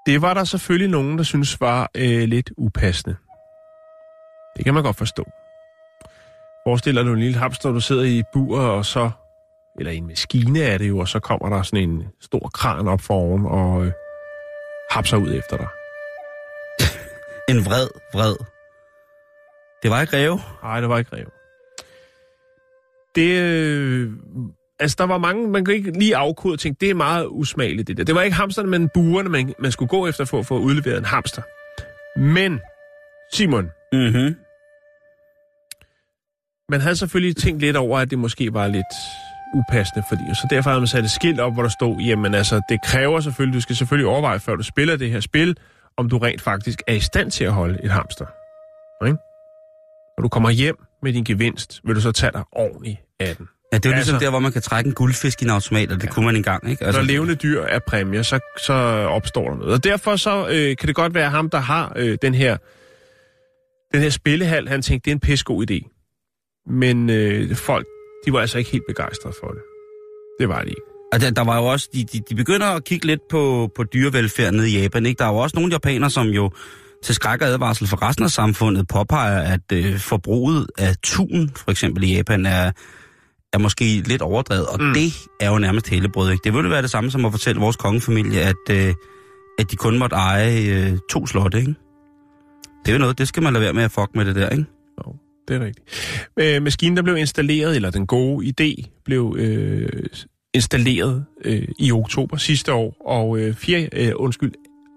Det 0.08 0.22
var 0.22 0.34
der 0.34 0.44
selvfølgelig 0.44 0.90
nogen, 0.90 1.18
der 1.18 1.24
synes 1.24 1.62
var 1.62 1.92
øh, 1.96 2.24
lidt 2.28 2.52
upassende. 2.58 3.16
Det 4.58 4.66
kan 4.66 4.74
man 4.74 4.84
godt 4.84 4.96
forstå. 4.96 5.24
Forestil 6.66 6.96
dig, 6.96 7.06
du 7.06 7.14
en 7.14 7.20
lille 7.20 7.38
hamster, 7.38 7.72
du 7.72 7.80
sidder 7.80 8.04
i 8.04 8.24
bur, 8.34 8.60
og 8.60 8.86
så, 8.86 9.12
eller 9.80 9.92
i 9.92 9.98
en 9.98 10.08
maskine 10.08 10.62
er 10.62 10.78
det 10.78 10.90
jo, 10.90 11.00
og 11.00 11.08
så 11.08 11.20
kommer 11.20 11.50
der 11.50 11.64
sådan 11.64 11.90
en 11.90 12.04
stor 12.22 12.50
kran 12.54 12.88
op 12.88 13.02
foroven, 13.02 13.46
og 13.46 13.86
øh, 13.86 13.92
hapser 14.92 15.18
ud 15.18 15.34
efter 15.34 15.58
dig. 15.58 15.68
En 17.56 17.66
vred, 17.66 17.88
vred. 18.14 18.36
Det 19.84 19.92
var 19.92 20.02
ikke 20.02 20.18
ræve. 20.18 20.40
Nej, 20.64 20.82
det 20.82 20.90
var 20.90 20.98
ikke 20.98 21.16
rev. 21.16 21.32
Det, 23.16 23.42
øh, 23.42 24.12
altså 24.80 24.96
der 25.00 25.04
var 25.04 25.18
mange, 25.18 25.48
man 25.48 25.66
kunne 25.66 25.76
ikke 25.76 25.92
lige 26.00 26.16
afkode 26.16 26.54
og 26.54 26.60
tænke, 26.60 26.78
det 26.82 26.90
er 26.90 26.94
meget 26.94 27.28
usmageligt 27.30 27.88
det 27.88 27.98
der. 27.98 28.04
Det 28.04 28.16
var 28.16 28.22
ikke 28.22 28.36
hamsterne, 28.36 28.70
men 28.70 28.90
buerne, 28.94 29.30
man, 29.30 29.54
man 29.60 29.72
skulle 29.72 29.90
gå 29.90 30.08
efter 30.08 30.26
for 30.26 30.40
at 30.40 30.46
få 30.46 30.60
udleveret 30.60 30.98
en 30.98 31.06
hamster. 31.06 31.42
Men, 32.20 32.60
Simon, 33.34 33.70
Mm-hmm. 33.94 34.36
man 36.70 36.82
havde 36.82 36.96
selvfølgelig 36.96 37.38
tænkt 37.38 37.62
lidt 37.62 37.76
over, 37.76 38.00
at 38.00 38.10
det 38.10 38.20
måske 38.20 38.54
var 38.54 38.68
lidt 38.68 38.94
upassende, 39.56 40.04
fordi 40.10 40.22
så 40.34 40.48
derfor 40.50 40.70
havde 40.70 40.82
man 40.82 40.88
sat 40.88 41.04
et 41.04 41.12
skilt 41.12 41.40
op, 41.40 41.54
hvor 41.54 41.62
der 41.64 41.70
stod, 41.70 41.98
jamen 41.98 42.36
altså, 42.36 42.62
det 42.70 42.80
kræver 42.84 43.20
selvfølgelig, 43.20 43.56
du 43.56 43.62
skal 43.62 43.76
selvfølgelig 43.76 44.08
overveje, 44.08 44.40
før 44.40 44.56
du 44.56 44.64
spiller 44.64 44.98
det 44.98 45.12
her 45.12 45.20
spil, 45.20 45.58
om 45.98 46.10
du 46.10 46.18
rent 46.18 46.42
faktisk 46.42 46.82
er 46.88 46.94
i 46.94 47.00
stand 47.00 47.32
til 47.32 47.44
at 47.44 47.54
holde 47.54 47.80
et 47.84 47.92
hamster. 47.92 48.26
Ikke? 49.06 49.18
Når 50.18 50.22
du 50.22 50.30
kommer 50.30 50.50
hjem 50.50 50.76
med 51.04 51.14
din 51.14 51.24
gevinst, 51.24 51.82
vil 51.84 51.96
du 51.96 52.02
så 52.02 52.12
tage 52.12 52.32
dig 52.32 52.44
ordentligt 52.52 52.98
af 53.20 53.36
den. 53.36 53.48
Ja, 53.74 53.78
det 53.78 53.86
er 53.86 53.90
jo 53.90 53.96
ligesom 53.96 54.16
Altså- 54.16 54.26
der, 54.26 54.30
hvor 54.30 54.40
man 54.40 54.52
kan 54.52 54.62
trække 54.62 54.88
en 54.88 54.94
guldfisk 54.94 55.42
i 55.42 55.46
en 55.46 55.52
automat, 55.52 55.92
og 55.92 55.96
det 56.02 56.04
ja. 56.04 56.12
kunne 56.12 56.26
man 56.26 56.36
engang, 56.36 56.70
ikke? 56.70 56.86
Altså, 56.86 57.02
Når 57.02 57.06
levende 57.08 57.36
dyr 57.36 57.62
er 57.62 57.80
præmie, 57.88 58.24
så, 58.24 58.40
så 58.66 58.74
opstår 59.10 59.50
der 59.50 59.58
noget. 59.58 59.74
Og 59.74 59.84
derfor 59.84 60.16
så 60.16 60.48
øh, 60.50 60.78
kan 60.78 60.88
det 60.88 60.96
godt 60.96 61.14
være 61.14 61.30
ham, 61.30 61.50
der 61.50 61.58
har 61.60 61.94
øh, 61.96 62.18
den 62.22 62.34
her 62.34 62.58
Den 63.94 64.02
her 64.02 64.10
spillehal, 64.10 64.68
han 64.68 64.82
tænkte, 64.82 65.06
det 65.06 65.12
er 65.12 65.16
en 65.16 65.20
pissegod 65.20 65.72
idé. 65.72 65.94
Men 66.70 67.10
øh, 67.10 67.56
folk, 67.56 67.86
de 68.26 68.34
var 68.34 68.40
altså 68.40 68.58
ikke 68.58 68.72
helt 68.72 68.84
begejstrede 68.88 69.36
for 69.42 69.48
det. 69.48 69.62
Det 70.40 70.50
var 70.50 70.62
de 70.62 70.70
ikke. 70.70 70.82
Og 71.14 71.22
der, 71.22 71.32
der 71.32 71.44
var 71.44 71.58
jo 71.58 71.66
også, 71.66 71.90
de, 71.94 72.04
de, 72.04 72.22
de 72.30 72.36
begynder 72.36 72.68
at 72.68 72.84
kigge 72.84 73.06
lidt 73.08 73.22
på, 73.30 73.72
på 73.76 73.84
dyrevelfærd 73.84 74.54
nede 74.54 74.70
i 74.70 74.82
Japan. 74.82 75.06
Ikke? 75.06 75.20
Der 75.20 75.26
er 75.26 75.30
jo 75.30 75.38
også 75.38 75.56
nogle 75.56 75.72
japanere, 75.72 76.10
som 76.10 76.28
jo 76.28 76.52
til 77.04 77.16
skræk 77.16 77.42
og 77.42 77.48
advarsel 77.48 77.88
for 77.88 78.02
resten 78.08 78.26
af 78.26 78.32
samfundet 78.32 78.88
påpeger, 78.88 79.54
at 79.54 79.72
øh, 79.74 80.00
forbruget 80.00 80.68
af 80.78 80.96
tun, 81.04 81.52
for 81.56 81.72
eksempel 81.72 82.04
i 82.04 82.16
Japan, 82.16 82.46
er, 82.46 82.72
er 83.58 83.62
måske 83.62 83.84
lidt 84.06 84.22
overdrevet. 84.22 84.68
Og 84.68 84.84
mm. 84.84 84.94
det 84.94 85.14
er 85.40 85.50
jo 85.50 85.58
nærmest 85.58 85.90
hellebrød. 85.90 86.32
Ikke? 86.32 86.44
Det 86.44 86.54
ville 86.54 86.70
være 86.70 86.82
det 86.82 86.90
samme 86.90 87.12
som 87.12 87.26
at 87.26 87.32
fortælle 87.32 87.62
vores 87.62 87.76
kongefamilie, 87.76 88.42
at, 88.42 88.56
øh, 88.72 88.94
at 89.60 89.72
de 89.72 89.76
kun 89.76 89.98
måtte 89.98 90.16
eje 90.16 90.62
øh, 90.62 90.98
to 91.10 91.28
slotte. 91.28 91.60
Ikke? 91.60 91.76
Det 92.86 92.92
er 92.92 92.94
jo 92.94 93.00
noget, 93.00 93.18
det 93.18 93.28
skal 93.28 93.44
man 93.44 93.54
lade 93.54 93.64
være 93.64 93.74
med 93.74 93.84
at 93.84 93.92
fuck 93.92 94.10
med 94.16 94.26
det 94.26 94.36
der, 94.36 94.50
ikke? 94.50 94.66
Jo, 95.06 95.16
det 95.48 95.56
er 95.56 95.66
rigtigt. 95.66 95.86
Øh, 96.40 96.64
maskinen, 96.64 96.98
der 96.98 97.04
blev 97.04 97.18
installeret, 97.18 97.76
eller 97.76 97.90
den 97.90 98.08
gode 98.08 98.54
idé, 98.62 99.02
blev 99.06 99.36
øh, 99.40 99.90
installeret 100.54 101.26
øh, 101.46 101.68
i 101.80 101.92
oktober 101.92 102.38
sidste 102.38 102.74
år, 102.74 102.98
og 103.06 103.40
øh, 103.40 103.56
4, 103.56 103.90
øh, 103.94 104.12
undskyld, 104.16 104.52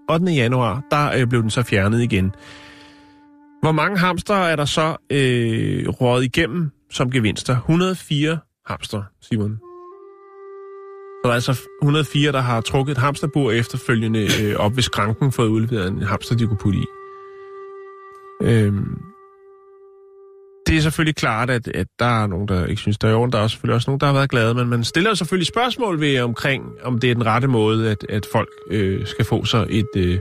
8. 0.09 0.31
januar, 0.31 0.83
der 0.91 1.11
øh, 1.17 1.27
blev 1.27 1.41
den 1.41 1.49
så 1.49 1.63
fjernet 1.63 2.01
igen. 2.01 2.31
Hvor 3.61 3.71
mange 3.71 3.97
hamster 3.97 4.35
er 4.35 4.55
der 4.55 4.65
så 4.65 4.95
øh, 5.09 5.89
røget 5.89 6.23
igennem 6.23 6.69
som 6.91 7.11
gevinster? 7.11 7.57
104 7.57 8.37
hamster, 8.65 9.03
Simon. 9.21 9.59
Så 11.21 11.27
der 11.27 11.29
er 11.29 11.33
altså 11.33 11.67
104, 11.81 12.31
der 12.31 12.39
har 12.39 12.61
trukket 12.61 12.91
et 12.91 12.97
hamsterbur 12.97 13.51
efterfølgende 13.51 14.27
øh, 14.43 14.55
op 14.55 14.75
ved 14.75 14.83
skranken 14.83 15.31
fået 15.31 15.47
udleveret 15.47 15.87
en 15.87 16.01
hamster, 16.01 16.35
de 16.35 16.47
kunne 16.47 16.57
putte 16.57 16.79
i. 16.79 16.85
Øhm, 18.43 19.01
det 20.67 20.77
er 20.77 20.81
selvfølgelig 20.81 21.15
klart, 21.15 21.49
at, 21.49 21.67
at 21.67 21.87
der 21.99 22.23
er 22.23 22.27
nogen, 22.27 22.47
der 22.47 22.65
ikke 22.65 22.81
synes, 22.81 22.97
der 22.97 23.09
er 23.09 23.15
ordentligt. 23.15 23.37
Der 23.37 23.43
er 23.43 23.47
selvfølgelig 23.47 23.75
også 23.75 23.89
nogen, 23.89 23.99
der 23.99 24.05
har 24.05 24.13
været 24.13 24.29
glade, 24.29 24.53
men 24.53 24.67
man 24.67 24.83
stiller 24.83 25.13
selvfølgelig 25.13 25.47
spørgsmål 25.47 25.99
ved 25.99 26.19
omkring, 26.19 26.63
om 26.83 26.99
det 26.99 27.09
er 27.09 27.13
den 27.13 27.25
rette 27.25 27.47
måde, 27.47 27.91
at, 27.91 28.05
at 28.09 28.25
folk 28.31 28.49
øh, 28.69 29.05
skal 29.07 29.25
få 29.25 29.45
sig 29.45 29.67
et, 29.69 29.89
øh, 29.97 30.19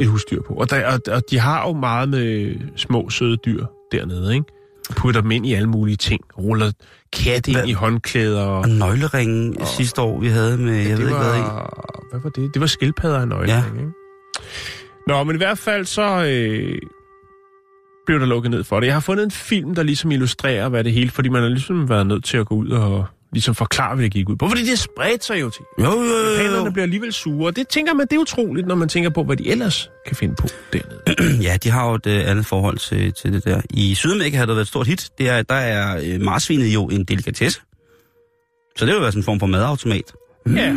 et 0.00 0.06
husdyr 0.06 0.42
på. 0.42 0.54
Og, 0.54 0.70
der, 0.70 0.92
og, 0.92 1.00
og 1.10 1.22
de 1.30 1.38
har 1.38 1.68
jo 1.68 1.72
meget 1.72 2.08
med 2.08 2.54
små, 2.76 3.10
søde 3.10 3.36
dyr 3.36 3.64
dernede, 3.92 4.34
ikke? 4.34 4.57
Putter 4.96 5.20
dem 5.20 5.30
ind 5.30 5.46
i 5.46 5.54
alle 5.54 5.68
mulige 5.68 5.96
ting. 5.96 6.20
Ruller 6.38 6.72
katte 7.12 7.50
ind 7.50 7.68
i 7.68 7.72
håndklæder. 7.72 8.42
Og, 8.42 8.58
Og 8.58 8.68
nøgleringen 8.68 9.60
og, 9.60 9.66
sidste 9.66 10.00
år, 10.00 10.20
vi 10.20 10.28
havde 10.28 10.58
med, 10.58 10.72
jeg 10.74 10.84
det 10.84 10.98
ved 10.98 11.04
ikke 11.06 11.14
var, 11.14 11.30
hvad 11.30 11.38
i. 11.38 11.42
Hvad 12.10 12.20
var 12.22 12.30
det? 12.30 12.54
Det 12.54 12.60
var 12.60 12.66
skildpadder 12.66 13.18
af 13.18 13.28
nøglering, 13.28 13.76
ja. 13.76 13.80
ikke? 13.80 13.92
Nå, 15.06 15.24
men 15.24 15.34
i 15.34 15.38
hvert 15.38 15.58
fald 15.58 15.84
så 15.84 16.24
øh, 16.24 16.78
blev 18.06 18.20
der 18.20 18.26
lukket 18.26 18.50
ned 18.50 18.64
for 18.64 18.80
det. 18.80 18.86
Jeg 18.86 18.94
har 18.94 19.00
fundet 19.00 19.24
en 19.24 19.30
film, 19.30 19.74
der 19.74 19.82
ligesom 19.82 20.10
illustrerer, 20.10 20.68
hvad 20.68 20.84
det 20.84 20.92
hele, 20.92 21.10
fordi 21.10 21.28
man 21.28 21.42
har 21.42 21.48
ligesom 21.48 21.88
været 21.88 22.06
nødt 22.06 22.24
til 22.24 22.36
at 22.36 22.46
gå 22.46 22.54
ud 22.54 22.68
og 22.68 23.06
ligesom 23.32 23.54
forklare, 23.54 23.94
hvad 23.94 24.04
det 24.04 24.12
gik 24.12 24.28
ud 24.28 24.36
på. 24.36 24.48
Fordi 24.48 24.64
det 24.64 24.78
spredte 24.78 25.26
sig 25.26 25.40
jo 25.40 25.50
til. 25.50 25.62
Jo, 25.78 25.84
jo, 25.84 26.02
jo. 26.02 26.32
Japanerne 26.38 26.72
bliver 26.72 26.82
alligevel 26.82 27.12
sure. 27.12 27.50
Det 27.50 27.68
tænker 27.68 27.94
man, 27.94 28.06
det 28.06 28.16
er 28.16 28.20
utroligt, 28.20 28.66
når 28.66 28.74
man 28.74 28.88
tænker 28.88 29.10
på, 29.10 29.24
hvad 29.24 29.36
de 29.36 29.50
ellers 29.50 29.90
kan 30.06 30.16
finde 30.16 30.34
på 30.34 30.48
dernede. 30.72 31.42
Ja, 31.46 31.56
de 31.56 31.70
har 31.70 31.88
jo 31.88 31.94
et 31.94 32.06
uh, 32.06 32.30
andet 32.30 32.46
forhold 32.46 32.78
til, 32.78 33.12
til 33.12 33.32
det 33.32 33.44
der. 33.44 33.60
I 33.70 33.94
Sydamerika 33.94 34.36
har 34.36 34.46
det 34.46 34.54
været 34.54 34.64
et 34.64 34.68
stort 34.68 34.86
hit. 34.86 35.10
Det 35.18 35.28
er, 35.28 35.42
der 35.42 35.54
er 35.54 36.14
uh, 36.16 36.22
marsvinet 36.22 36.66
jo 36.74 36.86
en 36.86 37.04
delikatesse. 37.04 37.60
Så 38.76 38.86
det 38.86 38.94
vil 38.94 39.02
være 39.02 39.12
sådan 39.12 39.20
en 39.20 39.24
form 39.24 39.40
for 39.40 39.46
madautomat. 39.46 40.12
Ja, 40.54 40.74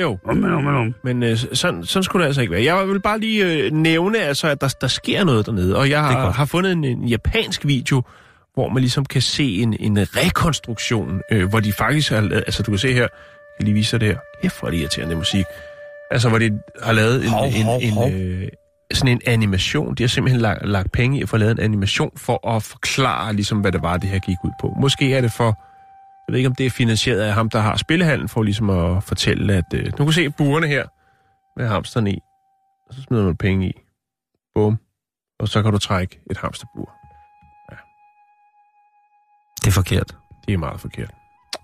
jo. 0.00 0.18
Om, 0.24 0.44
om, 0.44 0.66
om. 0.66 0.94
Men 1.04 1.22
øh, 1.22 1.36
sådan, 1.52 1.84
sådan 1.84 2.02
skulle 2.02 2.22
det 2.22 2.26
altså 2.26 2.40
ikke 2.40 2.52
være. 2.52 2.64
Jeg 2.64 2.88
vil 2.88 3.00
bare 3.00 3.18
lige 3.20 3.64
øh, 3.64 3.72
nævne, 3.72 4.18
altså, 4.18 4.48
at 4.48 4.60
der, 4.60 4.68
der 4.80 4.86
sker 4.86 5.24
noget 5.24 5.46
dernede. 5.46 5.76
Og 5.76 5.90
jeg 5.90 6.00
har, 6.00 6.30
har 6.30 6.44
fundet 6.44 6.72
en, 6.72 6.84
en 6.84 7.04
japansk 7.04 7.66
video, 7.66 8.02
hvor 8.54 8.68
man 8.68 8.80
ligesom 8.80 9.04
kan 9.04 9.22
se 9.22 9.44
en, 9.62 9.76
en 9.80 9.98
rekonstruktion, 10.16 11.20
øh, 11.32 11.48
hvor 11.48 11.60
de 11.60 11.72
faktisk 11.72 12.10
har 12.10 12.20
lavet, 12.20 12.42
altså 12.46 12.62
du 12.62 12.70
kan 12.70 12.78
se 12.78 12.92
her, 12.92 13.00
jeg 13.00 13.08
kan 13.58 13.64
lige 13.64 13.74
vise 13.74 13.92
dig 13.92 14.00
det 14.00 14.08
her, 14.08 14.20
kæft 14.42 14.58
hvor 14.58 14.68
er 14.68 14.70
det 14.70 14.78
irriterende 14.78 15.16
musik, 15.16 15.44
altså 16.10 16.28
hvor 16.28 16.38
de 16.38 16.60
har 16.82 16.92
lavet 16.92 17.24
en, 17.24 17.30
Hov, 17.30 17.46
en, 17.46 17.62
hov, 17.62 17.80
hov. 17.94 18.06
en, 18.06 18.42
øh, 18.42 18.48
sådan 18.92 19.12
en 19.12 19.20
animation, 19.26 19.94
de 19.94 20.02
har 20.02 20.08
simpelthen 20.08 20.40
lagt, 20.40 20.68
lagt 20.68 20.92
penge 20.92 21.18
i 21.18 21.22
at 21.22 21.28
få 21.28 21.36
lavet 21.36 21.52
en 21.52 21.64
animation 21.64 22.12
for 22.16 22.48
at 22.48 22.62
forklare 22.62 23.32
ligesom, 23.32 23.60
hvad 23.60 23.72
det 23.72 23.82
var, 23.82 23.96
det 23.96 24.10
her 24.10 24.18
gik 24.18 24.36
ud 24.44 24.50
på. 24.60 24.74
Måske 24.80 25.14
er 25.14 25.20
det 25.20 25.32
for, 25.32 25.44
jeg 26.28 26.32
ved 26.32 26.36
ikke 26.36 26.48
om 26.48 26.54
det 26.54 26.66
er 26.66 26.70
finansieret 26.70 27.20
af 27.20 27.32
ham, 27.32 27.50
der 27.50 27.60
har 27.60 27.76
spillehallen, 27.76 28.28
for 28.28 28.42
ligesom 28.42 28.70
at 28.70 29.04
fortælle, 29.04 29.54
at 29.54 29.64
øh, 29.74 29.92
du 29.98 30.04
kan 30.04 30.12
se 30.12 30.30
burene 30.30 30.66
her, 30.66 30.84
med 31.56 31.68
hamsterne 31.68 32.12
i, 32.12 32.18
og 32.88 32.94
så 32.94 33.02
smider 33.02 33.24
man 33.24 33.36
penge 33.36 33.68
i. 33.68 33.72
Bum. 34.54 34.78
Og 35.40 35.48
så 35.48 35.62
kan 35.62 35.72
du 35.72 35.78
trække 35.78 36.20
et 36.30 36.36
hamsterbur. 36.36 36.99
Det 39.70 39.76
er 39.76 39.82
forkert. 39.82 40.16
Det 40.46 40.54
er 40.54 40.58
meget 40.58 40.80
forkert. 40.80 41.10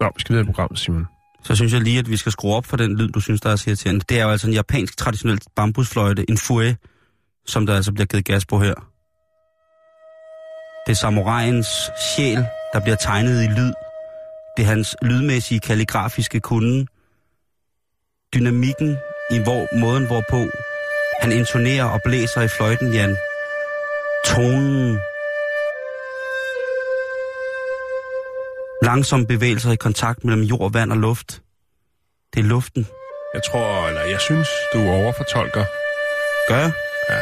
Nå, 0.01 0.07
vi 0.17 0.21
skal 0.21 0.33
videre 0.33 0.45
i 0.45 0.47
programmet, 0.47 0.79
Simon. 0.79 1.07
Så 1.45 1.55
synes 1.55 1.73
jeg 1.73 1.81
lige, 1.81 1.99
at 1.99 2.11
vi 2.11 2.17
skal 2.17 2.33
skrue 2.33 2.55
op 2.55 2.67
for 2.67 2.77
den 2.77 2.97
lyd, 2.97 3.09
du 3.09 3.21
synes, 3.21 3.41
der 3.41 3.51
er 3.51 3.57
så 3.57 3.71
irriterende. 3.71 4.01
Det 4.09 4.21
er 4.21 4.25
jo 4.25 4.31
altså 4.31 4.47
en 4.47 4.53
japansk 4.53 4.97
traditionel 4.97 5.41
bambusfløjte, 5.57 6.31
en 6.31 6.39
fue, 6.39 6.77
som 7.47 7.67
der 7.67 7.77
altså 7.77 7.93
bliver 7.93 8.07
givet 8.07 8.25
gas 8.25 8.47
på 8.47 8.59
her. 8.59 8.75
Det 10.87 10.93
er 10.93 10.97
samuraiens 10.97 11.69
sjæl, 12.01 12.47
der 12.73 12.81
bliver 12.81 12.97
tegnet 12.97 13.45
i 13.45 13.47
lyd. 13.47 13.73
Det 14.57 14.63
er 14.63 14.67
hans 14.67 14.97
lydmæssige 15.03 15.61
kalligrafiske 15.61 16.41
kunde. 16.41 16.87
Dynamikken 18.35 18.97
i 19.31 19.39
hvor, 19.39 19.79
måden, 19.81 20.07
hvorpå 20.07 20.51
han 21.21 21.33
intonerer 21.33 21.85
og 21.85 22.01
blæser 22.05 22.43
i 22.43 22.49
fløjten, 22.49 22.93
Jan. 22.93 23.17
Tonen. 24.27 24.99
Langsomme 28.87 29.27
bevægelser 29.27 29.73
i 29.73 29.77
kontakt 29.77 30.25
mellem 30.25 30.43
jord, 30.43 30.73
vand 30.73 30.91
og 30.93 30.99
luft. 30.99 31.43
Det 32.35 32.41
er 32.41 32.45
luften. 32.45 32.87
Jeg 33.35 33.43
tror, 33.43 33.89
eller 33.89 34.01
jeg 34.01 34.21
synes, 34.21 34.49
du 34.73 34.79
overfortolker. 34.79 35.65
Gør 36.49 36.59
jeg? 36.59 36.73
Ja. 37.11 37.21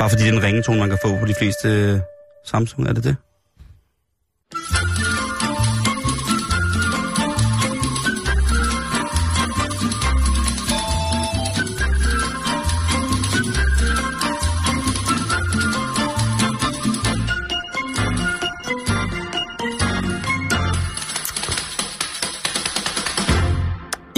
Bare 0.00 0.10
fordi 0.10 0.22
det 0.22 0.28
er 0.28 0.32
en 0.32 0.42
ringetone, 0.42 0.78
man 0.78 0.88
kan 0.88 0.98
få 1.04 1.18
på 1.20 1.26
de 1.26 1.34
fleste 1.34 2.02
Samsung, 2.44 2.88
er 2.88 2.92
det 2.92 3.04
det? 3.04 3.16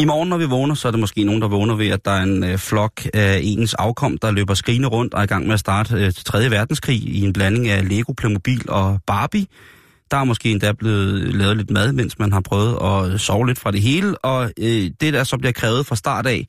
I 0.01 0.05
morgen, 0.05 0.29
når 0.29 0.39
vi 0.39 0.45
vågner, 0.45 0.75
så 0.75 0.89
er 0.89 0.93
det 0.93 1.01
måske 1.01 1.25
nogen, 1.25 1.43
der 1.43 1.49
vågner 1.49 1.75
ved, 1.75 1.89
at 1.89 2.05
der 2.05 2.11
er 2.11 2.23
en 2.23 2.45
øh, 2.45 2.59
flok 2.59 2.93
af 3.15 3.41
ens 3.43 3.75
afkom, 3.75 4.19
der 4.19 4.31
løber 4.31 4.55
skrigende 4.55 4.89
rundt 4.89 5.15
og 5.15 5.21
er 5.21 5.25
i 5.25 5.27
gang 5.27 5.47
med 5.47 5.55
at 5.55 5.61
starte 5.61 5.95
øh, 5.95 6.13
3. 6.13 6.51
verdenskrig 6.51 6.97
i 6.97 7.21
en 7.21 7.33
blanding 7.33 7.69
af 7.69 7.89
Lego, 7.89 8.13
Playmobil 8.13 8.71
og 8.71 8.99
Barbie. 9.07 9.47
Der 10.11 10.17
er 10.17 10.25
måske 10.25 10.51
endda 10.51 10.73
blevet 10.73 11.35
lavet 11.35 11.57
lidt 11.57 11.71
mad, 11.71 11.93
mens 11.93 12.19
man 12.19 12.33
har 12.33 12.41
prøvet 12.41 12.79
at 12.83 13.21
sove 13.21 13.47
lidt 13.47 13.59
fra 13.59 13.71
det 13.71 13.81
hele. 13.83 14.19
Og 14.19 14.53
øh, 14.59 14.91
det, 15.01 15.13
der 15.13 15.25
så 15.25 15.39
bliver 15.39 15.53
krævet 15.53 15.87
fra 15.87 15.97
start 15.97 16.27
af, 16.27 16.47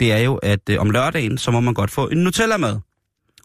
det 0.00 0.12
er 0.12 0.18
jo, 0.18 0.34
at 0.34 0.60
øh, 0.70 0.80
om 0.80 0.90
lørdagen, 0.90 1.38
så 1.38 1.50
må 1.50 1.60
man 1.60 1.74
godt 1.74 1.90
få 1.90 2.08
en 2.08 2.18
Nutella-mad. 2.18 2.80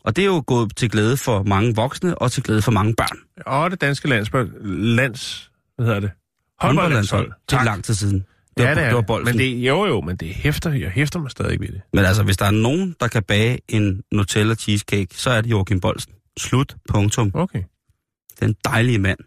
Og 0.04 0.16
det 0.16 0.22
er 0.22 0.26
jo 0.26 0.44
gået 0.48 0.76
til 0.76 0.90
glæde 0.90 1.18
for 1.18 1.44
mange 1.44 1.76
voksne 1.76 2.18
og 2.18 2.32
til 2.32 2.44
glæde 2.44 2.62
for 2.62 2.72
mange 2.72 2.94
børn. 2.96 3.18
Og 3.46 3.72
det 3.72 3.82
danske 3.82 4.08
landshold, 4.08 4.66
lands, 4.96 5.52
hvad 5.76 5.86
hedder 5.86 6.00
det? 6.00 6.12
Håndboldlandshold. 6.60 7.32
Det 7.50 7.58
er 7.58 7.64
lang 7.64 7.84
tid 7.84 7.94
siden. 7.94 8.26
Det 8.58 8.66
var, 8.66 8.72
er 8.72 8.86
det 8.86 8.94
var 8.94 9.02
det. 9.02 9.08
bolden. 9.08 9.26
Men 9.26 9.38
det, 9.38 9.56
jo, 9.68 9.86
jo, 9.86 10.02
men 10.02 10.16
det 10.16 10.28
hæfter, 10.28 10.74
jeg 10.74 10.90
hæfter 10.90 11.20
mig 11.20 11.32
stadig 11.32 11.60
ved 11.60 11.68
det. 11.68 11.82
Men 11.94 12.06
altså, 12.06 12.24
hvis 12.24 12.38
der 12.38 12.46
er 12.46 12.52
nogen, 12.52 12.96
der 13.00 13.08
kan 13.08 13.24
bage 13.24 13.60
en 13.68 14.04
Nutella 14.12 14.56
cheesecake, 14.56 15.08
så 15.12 15.30
er 15.30 15.42
det 15.42 15.52
Joachim 15.52 15.80
Bolsen. 15.80 16.14
Slut. 16.38 16.76
Punktum. 16.90 17.32
Okay. 17.34 17.64
Den 18.40 18.56
dejlige 18.66 19.00
mand. 19.00 19.20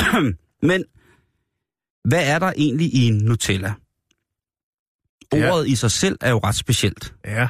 Men, 0.68 0.84
hvad 2.04 2.26
er 2.30 2.38
der 2.38 2.52
egentlig 2.56 2.94
i 2.94 3.06
en 3.08 3.14
Nutella? 3.14 3.72
Ja. 5.32 5.52
Ordet 5.52 5.68
i 5.68 5.74
sig 5.74 5.90
selv 5.90 6.16
er 6.20 6.30
jo 6.30 6.38
ret 6.38 6.54
specielt. 6.54 7.14
Ja. 7.24 7.48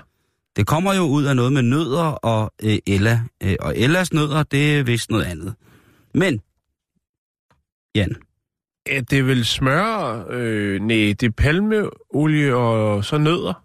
Det 0.56 0.66
kommer 0.66 0.94
jo 0.94 1.02
ud 1.02 1.24
af 1.24 1.36
noget 1.36 1.52
med 1.52 1.62
nødder 1.62 2.04
og 2.04 2.52
øh, 2.62 2.78
Ella. 2.86 3.22
Øh, 3.42 3.56
og 3.60 3.78
Ellas 3.78 4.12
nødder, 4.12 4.42
det 4.42 4.78
er 4.78 4.82
vist 4.82 5.10
noget 5.10 5.24
andet. 5.24 5.54
Men, 6.14 6.40
Jan, 7.94 8.16
Ja, 8.88 9.00
det 9.00 9.18
er 9.18 9.22
vel 9.22 9.44
smør, 9.44 10.24
øh, 10.30 10.80
nej, 10.80 10.96
det 10.96 11.22
er 11.22 11.30
palmeolie 11.30 12.54
og 12.54 13.04
så 13.04 13.18
nødder. 13.18 13.64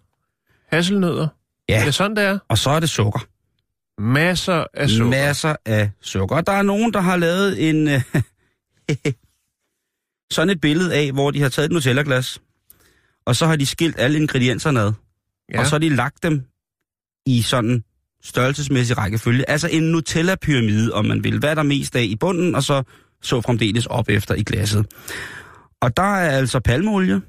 Hasselnødder. 0.72 1.28
Ja. 1.68 1.80
Er 1.80 1.84
det 1.84 1.94
sådan, 1.94 2.16
det 2.16 2.24
er? 2.24 2.38
og 2.48 2.58
så 2.58 2.70
er 2.70 2.80
det 2.80 2.90
sukker. 2.90 3.20
Masser 4.00 4.64
af 4.74 4.90
sukker. 4.90 5.10
Masser 5.10 5.56
af 5.64 5.90
sukker. 6.00 6.36
Og 6.36 6.46
der 6.46 6.52
er 6.52 6.62
nogen, 6.62 6.92
der 6.92 7.00
har 7.00 7.16
lavet 7.16 7.68
en... 7.68 7.88
Øh, 7.88 8.02
sådan 10.30 10.50
et 10.50 10.60
billede 10.60 10.94
af, 10.94 11.12
hvor 11.12 11.30
de 11.30 11.40
har 11.40 11.48
taget 11.48 11.66
et 11.66 11.72
Nutella-glas, 11.72 12.40
og 13.26 13.36
så 13.36 13.46
har 13.46 13.56
de 13.56 13.66
skilt 13.66 13.98
alle 13.98 14.18
ingredienserne 14.18 14.80
ad. 14.80 14.92
Ja. 15.48 15.54
ja. 15.54 15.60
Og 15.60 15.66
så 15.66 15.70
har 15.74 15.78
de 15.78 15.88
lagt 15.88 16.22
dem 16.22 16.42
i 17.26 17.42
sådan 17.42 17.84
størrelsesmæssig 18.22 18.98
rækkefølge. 18.98 19.50
Altså 19.50 19.68
en 19.68 19.92
Nutella-pyramide, 19.92 20.92
om 20.92 21.04
man 21.04 21.24
vil. 21.24 21.38
Hvad 21.38 21.50
er 21.50 21.54
der 21.54 21.62
mest 21.62 21.96
af 21.96 22.02
i 22.02 22.16
bunden, 22.16 22.54
og 22.54 22.62
så 22.62 22.82
så 23.22 23.40
fremdeles 23.40 23.86
op 23.86 24.08
efter 24.08 24.34
i 24.34 24.42
glasset. 24.42 24.86
Og 25.80 25.96
der 25.96 26.02
er 26.02 26.30
altså 26.30 26.60
palmolie, 26.60 27.20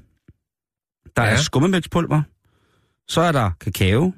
der 1.16 1.22
ja. 1.22 1.30
er 1.30 1.36
skummemælkspulver, 1.36 2.22
så 3.08 3.20
er 3.20 3.32
der 3.32 3.50
kakao, 3.60 4.12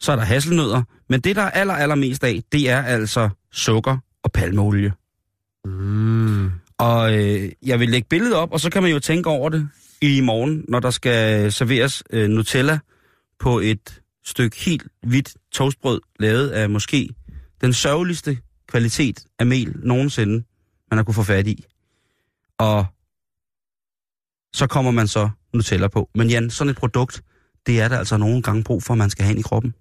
så 0.00 0.12
er 0.12 0.16
der 0.16 0.24
hasselnødder, 0.24 0.82
men 1.08 1.20
det, 1.20 1.36
der 1.36 1.42
er 1.42 1.50
aller, 1.50 1.74
aller 1.74 1.94
mest 1.94 2.24
af, 2.24 2.42
det 2.52 2.70
er 2.70 2.82
altså 2.82 3.28
sukker 3.52 3.98
og 4.22 4.32
palmolie. 4.32 4.92
Mm. 5.64 6.50
Og 6.78 7.14
øh, 7.14 7.52
jeg 7.66 7.80
vil 7.80 7.88
lægge 7.88 8.08
billedet 8.08 8.34
op, 8.34 8.52
og 8.52 8.60
så 8.60 8.70
kan 8.70 8.82
man 8.82 8.92
jo 8.92 8.98
tænke 8.98 9.30
over 9.30 9.48
det 9.48 9.68
i 10.02 10.20
morgen, 10.20 10.64
når 10.68 10.80
der 10.80 10.90
skal 10.90 11.52
serveres 11.52 12.02
øh, 12.10 12.28
Nutella 12.28 12.78
på 13.40 13.58
et 13.58 14.00
stykke 14.24 14.56
helt 14.64 14.86
hvidt 15.06 15.34
toastbrød, 15.52 16.00
lavet 16.20 16.48
af 16.48 16.70
måske 16.70 17.08
den 17.60 17.72
sørgeligste 17.72 18.38
kvalitet 18.68 19.24
af 19.38 19.46
mel 19.46 19.74
nogensinde, 19.82 20.44
man 20.90 20.98
har 20.98 21.04
kunne 21.04 21.14
få 21.14 21.22
fat 21.22 21.46
i. 21.46 21.64
Og 22.58 22.86
så 24.52 24.66
kommer 24.66 24.90
man 24.90 25.08
så 25.08 25.30
Nutella 25.54 25.88
på. 25.88 26.10
Men 26.14 26.30
Jan, 26.30 26.50
sådan 26.50 26.70
et 26.70 26.76
produkt, 26.76 27.22
det 27.66 27.80
er 27.80 27.88
der 27.88 27.98
altså 27.98 28.16
nogle 28.16 28.42
gange 28.42 28.64
brug 28.64 28.82
for, 28.82 28.94
at 28.94 28.98
man 28.98 29.10
skal 29.10 29.24
have 29.24 29.30
ind 29.30 29.40
i 29.40 29.42
kroppen. 29.42 29.74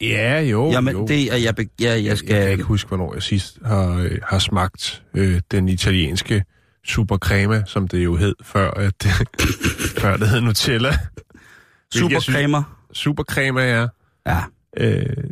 Ja, 0.00 0.40
jo, 0.40 0.70
Jamen, 0.70 0.92
jo. 0.92 1.06
det 1.06 1.32
er, 1.32 1.36
jeg, 1.36 1.54
ja, 1.80 2.02
jeg 2.02 2.18
skal... 2.18 2.34
Jeg 2.34 2.42
kan 2.42 2.52
ikke 2.52 2.64
huske, 2.64 2.88
hvornår 2.88 3.14
jeg 3.14 3.22
sidst 3.22 3.58
har, 3.64 3.96
øh, 3.96 4.18
har 4.22 4.38
smagt 4.38 5.02
øh, 5.14 5.40
den 5.50 5.68
italienske 5.68 6.44
supercrema, 6.84 7.62
som 7.66 7.88
det 7.88 8.04
jo 8.04 8.16
hed, 8.16 8.34
før, 8.42 8.70
at, 8.70 9.06
før 10.00 10.16
det 10.16 10.28
hed 10.28 10.40
Nutella. 10.40 10.88
Jeg 10.88 10.98
Supercremer. 11.94 12.62
Supercrema, 12.92 13.62
ja. 13.62 13.86
Ja. 14.26 14.42
Øh, 14.76 15.24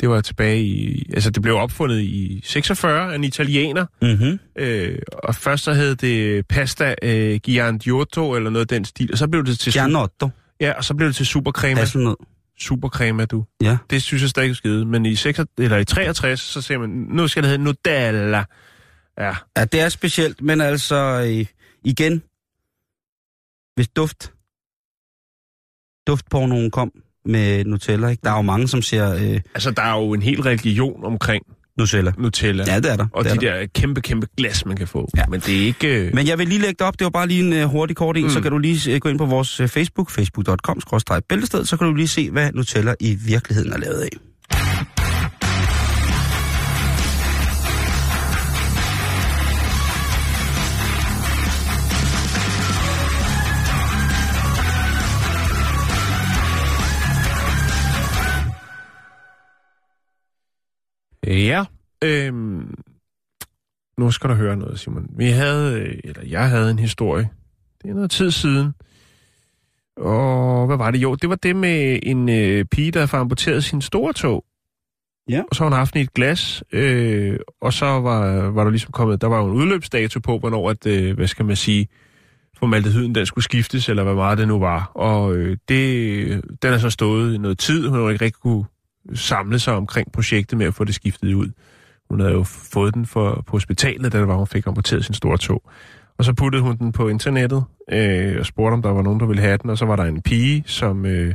det 0.00 0.08
var 0.08 0.20
tilbage 0.20 0.62
i... 0.62 1.10
Altså, 1.14 1.30
det 1.30 1.42
blev 1.42 1.54
opfundet 1.54 2.00
i 2.00 2.40
46 2.44 3.12
af 3.12 3.14
en 3.14 3.24
italiener. 3.24 3.86
Mm-hmm. 4.02 4.38
Øh, 4.56 4.98
og 5.12 5.34
først 5.34 5.64
så 5.64 5.72
hed 5.72 5.96
det 5.96 6.46
pasta 6.46 6.94
øh, 7.02 7.40
Giandiotto, 7.40 8.34
eller 8.34 8.50
noget 8.50 8.64
af 8.64 8.68
den 8.68 8.84
stil. 8.84 9.12
Og 9.12 9.18
så 9.18 9.28
blev 9.28 9.44
det 9.44 9.58
til... 9.58 9.72
Gianotto. 9.72 10.30
Ja, 10.60 10.72
og 10.72 10.84
så 10.84 10.94
blev 10.94 11.08
det 11.08 11.16
til 11.16 11.26
supercrema. 11.26 11.80
Hasselnød. 11.80 12.16
Supercrema, 12.58 13.24
du. 13.24 13.44
Ja. 13.62 13.76
Det 13.90 14.02
synes 14.02 14.22
jeg 14.22 14.30
stadig 14.30 14.50
er 14.50 14.54
skide. 14.54 14.84
Men 14.84 15.06
i, 15.06 15.14
6, 15.14 15.40
eller 15.58 15.76
i 15.76 15.84
63, 15.84 16.40
så 16.40 16.62
siger 16.62 16.78
man, 16.78 16.90
nu 16.90 17.28
skal 17.28 17.42
det 17.42 17.50
hedde 17.50 17.64
Nutella. 17.64 18.44
Ja, 19.18 19.34
Ja, 19.56 19.64
det 19.64 19.80
er 19.80 19.88
specielt, 19.88 20.42
men 20.42 20.60
altså 20.60 21.24
øh, 21.26 21.46
igen, 21.84 22.22
hvis 23.74 23.88
duft, 23.88 24.32
duftpornoen 26.06 26.70
kom 26.70 26.92
med 27.26 27.64
Nutella, 27.64 28.08
ikke? 28.08 28.20
der 28.24 28.30
er 28.30 28.36
jo 28.36 28.42
mange, 28.42 28.68
som 28.68 28.82
siger 28.82 29.14
øh, 29.14 29.40
altså 29.54 29.70
der 29.70 29.82
er 29.82 29.98
jo 29.98 30.12
en 30.12 30.22
hel 30.22 30.42
religion 30.42 31.04
omkring 31.04 31.42
Nutella. 31.78 32.12
Nutella. 32.18 32.64
Ja, 32.66 32.76
det 32.76 32.92
er 32.92 32.96
der. 32.96 33.06
og 33.12 33.24
det 33.24 33.32
er 33.32 33.36
de 33.36 33.46
der. 33.46 33.58
der 33.58 33.66
kæmpe, 33.74 34.00
kæmpe 34.00 34.26
glas, 34.36 34.66
man 34.66 34.76
kan 34.76 34.86
få. 34.88 35.08
Ja. 35.16 35.22
Men 35.28 35.40
det 35.40 35.56
er 35.62 35.66
ikke... 35.66 36.06
øh, 36.06 36.14
Men 36.14 36.26
jeg 36.26 36.38
vil 36.38 36.48
lige 36.48 36.60
lægge 36.60 36.76
det 36.78 36.86
op, 36.86 36.98
det 36.98 37.04
var 37.04 37.10
bare 37.10 37.28
lige 37.28 37.58
en 37.58 37.64
uh, 37.64 37.70
hurtig 37.70 37.96
kort 37.96 38.16
en, 38.16 38.22
mm. 38.24 38.30
så 38.30 38.40
kan 38.40 38.50
du 38.50 38.58
lige 38.58 38.94
uh, 38.94 39.00
gå 39.00 39.08
ind 39.08 39.18
på 39.18 39.26
vores 39.26 39.60
uh, 39.60 39.68
Facebook, 39.68 40.10
facebook.com, 40.10 40.80
bæltested, 41.28 41.64
så 41.64 41.76
kan 41.76 41.86
du 41.86 41.94
lige 41.94 42.08
se, 42.08 42.30
hvad 42.30 42.52
Nutella 42.52 42.94
i 43.00 43.14
virkeligheden 43.26 43.72
er 43.72 43.78
lavet 43.78 44.00
af. 44.00 44.08
Ja, 61.26 61.64
øhm, 62.04 62.74
nu 63.98 64.10
skal 64.10 64.30
du 64.30 64.34
høre 64.34 64.56
noget, 64.56 64.80
Simon. 64.80 65.06
Vi 65.16 65.26
havde, 65.26 65.80
øh, 65.80 65.98
eller 66.04 66.22
jeg 66.26 66.48
havde 66.48 66.70
en 66.70 66.78
historie. 66.78 67.28
Det 67.82 67.90
er 67.90 67.94
noget 67.94 68.10
tid 68.10 68.30
siden. 68.30 68.74
Og 69.96 70.66
hvad 70.66 70.76
var 70.76 70.90
det? 70.90 71.02
Jo, 71.02 71.14
det 71.14 71.28
var 71.28 71.36
det 71.36 71.56
med 71.56 71.98
en 72.02 72.28
øh, 72.28 72.64
pige, 72.64 72.90
der 72.90 73.06
havde 73.06 73.20
amputeret 73.20 73.64
sin 73.64 73.82
store 73.82 74.12
tog. 74.12 74.44
Ja. 75.28 75.42
Og 75.50 75.56
så 75.56 75.64
har 75.64 75.68
hun 75.70 75.78
haft 75.78 75.94
den 75.94 76.00
i 76.00 76.02
et 76.02 76.14
glas, 76.14 76.64
øh, 76.72 77.38
og 77.60 77.72
så 77.72 77.86
var, 77.86 78.50
var 78.50 78.64
der 78.64 78.70
ligesom 78.70 78.92
kommet, 78.92 79.20
der 79.20 79.26
var 79.26 79.38
jo 79.38 79.46
en 79.46 79.52
udløbsdato 79.52 80.20
på, 80.20 80.38
hvornår, 80.38 80.70
at, 80.70 80.86
øh, 80.86 81.16
hvad 81.16 81.26
skal 81.26 81.44
man 81.44 81.56
sige, 81.56 81.88
formaldehyden 82.58 83.14
den 83.14 83.26
skulle 83.26 83.44
skiftes, 83.44 83.88
eller 83.88 84.02
hvad 84.02 84.14
meget 84.14 84.38
det 84.38 84.48
nu 84.48 84.58
var. 84.58 84.90
Og 84.94 85.36
øh, 85.36 85.56
det, 85.68 86.44
den 86.62 86.72
er 86.72 86.78
så 86.78 86.90
stået 86.90 87.34
i 87.34 87.38
noget 87.38 87.58
tid. 87.58 87.88
Hun 87.88 87.98
har 87.98 88.10
ikke 88.10 88.24
rigtig 88.24 88.42
kunne 88.42 88.64
samle 89.14 89.58
sig 89.58 89.74
omkring 89.74 90.12
projektet 90.12 90.58
med 90.58 90.66
at 90.66 90.74
få 90.74 90.84
det 90.84 90.94
skiftet 90.94 91.34
ud. 91.34 91.50
Hun 92.10 92.20
havde 92.20 92.32
jo 92.32 92.42
fået 92.42 92.94
den 92.94 93.06
for, 93.06 93.44
på 93.46 93.50
hospitalet, 93.50 94.12
da 94.12 94.18
det 94.18 94.28
var, 94.28 94.34
hun 94.36 94.46
fik 94.46 94.66
amputeret 94.66 95.04
sin 95.04 95.14
store 95.14 95.38
tog. 95.38 95.62
Og 96.18 96.24
så 96.24 96.32
puttede 96.32 96.62
hun 96.62 96.76
den 96.76 96.92
på 96.92 97.08
internettet 97.08 97.64
øh, 97.92 98.36
og 98.38 98.46
spurgte, 98.46 98.74
om 98.74 98.82
der 98.82 98.90
var 98.90 99.02
nogen, 99.02 99.20
der 99.20 99.26
ville 99.26 99.42
have 99.42 99.56
den. 99.56 99.70
Og 99.70 99.78
så 99.78 99.84
var 99.84 99.96
der 99.96 100.04
en 100.04 100.22
pige, 100.22 100.64
som 100.66 101.06
øh, 101.06 101.34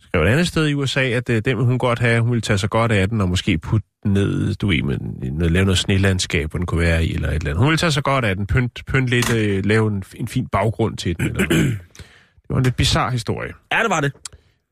skrev 0.00 0.22
et 0.22 0.28
andet 0.28 0.48
sted 0.48 0.68
i 0.68 0.74
USA, 0.74 1.04
at 1.04 1.30
øh, 1.30 1.42
den 1.44 1.56
ville 1.56 1.64
hun 1.64 1.78
godt 1.78 1.98
have. 1.98 2.20
Hun 2.20 2.30
ville 2.30 2.40
tage 2.40 2.58
sig 2.58 2.70
godt 2.70 2.92
af 2.92 3.08
den 3.08 3.20
og 3.20 3.28
måske 3.28 3.58
putte 3.58 3.86
den 4.02 4.12
ned, 4.12 4.54
du 4.54 4.68
ved, 4.68 4.82
med, 4.82 4.98
noget, 5.32 5.52
lave 5.52 5.64
noget 5.64 5.78
snelandskab, 5.78 6.50
hvor 6.50 6.58
den 6.58 6.66
kunne 6.66 6.80
være 6.80 7.04
i, 7.04 7.14
eller 7.14 7.28
et 7.28 7.34
eller 7.34 7.50
andet. 7.50 7.58
Hun 7.58 7.66
ville 7.66 7.78
tage 7.78 7.92
sig 7.92 8.02
godt 8.02 8.24
af 8.24 8.36
den, 8.36 8.46
pynt, 8.46 8.82
pynt 8.86 9.08
lidt, 9.08 9.34
øh, 9.34 9.64
lave 9.64 9.88
en, 9.88 10.04
en 10.16 10.28
fin 10.28 10.46
baggrund 10.46 10.96
til 10.96 11.16
den. 11.16 11.26
Eller 11.26 11.46
noget. 11.48 11.78
det 12.42 12.50
var 12.50 12.56
en 12.56 12.62
lidt 12.62 12.76
bizarre 12.76 13.10
historie. 13.10 13.52
Ja, 13.72 13.78
det 13.82 13.90
var 13.90 14.00
det. 14.00 14.12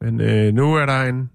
Men 0.01 0.21
øh, 0.21 0.55
nu 0.55 0.75
er 0.75 0.87
der 0.87 1.03
en, 1.03 1.31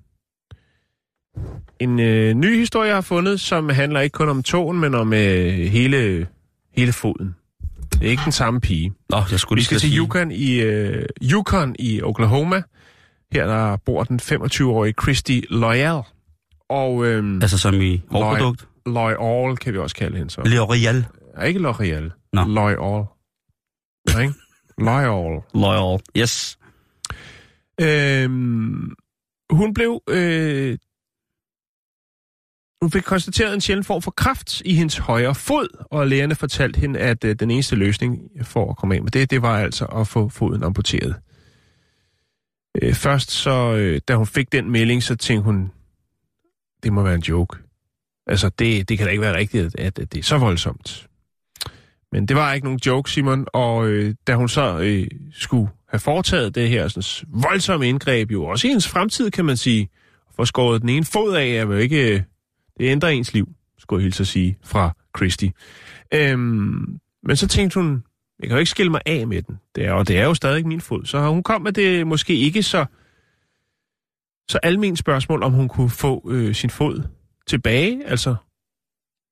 en 1.80 2.00
øh, 2.00 2.34
ny 2.34 2.60
historie, 2.60 2.88
jeg 2.88 2.95
har 2.95 3.02
fundet, 3.02 3.39
som 3.39 3.69
handler 3.69 4.00
ikke 4.00 4.13
kun 4.13 4.30
om 4.30 4.43
togen, 4.43 4.80
men 4.80 4.95
om 4.95 5.13
øh, 5.13 5.54
hele, 5.54 6.28
hele 6.76 6.93
foden. 6.93 7.36
Det 7.93 8.06
er 8.06 8.10
ikke 8.10 8.24
den 8.24 8.32
samme 8.32 8.62
pige. 8.62 8.93
Nå, 9.10 9.21
jeg 9.32 9.39
skulle 9.39 9.60
Vi 9.60 9.63
skal 9.63 9.80
til 9.80 9.98
Yukon 9.98 10.32
i, 10.32 10.62
øh, 10.62 11.06
Yukon 11.24 11.76
i 11.80 12.02
Oklahoma. 12.02 12.62
Her 13.32 13.48
der 13.48 13.78
bor 13.78 14.04
den 14.04 14.19
25-årige 14.24 14.93
Christy 15.02 15.39
Loyal. 15.50 16.02
Og 16.69 17.06
øh, 17.06 17.39
Altså 17.41 17.58
som 17.58 17.82
i 17.82 18.02
hårprodukt. 18.12 18.67
Loyal 18.86 19.58
kan 19.58 19.74
vi 19.74 19.78
også 19.78 19.95
kalde 19.95 20.17
hende 20.17 20.32
så. 20.32 20.41
L'Oreal. 20.41 21.04
Ja, 21.38 21.43
ikke 21.43 21.60
L'Oreal. 21.60 22.30
Nå. 22.34 22.43
Loyal. 22.43 23.06
Ja, 24.13 24.19
ikke? 24.19 24.34
Loyal. 24.78 25.41
Loyal. 25.54 26.00
Yes. 26.17 26.58
Øhm, 27.82 28.91
hun 29.50 29.74
blev... 29.74 30.02
Øh, 30.10 30.78
hun 32.86 32.91
fik 32.91 33.04
konstateret 33.04 33.54
en 33.54 33.62
sjælden 33.62 33.84
form 33.84 34.02
for 34.02 34.12
kraft 34.12 34.62
i 34.65 34.76
hendes 34.76 34.98
højre 34.98 35.36
fod, 35.36 35.86
og 35.91 36.08
lægerne 36.08 36.36
fortalte 36.36 36.80
hende, 36.80 37.00
at 37.00 37.24
øh, 37.24 37.36
den 37.36 37.52
eneste 37.52 37.76
løsning 37.76 38.19
for 38.43 38.69
at 38.69 38.78
komme 38.78 38.95
af 38.95 39.04
med 39.04 39.12
det, 39.12 39.32
det 39.32 39.41
var 39.41 39.60
altså 39.60 39.86
at 39.86 40.08
få 40.08 40.30
foden 40.30 40.63
amputeret. 40.63 41.15
Øh, 42.82 42.93
først 42.93 43.32
så, 43.32 43.76
øh, 43.76 44.02
da 44.08 44.15
hun 44.15 44.28
fik 44.28 44.52
den 44.52 44.71
melding, 44.71 45.04
så 45.04 45.15
tænkte 45.15 45.43
hun, 45.43 45.71
det 46.84 46.93
må 46.93 47.04
være 47.04 47.15
en 47.15 47.21
joke. 47.21 47.58
Altså, 48.28 48.50
det, 48.50 48.89
det 48.89 48.98
kan 48.98 49.06
da 49.06 49.12
ikke 49.12 49.21
være 49.21 49.38
rigtigt, 49.38 49.80
at, 49.80 50.00
at 50.00 50.13
det 50.13 50.19
er 50.19 50.24
så 50.24 50.38
voldsomt. 50.38 51.08
Men 52.12 52.26
det 52.26 52.36
var 52.36 52.54
ikke 52.54 52.65
nogen 52.65 52.80
joke, 52.86 53.12
Simon, 53.12 53.45
og 53.54 53.88
øh, 53.88 54.15
da 54.28 54.36
hun 54.36 54.50
så 54.50 54.80
øh, 54.80 55.08
skulle 55.34 55.69
have 55.89 56.00
foretaget 56.00 56.56
det 56.56 56.69
her 56.69 56.88
sådan, 56.88 57.28
voldsomme 57.41 57.89
indgreb, 57.89 58.32
jo 58.32 58.45
også 58.45 58.67
i 58.67 58.69
hendes 58.69 58.88
fremtid, 58.88 59.32
kan 59.32 59.45
man 59.45 59.58
sige, 59.58 59.89
for 60.36 60.45
skåret 60.45 60.82
den 60.82 60.89
ene 60.89 61.06
fod 61.06 61.36
af, 61.36 61.48
er 61.48 61.62
jo 61.62 61.71
ikke, 61.71 62.15
øh, 62.15 62.21
det 62.80 62.86
ændrer 62.90 63.10
ens 63.10 63.34
liv, 63.34 63.50
skulle 63.78 64.00
jeg 64.00 64.04
hilse 64.04 64.24
at 64.24 64.28
sige, 64.28 64.58
fra 64.64 64.96
Christy. 65.18 65.46
Øhm, 66.14 67.00
men 67.24 67.36
så 67.36 67.48
tænkte 67.48 67.80
hun, 67.80 68.04
jeg 68.40 68.48
kan 68.50 68.56
jo 68.56 68.60
ikke 68.60 68.70
skille 68.72 68.92
mig 68.92 69.02
af 69.06 69.28
med 69.28 69.42
den, 69.42 69.58
det 69.76 69.86
er, 69.86 69.92
og 69.92 70.08
det 70.08 70.18
er 70.18 70.26
jo 70.26 70.34
stadig 70.34 70.68
min 70.68 70.82
fod, 70.82 71.06
så 71.06 71.28
hun 71.30 71.44
kom 71.44 71.62
med 71.62 71.72
det 71.72 72.08
måske 72.08 72.36
ikke 72.36 72.64
så, 72.64 72.86
så 74.50 74.60
almen 74.64 74.96
spørgsmål, 74.96 75.44
om 75.44 75.52
hun 75.52 75.68
kunne 75.68 75.90
få 75.90 76.30
øh, 76.32 76.56
sin 76.56 76.70
fod 76.70 77.04
tilbage, 77.48 78.06
altså 78.08 78.36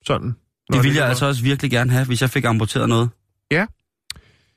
sådan. 0.05 0.35
Det 0.73 0.83
ville 0.83 0.97
jeg 0.97 1.07
altså 1.07 1.25
også 1.25 1.43
virkelig 1.43 1.71
gerne 1.71 1.91
have, 1.91 2.05
hvis 2.05 2.21
jeg 2.21 2.29
fik 2.29 2.43
amputeret 2.45 2.89
noget. 2.89 3.09
Ja. 3.51 3.65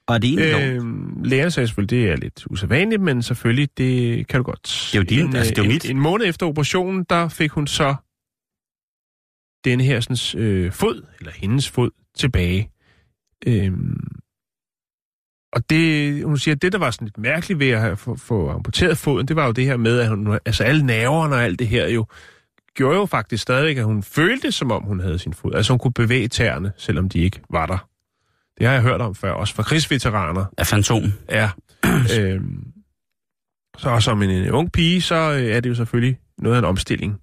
Og 0.08 0.14
er 0.14 0.18
det 0.18 0.28
egentlig 0.28 0.62
øh, 0.62 1.24
lægerne 1.24 1.50
sagde 1.50 1.66
selvfølgelig, 1.66 1.98
det 2.04 2.10
er 2.12 2.16
lidt 2.16 2.46
usædvanligt, 2.46 3.02
men 3.02 3.22
selvfølgelig, 3.22 3.68
det 3.78 4.26
kan 4.28 4.38
du 4.38 4.44
godt. 4.44 4.88
Det 4.92 4.94
er 4.94 4.98
jo 4.98 5.02
din- 5.02 5.26
en, 5.26 5.36
altså, 5.36 5.50
det 5.50 5.58
er 5.58 5.62
jo 5.62 5.68
en, 5.68 5.74
mit. 5.74 5.90
En 5.90 6.00
måned 6.00 6.26
efter 6.28 6.46
operationen, 6.46 7.04
der 7.10 7.28
fik 7.28 7.50
hun 7.50 7.66
så 7.66 7.94
denne 9.66 9.84
her 9.84 10.00
sådan, 10.00 10.42
øh, 10.42 10.72
fod, 10.72 11.02
eller 11.18 11.32
hendes 11.32 11.70
fod, 11.70 11.90
tilbage. 12.14 12.70
Øhm, 13.46 14.16
og 15.52 15.70
det, 15.70 16.24
hun 16.24 16.38
siger, 16.38 16.54
at 16.54 16.62
det, 16.62 16.72
der 16.72 16.78
var 16.78 16.90
sådan 16.90 17.06
lidt 17.06 17.18
mærkeligt 17.18 17.58
ved 17.58 17.70
at 17.70 17.80
have, 17.80 17.96
få, 17.96 18.16
få 18.16 18.50
amputeret 18.50 18.98
foden, 18.98 19.28
det 19.28 19.36
var 19.36 19.46
jo 19.46 19.52
det 19.52 19.64
her 19.64 19.76
med, 19.76 20.00
at 20.00 20.08
hun, 20.08 20.38
altså 20.44 20.64
alle 20.64 20.86
nerverne 20.86 21.34
og 21.34 21.44
alt 21.44 21.58
det 21.58 21.68
her 21.68 21.88
jo, 21.88 22.06
gjorde 22.74 22.98
jo 22.98 23.06
faktisk 23.06 23.42
stadigvæk, 23.42 23.76
at 23.76 23.84
hun 23.84 24.02
følte, 24.02 24.52
som 24.52 24.70
om 24.70 24.82
hun 24.82 25.00
havde 25.00 25.18
sin 25.18 25.34
fod. 25.34 25.54
Altså 25.54 25.72
hun 25.72 25.78
kunne 25.78 25.92
bevæge 25.92 26.28
tæerne, 26.28 26.72
selvom 26.76 27.08
de 27.08 27.18
ikke 27.18 27.40
var 27.50 27.66
der. 27.66 27.88
Det 28.58 28.66
har 28.66 28.74
jeg 28.74 28.82
hørt 28.82 29.00
om 29.00 29.14
før, 29.14 29.32
også 29.32 29.54
fra 29.54 29.62
krigsveteraner. 29.62 30.44
af 30.58 30.66
fantom? 30.66 31.02
Ja. 31.30 31.50
øhm, 32.18 32.72
så 33.78 34.00
som 34.00 34.22
en, 34.22 34.30
en 34.30 34.50
ung 34.50 34.72
pige, 34.72 35.00
så 35.00 35.14
øh, 35.14 35.56
er 35.56 35.60
det 35.60 35.70
jo 35.70 35.74
selvfølgelig 35.74 36.18
noget 36.38 36.56
af 36.56 36.58
en 36.58 36.64
omstilling. 36.64 37.20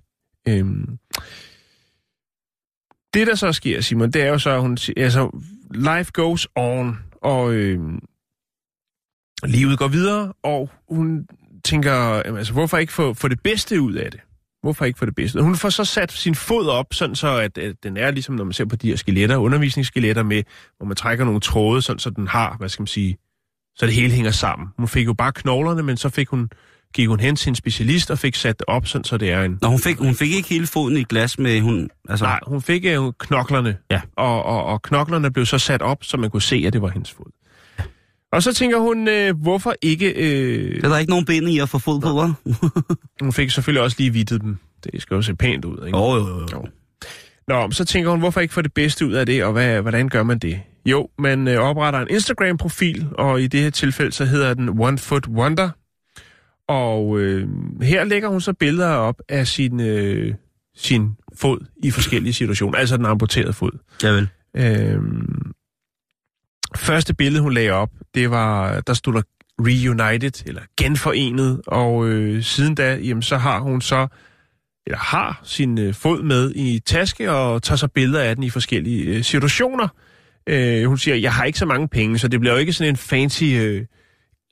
Øhm. 0.48 0.98
Det, 3.14 3.28
der 3.28 3.36
så 3.36 3.52
sker, 3.52 3.82
Simon, 3.82 4.12
det 4.12 4.22
er 4.22 4.28
jo 4.28 4.40
så, 4.40 4.50
at 4.50 4.62
hun 4.62 4.78
siger, 4.78 5.04
altså, 5.04 5.40
life 5.72 6.12
goes 6.12 6.48
on, 6.56 7.00
og 7.22 7.54
øh, 7.54 7.80
livet 9.44 9.80
går 9.80 9.88
videre, 9.88 10.34
og 10.44 10.70
hun 10.90 11.28
tænker, 11.64 12.22
jamen, 12.26 12.38
altså, 12.38 12.54
hvorfor 12.54 12.78
ikke 12.78 12.94
få, 12.94 13.14
få 13.14 13.28
det 13.28 13.40
bedste 13.44 13.82
ud 13.82 13.94
af 13.94 14.12
det? 14.12 14.20
Hvorfor 14.62 14.86
ikke 14.86 15.00
få 15.00 15.06
det 15.06 15.16
bedste? 15.16 15.42
Hun 15.42 15.56
får 15.56 15.70
så 15.70 15.86
sat 15.86 16.12
sin 16.12 16.36
fod 16.36 16.68
op, 16.68 16.94
sådan 16.94 17.16
så 17.16 17.38
at, 17.38 17.58
at 17.58 17.76
den 17.84 17.98
er 17.98 18.12
ligesom, 18.12 18.36
når 18.36 18.44
man 18.44 18.54
ser 18.54 18.66
på 18.66 18.76
de 18.76 18.90
her 18.90 18.96
skeletter, 18.96 19.38
undervisningsskeletter 19.38 20.24
med, 20.24 20.44
hvor 20.78 20.86
man 20.86 20.96
trækker 20.96 21.26
nogle 21.26 21.40
tråde, 21.40 21.82
sådan 21.82 22.00
så 22.00 22.10
den 22.10 22.28
har, 22.28 22.56
hvad 22.58 22.70
skal 22.70 22.82
man 22.82 22.88
sige, 22.88 23.18
så 23.76 23.86
det 23.86 23.94
hele 23.94 24.14
hænger 24.14 24.32
sammen. 24.32 24.68
Hun 24.78 24.88
fik 24.88 25.06
jo 25.06 25.14
bare 25.14 25.32
knoglerne, 25.32 25.84
men 25.84 25.98
så 25.98 26.10
fik 26.10 26.28
hun, 26.28 26.50
gik 26.94 27.08
hun 27.08 27.20
hen 27.20 27.36
til 27.36 27.50
en 27.50 27.56
specialist 27.56 28.12
og 28.12 28.20
fik 28.20 28.36
sat 28.36 28.60
det 28.60 28.66
op, 28.68 28.88
sådan 28.88 29.04
så 29.04 29.18
det 29.18 29.32
er 29.32 29.42
en... 29.44 29.58
Nå, 29.62 29.68
hun 29.68 29.80
fik, 29.80 29.98
hun 29.98 30.16
fik 30.16 30.32
ikke 30.32 30.50
hele 30.50 30.68
foden 30.68 30.98
i 30.98 31.04
glas 31.04 31.40
med... 31.40 31.62
Hun, 31.62 31.90
altså... 32.10 32.26
Nej, 32.26 32.40
hun 32.48 32.62
fik 32.62 32.86
uh, 33.00 33.12
knoklerne, 33.20 33.78
Ja. 33.92 34.02
og, 34.18 34.44
og, 34.44 34.66
og 34.66 34.82
knoklerne 34.82 35.32
blev 35.32 35.46
så 35.46 35.58
sat 35.58 35.82
op, 35.82 36.04
så 36.04 36.18
man 36.18 36.30
kunne 36.30 36.42
se, 36.42 36.64
at 36.68 36.74
det 36.74 36.82
var 36.82 36.90
hendes 36.90 37.12
fod. 37.12 37.32
Og 38.32 38.44
så 38.44 38.54
tænker 38.54 38.78
hun, 38.80 39.08
øh, 39.08 39.38
hvorfor 39.42 39.76
ikke... 39.82 40.14
Øh, 40.14 40.76
Det 40.76 40.84
er 40.84 40.90
der 40.90 40.98
ikke 40.98 41.10
nogen 41.10 41.26
ben 41.26 41.48
i 41.48 41.60
at 41.60 41.70
få 41.70 41.80
fod 41.80 42.02
på, 42.02 42.10
hun 43.24 43.34
fik 43.34 43.50
selvfølgelig 43.52 43.82
også 43.84 43.96
lige 44.00 44.14
vittet 44.14 44.42
dem. 44.42 44.58
Det 44.84 45.02
skal 45.02 45.16
jo 45.16 45.22
se 45.22 45.36
pænt 45.36 45.66
ud, 45.66 45.86
ikke? 45.86 45.98
Jo, 45.98 46.16
jo, 46.16 46.28
jo. 46.28 46.48
Jo. 46.54 46.66
Nå, 47.48 47.72
så 47.72 47.86
tænker 47.86 48.10
hun, 48.12 48.20
hvorfor 48.20 48.42
ikke 48.42 48.54
få 48.54 48.62
det 48.62 48.74
bedste 48.74 49.08
ud 49.08 49.14
af 49.14 49.26
det, 49.26 49.44
og 49.44 49.52
hvad, 49.52 49.82
hvordan 49.82 50.10
gør 50.10 50.24
man 50.24 50.40
det? 50.40 50.60
Jo, 50.86 51.10
man 51.20 51.48
øh, 51.48 51.60
opretter 51.60 52.00
en 52.00 52.08
Instagram-profil, 52.10 53.08
og 53.18 53.42
i 53.42 53.48
det 53.48 53.60
her 53.62 53.70
tilfælde, 53.70 54.12
så 54.12 54.26
hedder 54.26 54.54
den 54.54 54.70
One 54.80 54.98
Foot 54.98 55.28
Wonder. 55.28 55.70
Og 56.74 57.20
øh, 57.20 57.48
her 57.82 58.04
lægger 58.04 58.30
hun 58.30 58.42
så 58.42 58.54
billeder 58.54 58.90
op 58.90 59.22
af 59.30 59.48
sin, 59.48 59.80
øh, 59.82 60.34
sin 60.76 61.10
fod 61.36 61.66
i 61.84 61.92
forskellige 61.92 62.34
situationer, 62.34 62.78
altså 62.78 62.98
den 62.98 63.06
amputerede 63.06 63.54
fod. 63.54 63.72
Ja, 64.04 64.10
vel. 64.10 64.28
Øhm, 64.58 65.52
første 66.76 67.14
billede, 67.16 67.42
hun 67.44 67.54
lagde 67.54 67.72
op, 67.72 67.90
det 68.16 68.30
var, 68.32 68.80
der 68.80 68.94
stod 68.94 69.14
der 69.14 69.22
reunited, 69.60 70.48
eller 70.48 70.62
genforenet, 70.78 71.62
og 71.68 72.08
øh, 72.08 72.44
siden 72.44 72.76
da, 72.76 72.96
jamen, 72.96 73.22
så 73.22 73.38
har 73.38 73.60
hun 73.60 73.82
så, 73.82 74.08
eller 74.86 74.98
har 74.98 75.42
sin 75.44 75.80
øh, 75.80 75.94
fod 75.94 76.24
med 76.24 76.52
i 76.56 76.80
taske, 76.80 77.32
og 77.32 77.64
tager 77.64 77.78
så 77.78 77.88
billeder 77.88 78.22
af 78.22 78.36
den 78.36 78.44
i 78.44 78.50
forskellige 78.50 79.04
øh, 79.04 79.24
situationer. 79.24 79.88
Øh, 80.48 80.86
hun 80.86 80.98
siger, 80.98 81.16
jeg 81.16 81.34
har 81.34 81.44
ikke 81.44 81.60
så 81.60 81.66
mange 81.66 81.88
penge, 81.88 82.20
så 82.20 82.28
det 82.28 82.40
bliver 82.40 82.54
jo 82.54 82.60
ikke 82.60 82.74
sådan 82.74 82.94
en 82.94 82.98
fancy 82.98 83.44
øh, 83.44 83.86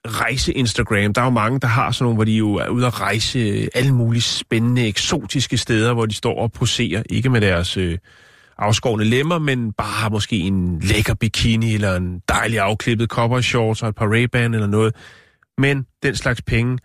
rejse-Instagram. 0.08 1.14
Der 1.14 1.22
er 1.22 1.26
jo 1.26 1.32
mange, 1.32 1.60
der 1.60 1.68
har 1.68 1.92
sådan 1.92 2.04
nogle, 2.04 2.16
hvor 2.16 2.24
de 2.24 2.32
jo 2.32 2.54
er 2.54 2.68
ude 2.68 2.88
at 2.88 3.02
rejse 3.02 3.70
alle 3.76 3.92
mulige 3.92 4.22
spændende, 4.22 4.88
eksotiske 4.88 5.58
steder, 5.58 5.94
hvor 5.94 6.06
de 6.06 6.14
står 6.14 6.42
og 6.42 6.52
poserer, 6.52 7.04
ikke 7.10 7.30
med 7.30 7.42
deres... 7.42 7.78
Øh, 7.78 7.98
afskårne 8.62 9.04
lemmer, 9.04 9.40
men 9.40 9.74
bare 9.74 9.94
har 9.94 10.10
måske 10.10 10.38
en 10.38 10.80
lækker 10.80 11.14
bikini, 11.14 11.74
eller 11.74 11.96
en 11.96 12.22
dejlig 12.30 12.60
afklippet 12.60 13.10
cowboy 13.10 13.42
shorts 13.42 13.84
og 13.84 13.90
et 13.90 13.96
par 13.96 14.06
Ray-Ban 14.06 14.54
eller 14.54 14.68
noget. 14.68 14.96
Men 15.58 15.86
den 16.04 16.16
slags 16.16 16.42
penge 16.42 16.78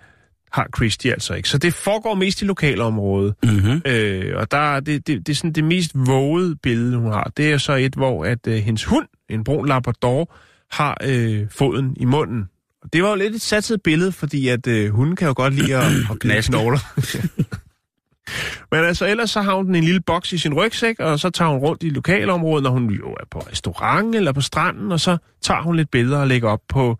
har 0.52 0.66
Christie 0.76 1.12
altså 1.12 1.34
ikke. 1.34 1.48
Så 1.48 1.58
det 1.58 1.74
foregår 1.74 2.14
mest 2.14 2.42
i 2.42 2.44
lokalområdet. 2.44 3.34
Mm-hmm. 3.42 3.82
Øh, 3.86 4.36
og 4.36 4.50
der 4.50 4.74
er 4.74 4.80
det, 4.80 5.06
det, 5.06 5.26
det 5.26 5.32
er 5.32 5.36
sådan 5.36 5.52
det 5.52 5.64
mest 5.64 5.92
vågede 5.94 6.56
billede, 6.62 6.96
hun 6.96 7.12
har. 7.12 7.32
Det 7.36 7.52
er 7.52 7.58
så 7.58 7.72
et, 7.72 7.94
hvor 7.94 8.24
at 8.24 8.46
øh, 8.46 8.54
hendes 8.54 8.84
hund, 8.84 9.06
en 9.28 9.44
brun 9.44 9.68
labrador, 9.68 10.36
har 10.70 10.96
øh, 11.04 11.46
foden 11.50 11.96
i 11.96 12.04
munden. 12.04 12.48
Det 12.92 13.02
var 13.02 13.08
jo 13.08 13.14
lidt 13.14 13.34
et 13.34 13.40
satset 13.42 13.82
billede, 13.82 14.12
fordi 14.12 14.48
at 14.48 14.66
øh, 14.66 14.90
hunden 14.90 15.16
kan 15.16 15.28
jo 15.28 15.34
godt 15.36 15.54
lide 15.54 15.76
at, 15.76 15.92
at 16.10 16.18
gnæse 16.20 16.50
knogler. 16.50 16.78
Men 18.72 18.84
altså, 18.84 19.06
ellers 19.06 19.30
så 19.30 19.40
har 19.42 19.54
hun 19.54 19.74
en 19.74 19.84
lille 19.84 20.00
boks 20.00 20.32
i 20.32 20.38
sin 20.38 20.54
rygsæk, 20.54 20.98
og 21.00 21.20
så 21.20 21.30
tager 21.30 21.50
hun 21.50 21.58
rundt 21.60 21.82
i 21.82 21.88
lokalområdet, 21.90 22.62
når 22.62 22.70
hun 22.70 22.90
jo 22.90 23.12
er 23.12 23.24
på 23.30 23.38
restaurant 23.38 24.14
eller 24.14 24.32
på 24.32 24.40
stranden, 24.40 24.92
og 24.92 25.00
så 25.00 25.16
tager 25.42 25.62
hun 25.62 25.76
lidt 25.76 25.90
billeder 25.90 26.18
og 26.18 26.26
lægger 26.26 26.48
op 26.50 26.60
på 26.68 26.98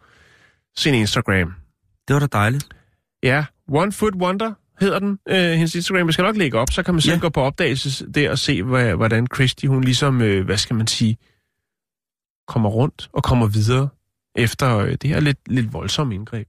sin 0.77 0.95
Instagram. 0.95 1.55
Det 2.09 2.15
var 2.15 2.21
da 2.21 2.27
dejligt. 2.33 2.69
Ja, 3.23 3.45
One 3.69 3.93
Foot 3.93 4.15
Wonder 4.15 4.53
hedder 4.81 4.99
den, 4.99 5.19
øh, 5.29 5.37
hendes 5.51 5.75
Instagram. 5.75 6.07
Jeg 6.07 6.13
skal 6.13 6.23
nok 6.23 6.37
lægge 6.37 6.59
op, 6.59 6.69
så 6.73 6.83
kan 6.83 6.95
man 6.95 7.01
selv 7.01 7.15
Ja. 7.15 7.21
gå 7.21 7.29
på 7.29 7.41
opdagelse 7.41 8.07
der 8.13 8.31
og 8.31 8.39
se, 8.39 8.63
hvad, 8.63 8.95
hvordan 8.95 9.27
Christy, 9.35 9.67
hun 9.67 9.85
ligesom, 9.85 10.21
øh, 10.23 10.45
hvad 10.45 10.57
skal 10.57 10.77
man 10.77 10.87
sige, 10.87 11.17
kommer 12.49 12.69
rundt 12.71 13.09
og 13.13 13.23
kommer 13.25 13.47
videre 13.47 13.89
efter 14.37 14.79
øh, 14.79 14.93
det 15.03 15.11
her 15.11 15.21
lidt, 15.21 15.39
lidt 15.47 15.73
voldsomme 15.73 16.15
indgreb. 16.15 16.47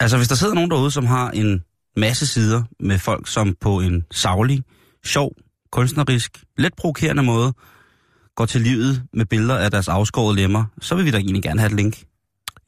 Altså, 0.00 0.16
hvis 0.16 0.28
der 0.28 0.34
sidder 0.34 0.54
nogen 0.54 0.70
derude, 0.70 0.90
som 0.90 1.06
har 1.06 1.30
en 1.30 1.64
masse 1.96 2.26
sider 2.26 2.62
med 2.80 2.98
folk, 2.98 3.28
som 3.28 3.56
på 3.60 3.80
en 3.80 4.04
savlig, 4.10 4.62
sjov, 5.04 5.32
kunstnerisk, 5.72 6.44
let 6.58 6.74
provokerende 6.74 7.22
måde 7.22 7.52
går 8.36 8.46
til 8.46 8.60
livet 8.60 9.02
med 9.12 9.26
billeder 9.26 9.58
af 9.58 9.70
deres 9.70 9.88
afskårede 9.88 10.36
lemmer, 10.36 10.64
så 10.80 10.94
vil 10.94 11.04
vi 11.04 11.10
da 11.10 11.16
egentlig 11.16 11.42
gerne 11.42 11.60
have 11.60 11.70
et 11.70 11.76
link. 11.76 12.02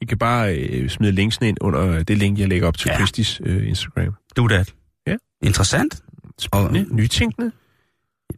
I 0.01 0.05
kan 0.05 0.17
bare 0.17 0.55
øh, 0.57 0.89
smide 0.89 1.11
linksene 1.11 1.47
ind 1.49 1.57
under 1.61 2.03
det 2.03 2.17
link, 2.17 2.39
jeg 2.39 2.47
lægger 2.47 2.67
op 2.67 2.77
til 2.77 2.89
Ja. 2.89 2.95
Christys 2.95 3.41
øh, 3.45 3.67
Instagram. 3.67 4.15
Do 4.37 4.47
that. 4.47 4.73
Ja. 5.07 5.15
Interessant. 5.43 6.03
Spændende. 6.39 6.85
Og- 6.89 6.95
Nytænkende. 6.95 7.51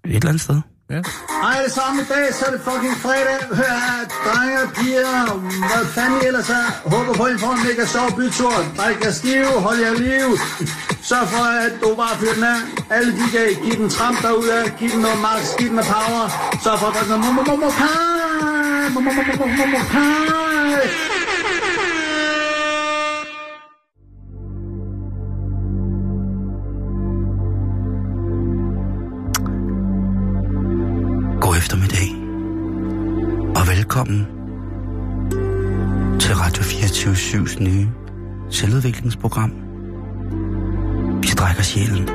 Et 0.06 0.16
eller 0.16 0.28
andet 0.30 0.42
sted. 0.42 0.62
Ja. 0.90 1.02
Hej 1.44 1.56
alle 1.60 1.72
sammen 1.72 2.00
i 2.06 2.08
dag, 2.14 2.34
så 2.34 2.46
er 2.46 2.52
det 2.52 2.62
fucking 2.68 2.98
fredag. 3.06 3.40
Hør 3.60 3.76
her, 3.88 4.00
drenge 4.26 4.58
og 4.66 4.70
piger, 4.78 5.18
hvad 5.70 5.86
fanden 5.96 6.22
I 6.22 6.26
ellers 6.28 6.50
er. 6.50 6.68
Håber 6.94 7.14
på, 7.14 7.24
at 7.24 7.36
I 7.36 7.38
får 7.44 7.54
en 7.58 7.64
mega 7.68 7.86
sjov 7.86 8.08
bytur. 8.18 8.56
Drik 8.78 8.98
jer 9.04 9.12
stive, 9.12 9.52
hold 9.66 9.80
jer 9.86 9.94
liv. 9.94 10.28
Sørg 11.10 11.28
for, 11.34 11.46
at 11.66 11.74
du 11.82 11.96
bare 12.02 12.18
fyrer 12.20 12.34
den 12.34 12.44
af. 12.44 12.60
Alle 12.96 13.12
DJ, 13.18 13.38
giv 13.64 13.76
den 13.82 13.90
tramp 13.90 14.22
derude, 14.22 14.74
giv 14.80 14.90
den 14.90 15.02
noget 15.06 15.20
max, 15.28 15.42
giv 15.60 15.68
den 15.68 15.76
noget 15.76 15.92
power. 15.96 16.26
Sørg 16.64 16.80
for, 16.80 16.88
at 16.88 16.94
der 16.96 17.02
er 17.04 17.08
noget 17.08 17.36
mo 17.38 17.56
mo 17.64 17.70
pie. 17.80 18.88
Mo 18.94 19.00
mo 19.06 19.12
mo 19.74 19.80
pie. 19.94 21.17
Velkommen 33.98 34.26
til 36.20 36.36
Radio 36.36 36.64
24-7's 36.64 37.64
nye 37.64 37.88
selvudviklingsprogram. 38.50 39.52
Vi 41.22 41.28
strækker 41.28 41.64
sjælen. 41.64 42.10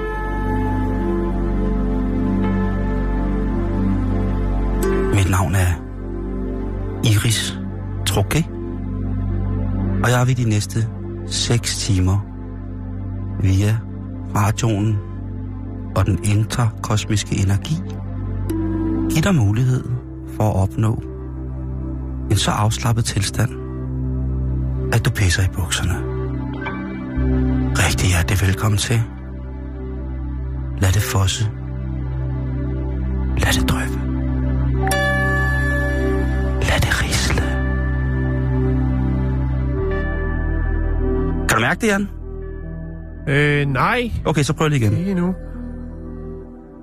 Mit 5.15 5.31
navn 5.31 5.55
er 5.55 5.73
Iris 7.05 7.59
Trukke. 8.07 8.49
Og 10.05 10.11
jeg 10.11 10.27
vil 10.27 10.37
de 10.37 10.49
næste 10.49 10.89
6 11.27 11.79
timer 11.79 12.19
via 13.41 13.79
radioen 14.37 14.99
og 15.97 16.07
den 16.07 16.25
interkosmiske 16.25 17.37
energi 17.37 17.75
give 19.11 19.23
dig 19.23 19.35
mulighed 19.35 19.85
for 20.37 20.45
at 20.45 20.57
opnå 20.57 21.12
en 22.31 22.37
så 22.37 22.51
afslappet 22.51 23.05
tilstand, 23.05 23.51
at 24.93 25.05
du 25.05 25.11
pisser 25.11 25.43
i 25.43 25.49
bukserne. 25.53 25.95
Rigtig 27.79 28.09
hjertelig 28.09 28.41
velkommen 28.41 28.79
til. 28.79 29.03
Lad 30.79 30.93
det 30.93 31.03
fosse. 31.03 31.45
Lad 33.39 33.53
det 33.53 33.69
drøbe. 33.69 33.99
Lad 36.69 36.81
det 36.81 37.03
risle. 37.03 37.43
Kan 41.49 41.57
du 41.57 41.61
mærke 41.61 41.81
det, 41.81 41.87
Jan? 41.87 42.09
Øh, 43.29 43.67
nej. 43.67 44.13
Okay, 44.25 44.43
så 44.43 44.53
prøv 44.53 44.69
lige 44.69 44.81
igen. 44.81 44.99
Ikke 44.99 45.15
nu. 45.15 45.35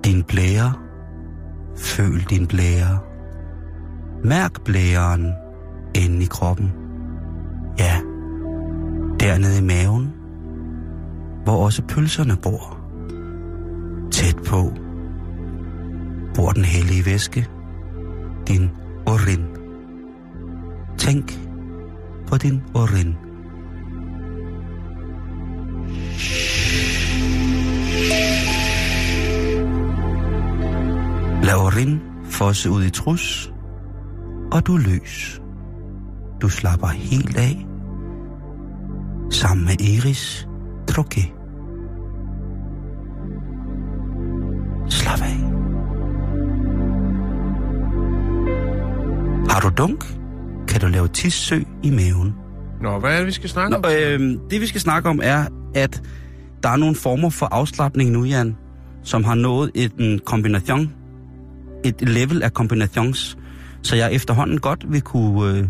Din 0.04 0.22
blære. 0.22 0.72
Føl 1.76 2.20
din 2.30 2.46
blære. 2.46 3.09
Mærk 4.24 4.64
blæren 4.64 5.32
inde 5.94 6.22
i 6.22 6.26
kroppen. 6.26 6.72
Ja, 7.78 8.00
dernede 9.20 9.58
i 9.58 9.62
maven, 9.62 10.12
hvor 11.44 11.64
også 11.64 11.82
pølserne 11.82 12.36
bor. 12.42 12.80
Tæt 14.10 14.36
på 14.36 14.72
bor 16.34 16.50
den 16.50 16.64
hellige 16.64 17.06
væske, 17.06 17.48
din 18.48 18.70
urin. 19.06 19.44
Tænk 20.98 21.40
på 22.28 22.36
din 22.36 22.62
urin. 22.74 23.16
Lad 31.42 31.56
urin 31.56 32.00
fosse 32.24 32.70
ud 32.70 32.84
i 32.84 32.90
trus, 32.90 33.52
og 34.52 34.66
du 34.66 34.74
er 34.74 34.78
løs. 34.78 35.42
Du 36.42 36.48
slapper 36.48 36.86
helt 36.86 37.36
af, 37.36 37.66
sammen 39.30 39.66
med 39.66 39.80
Iris 39.80 40.48
Trukke. 40.88 41.34
Slap 44.88 45.20
af. 45.22 45.36
Har 49.50 49.60
du 49.60 49.68
dunk? 49.68 50.04
Kan 50.68 50.80
du 50.80 50.86
lave 50.86 51.08
tissø 51.08 51.60
i 51.82 51.90
maven? 51.90 52.34
Nå, 52.80 52.98
hvad 52.98 53.12
er 53.12 53.16
det, 53.16 53.26
vi 53.26 53.32
skal 53.32 53.50
snakke 53.50 53.76
om? 53.76 53.82
Nå, 53.82 53.88
øh, 53.88 54.20
det 54.50 54.60
vi 54.60 54.66
skal 54.66 54.80
snakke 54.80 55.08
om 55.08 55.20
er, 55.22 55.44
at 55.74 56.02
der 56.62 56.68
er 56.68 56.76
nogle 56.76 56.94
former 56.94 57.30
for 57.30 57.46
afslappning 57.46 58.10
nu, 58.10 58.24
Jan, 58.24 58.56
som 59.02 59.24
har 59.24 59.34
nået 59.34 59.70
et, 59.74 59.92
en 59.98 60.20
kombination, 60.26 60.92
et 61.84 62.08
level 62.08 62.42
af 62.42 62.54
kombinations, 62.54 63.38
så 63.82 63.96
jeg 63.96 64.12
efterhånden 64.12 64.58
godt 64.60 64.92
vil 64.92 65.00
kunne 65.00 65.58
øh, 65.58 65.64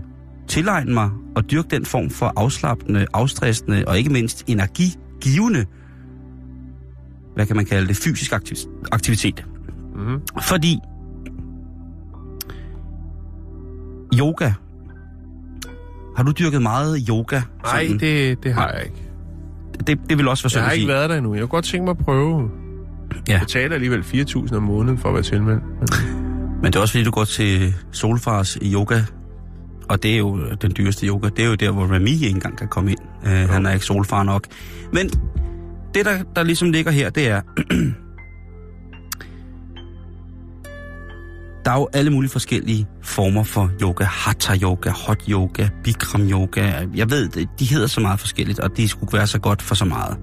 tilegne 0.48 0.94
mig 0.94 1.10
og 1.36 1.50
dyrke 1.50 1.68
den 1.70 1.84
form 1.84 2.10
for 2.10 2.32
afslappende, 2.36 3.06
afstressende 3.12 3.84
og 3.86 3.98
ikke 3.98 4.10
mindst 4.10 4.44
energigivende, 4.46 5.66
hvad 7.34 7.46
kan 7.46 7.56
man 7.56 7.64
kalde 7.64 7.88
det, 7.88 7.96
fysisk 7.96 8.32
aktiv- 8.32 8.68
aktivitet. 8.92 9.44
Mhm. 9.94 10.20
Fordi 10.42 10.78
yoga, 14.18 14.52
har 16.16 16.22
du 16.24 16.32
dyrket 16.32 16.62
meget 16.62 17.04
yoga? 17.08 17.40
Nej, 17.64 17.86
sådan? 17.86 17.98
det, 18.00 18.42
det 18.44 18.54
har 18.54 18.72
jeg 18.72 18.82
ikke. 18.84 19.02
det, 19.86 20.00
det 20.08 20.18
vil 20.18 20.28
også 20.28 20.42
være 20.44 20.46
Jeg 20.46 20.50
synd 20.50 20.64
har 20.64 20.72
ikke 20.72 20.88
været 20.88 21.10
der 21.10 21.16
endnu. 21.16 21.34
Jeg 21.34 21.40
kunne 21.42 21.48
godt 21.48 21.64
tænke 21.64 21.84
mig 21.84 21.90
at 21.90 21.98
prøve. 21.98 22.50
Ja. 23.28 23.32
Jeg 23.32 23.40
betaler 23.40 23.74
alligevel 23.74 24.00
4.000 24.02 24.56
om 24.56 24.62
måneden 24.62 24.98
for 24.98 25.08
at 25.08 25.14
være 25.14 25.22
tilmeldt. 25.22 25.62
Men 26.62 26.72
det 26.72 26.76
er 26.76 26.80
også 26.80 26.92
fordi, 26.92 27.04
du 27.04 27.10
går 27.10 27.24
til 27.24 27.74
Solfars 27.92 28.58
yoga, 28.62 29.02
og 29.88 30.02
det 30.02 30.14
er 30.14 30.18
jo 30.18 30.50
den 30.62 30.72
dyreste 30.76 31.06
yoga. 31.06 31.28
Det 31.28 31.44
er 31.44 31.48
jo 31.48 31.54
der, 31.54 31.70
hvor 31.70 31.94
Remy 31.94 32.08
ikke 32.08 32.28
engang 32.28 32.58
kan 32.58 32.68
komme 32.68 32.90
ind. 32.90 32.98
Uh, 33.22 33.28
han 33.28 33.66
er 33.66 33.72
ikke 33.72 33.84
solfar 33.84 34.22
nok. 34.22 34.46
Men 34.92 35.08
det, 35.94 36.04
der, 36.04 36.22
der 36.36 36.42
ligesom 36.42 36.70
ligger 36.70 36.90
her, 36.90 37.10
det 37.10 37.28
er... 37.28 37.40
der 41.64 41.70
er 41.70 41.78
jo 41.78 41.88
alle 41.92 42.10
mulige 42.10 42.30
forskellige 42.30 42.86
former 43.02 43.44
for 43.44 43.70
yoga. 43.82 44.04
Hatha 44.04 44.56
yoga, 44.62 44.90
hot 44.90 45.22
yoga, 45.28 45.68
bikram 45.84 46.30
yoga. 46.30 46.86
Jeg 46.94 47.10
ved, 47.10 47.28
de 47.58 47.64
hedder 47.64 47.86
så 47.86 48.00
meget 48.00 48.20
forskelligt, 48.20 48.58
og 48.58 48.76
de 48.76 48.88
skulle 48.88 49.18
være 49.18 49.26
så 49.26 49.38
godt 49.38 49.62
for 49.62 49.74
så 49.74 49.84
meget. 49.84 50.16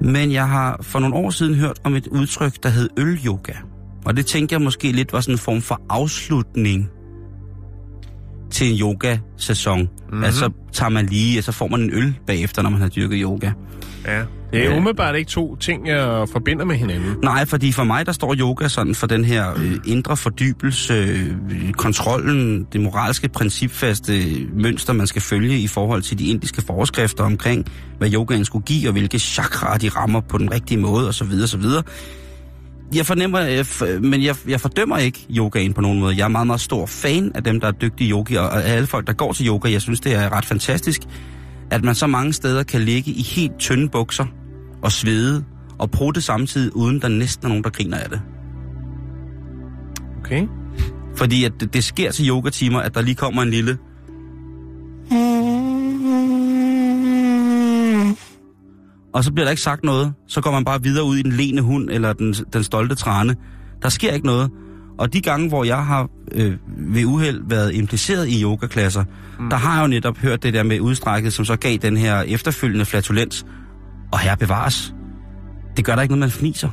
Men 0.00 0.32
jeg 0.32 0.48
har 0.48 0.78
for 0.82 0.98
nogle 0.98 1.14
år 1.14 1.30
siden 1.30 1.54
hørt 1.54 1.80
om 1.84 1.94
et 1.94 2.06
udtryk, 2.06 2.62
der 2.62 2.68
hed 2.68 2.88
øl-yoga. 2.96 3.52
Og 4.04 4.16
det 4.16 4.26
tænker 4.26 4.56
jeg 4.56 4.62
måske 4.62 4.92
lidt 4.92 5.12
var 5.12 5.20
sådan 5.20 5.34
en 5.34 5.38
form 5.38 5.60
for 5.62 5.80
afslutning 5.90 6.90
til 8.50 8.72
en 8.72 8.78
yoga-sæson. 8.80 9.80
Mm-hmm. 9.82 10.24
Altså 10.24 10.50
tager 10.72 10.90
man 10.90 11.06
lige, 11.06 11.42
så 11.42 11.52
får 11.52 11.68
man 11.68 11.80
en 11.80 11.90
øl 11.92 12.14
bagefter, 12.26 12.62
når 12.62 12.70
man 12.70 12.80
har 12.80 12.88
dyrket 12.88 13.18
yoga. 13.22 13.50
Ja. 14.06 14.22
Det 14.52 14.60
er 14.64 14.70
Ja. 14.70 14.76
umiddelbart 14.76 15.16
ikke 15.16 15.30
to 15.30 15.56
ting, 15.56 15.88
jeg 15.88 16.28
forbinder 16.32 16.64
med 16.64 16.76
hinanden. 16.76 17.14
Nej, 17.22 17.44
fordi 17.46 17.72
for 17.72 17.84
mig, 17.84 18.06
der 18.06 18.12
står 18.12 18.34
yoga 18.38 18.68
sådan 18.68 18.94
for 18.94 19.06
den 19.06 19.24
her 19.24 19.50
øh, 19.56 19.74
indre 19.86 20.16
fordybelse, 20.16 20.94
øh, 20.94 21.72
kontrollen, 21.72 22.66
det 22.72 22.80
moralske 22.80 23.28
principfaste 23.28 24.12
mønster, 24.54 24.92
man 24.92 25.06
skal 25.06 25.22
følge 25.22 25.58
i 25.58 25.66
forhold 25.66 26.02
til 26.02 26.18
de 26.18 26.26
indiske 26.26 26.62
forskrifter 26.62 27.24
omkring, 27.24 27.66
hvad 27.98 28.12
yogaen 28.14 28.44
skulle 28.44 28.64
give, 28.64 28.88
og 28.88 28.92
hvilke 28.92 29.18
chakraer 29.18 29.78
de 29.78 29.88
rammer 29.88 30.20
på 30.20 30.38
den 30.38 30.52
rigtige 30.52 30.78
måde, 30.78 31.08
osv. 31.08 31.32
osv. 31.42 31.64
Jeg 32.94 33.06
fornemmer, 33.06 33.40
øh, 33.40 33.60
f- 33.60 33.98
men 34.00 34.22
jeg, 34.22 34.36
jeg 34.48 34.60
fordømmer 34.60 34.98
ikke 34.98 35.26
yogaen 35.36 35.72
på 35.72 35.80
nogen 35.80 36.00
måde. 36.00 36.16
Jeg 36.16 36.24
er 36.24 36.28
meget, 36.28 36.46
meget 36.46 36.60
stor 36.60 36.86
fan 36.86 37.32
af 37.34 37.44
dem, 37.44 37.60
der 37.60 37.68
er 37.68 37.72
dygtige 37.72 38.10
yogi, 38.10 38.34
og 38.34 38.64
alle 38.64 38.86
folk, 38.86 39.06
der 39.06 39.12
går 39.12 39.32
til 39.32 39.48
yoga. 39.48 39.72
Jeg 39.72 39.82
synes, 39.82 40.00
det 40.00 40.14
er 40.14 40.32
ret 40.32 40.44
fantastisk, 40.44 41.00
at 41.70 41.84
man 41.84 41.94
så 41.94 42.06
mange 42.06 42.32
steder 42.32 42.62
kan 42.62 42.80
ligge 42.80 43.10
i 43.10 43.22
helt 43.22 43.58
tynde 43.58 43.88
bukser 43.88 44.26
og 44.82 44.92
svede 44.92 45.44
og 45.78 45.90
prutte 45.90 46.20
samtidig, 46.20 46.76
uden 46.76 47.00
der 47.00 47.08
næsten 47.08 47.46
er 47.46 47.48
nogen, 47.48 47.64
der 47.64 47.70
griner 47.70 47.96
af 47.98 48.08
det. 48.10 48.20
Okay. 50.24 50.46
Fordi 51.16 51.44
at 51.44 51.52
det, 51.60 51.74
det 51.74 51.84
sker 51.84 52.10
til 52.10 52.28
yogatimer, 52.28 52.80
at 52.80 52.94
der 52.94 53.02
lige 53.02 53.14
kommer 53.14 53.42
en 53.42 53.50
lille... 53.50 53.78
Og 59.14 59.24
så 59.24 59.32
bliver 59.32 59.44
der 59.44 59.50
ikke 59.50 59.62
sagt 59.62 59.84
noget. 59.84 60.12
Så 60.28 60.40
går 60.40 60.50
man 60.50 60.64
bare 60.64 60.82
videre 60.82 61.04
ud 61.04 61.16
i 61.16 61.22
den 61.22 61.32
lene 61.32 61.60
hund, 61.60 61.90
eller 61.90 62.12
den, 62.12 62.32
den 62.32 62.64
stolte 62.64 62.94
trane. 62.94 63.36
Der 63.82 63.88
sker 63.88 64.12
ikke 64.12 64.26
noget. 64.26 64.50
Og 64.98 65.12
de 65.12 65.20
gange, 65.20 65.48
hvor 65.48 65.64
jeg 65.64 65.86
har 65.86 66.08
øh, 66.32 66.56
ved 66.78 67.04
uheld 67.04 67.42
været 67.48 67.74
impliceret 67.74 68.28
i 68.28 68.42
yogaklasser, 68.42 69.04
mm. 69.38 69.50
der 69.50 69.56
har 69.56 69.74
jeg 69.74 69.82
jo 69.82 69.86
netop 69.86 70.18
hørt 70.18 70.42
det 70.42 70.54
der 70.54 70.62
med 70.62 70.80
udstrækket, 70.80 71.32
som 71.32 71.44
så 71.44 71.56
gav 71.56 71.76
den 71.76 71.96
her 71.96 72.20
efterfølgende 72.20 72.84
flatulens. 72.84 73.46
Og 74.12 74.18
her 74.18 74.36
bevares. 74.36 74.94
Det 75.76 75.84
gør 75.84 75.94
der 75.94 76.02
ikke 76.02 76.14
noget, 76.14 76.20
man 76.20 76.30
fniser. 76.30 76.68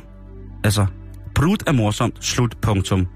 Altså, 0.64 0.86
brud 1.34 1.56
er 1.66 1.72
morsomt, 1.72 2.24
slut, 2.24 2.56
punktum. 2.62 3.06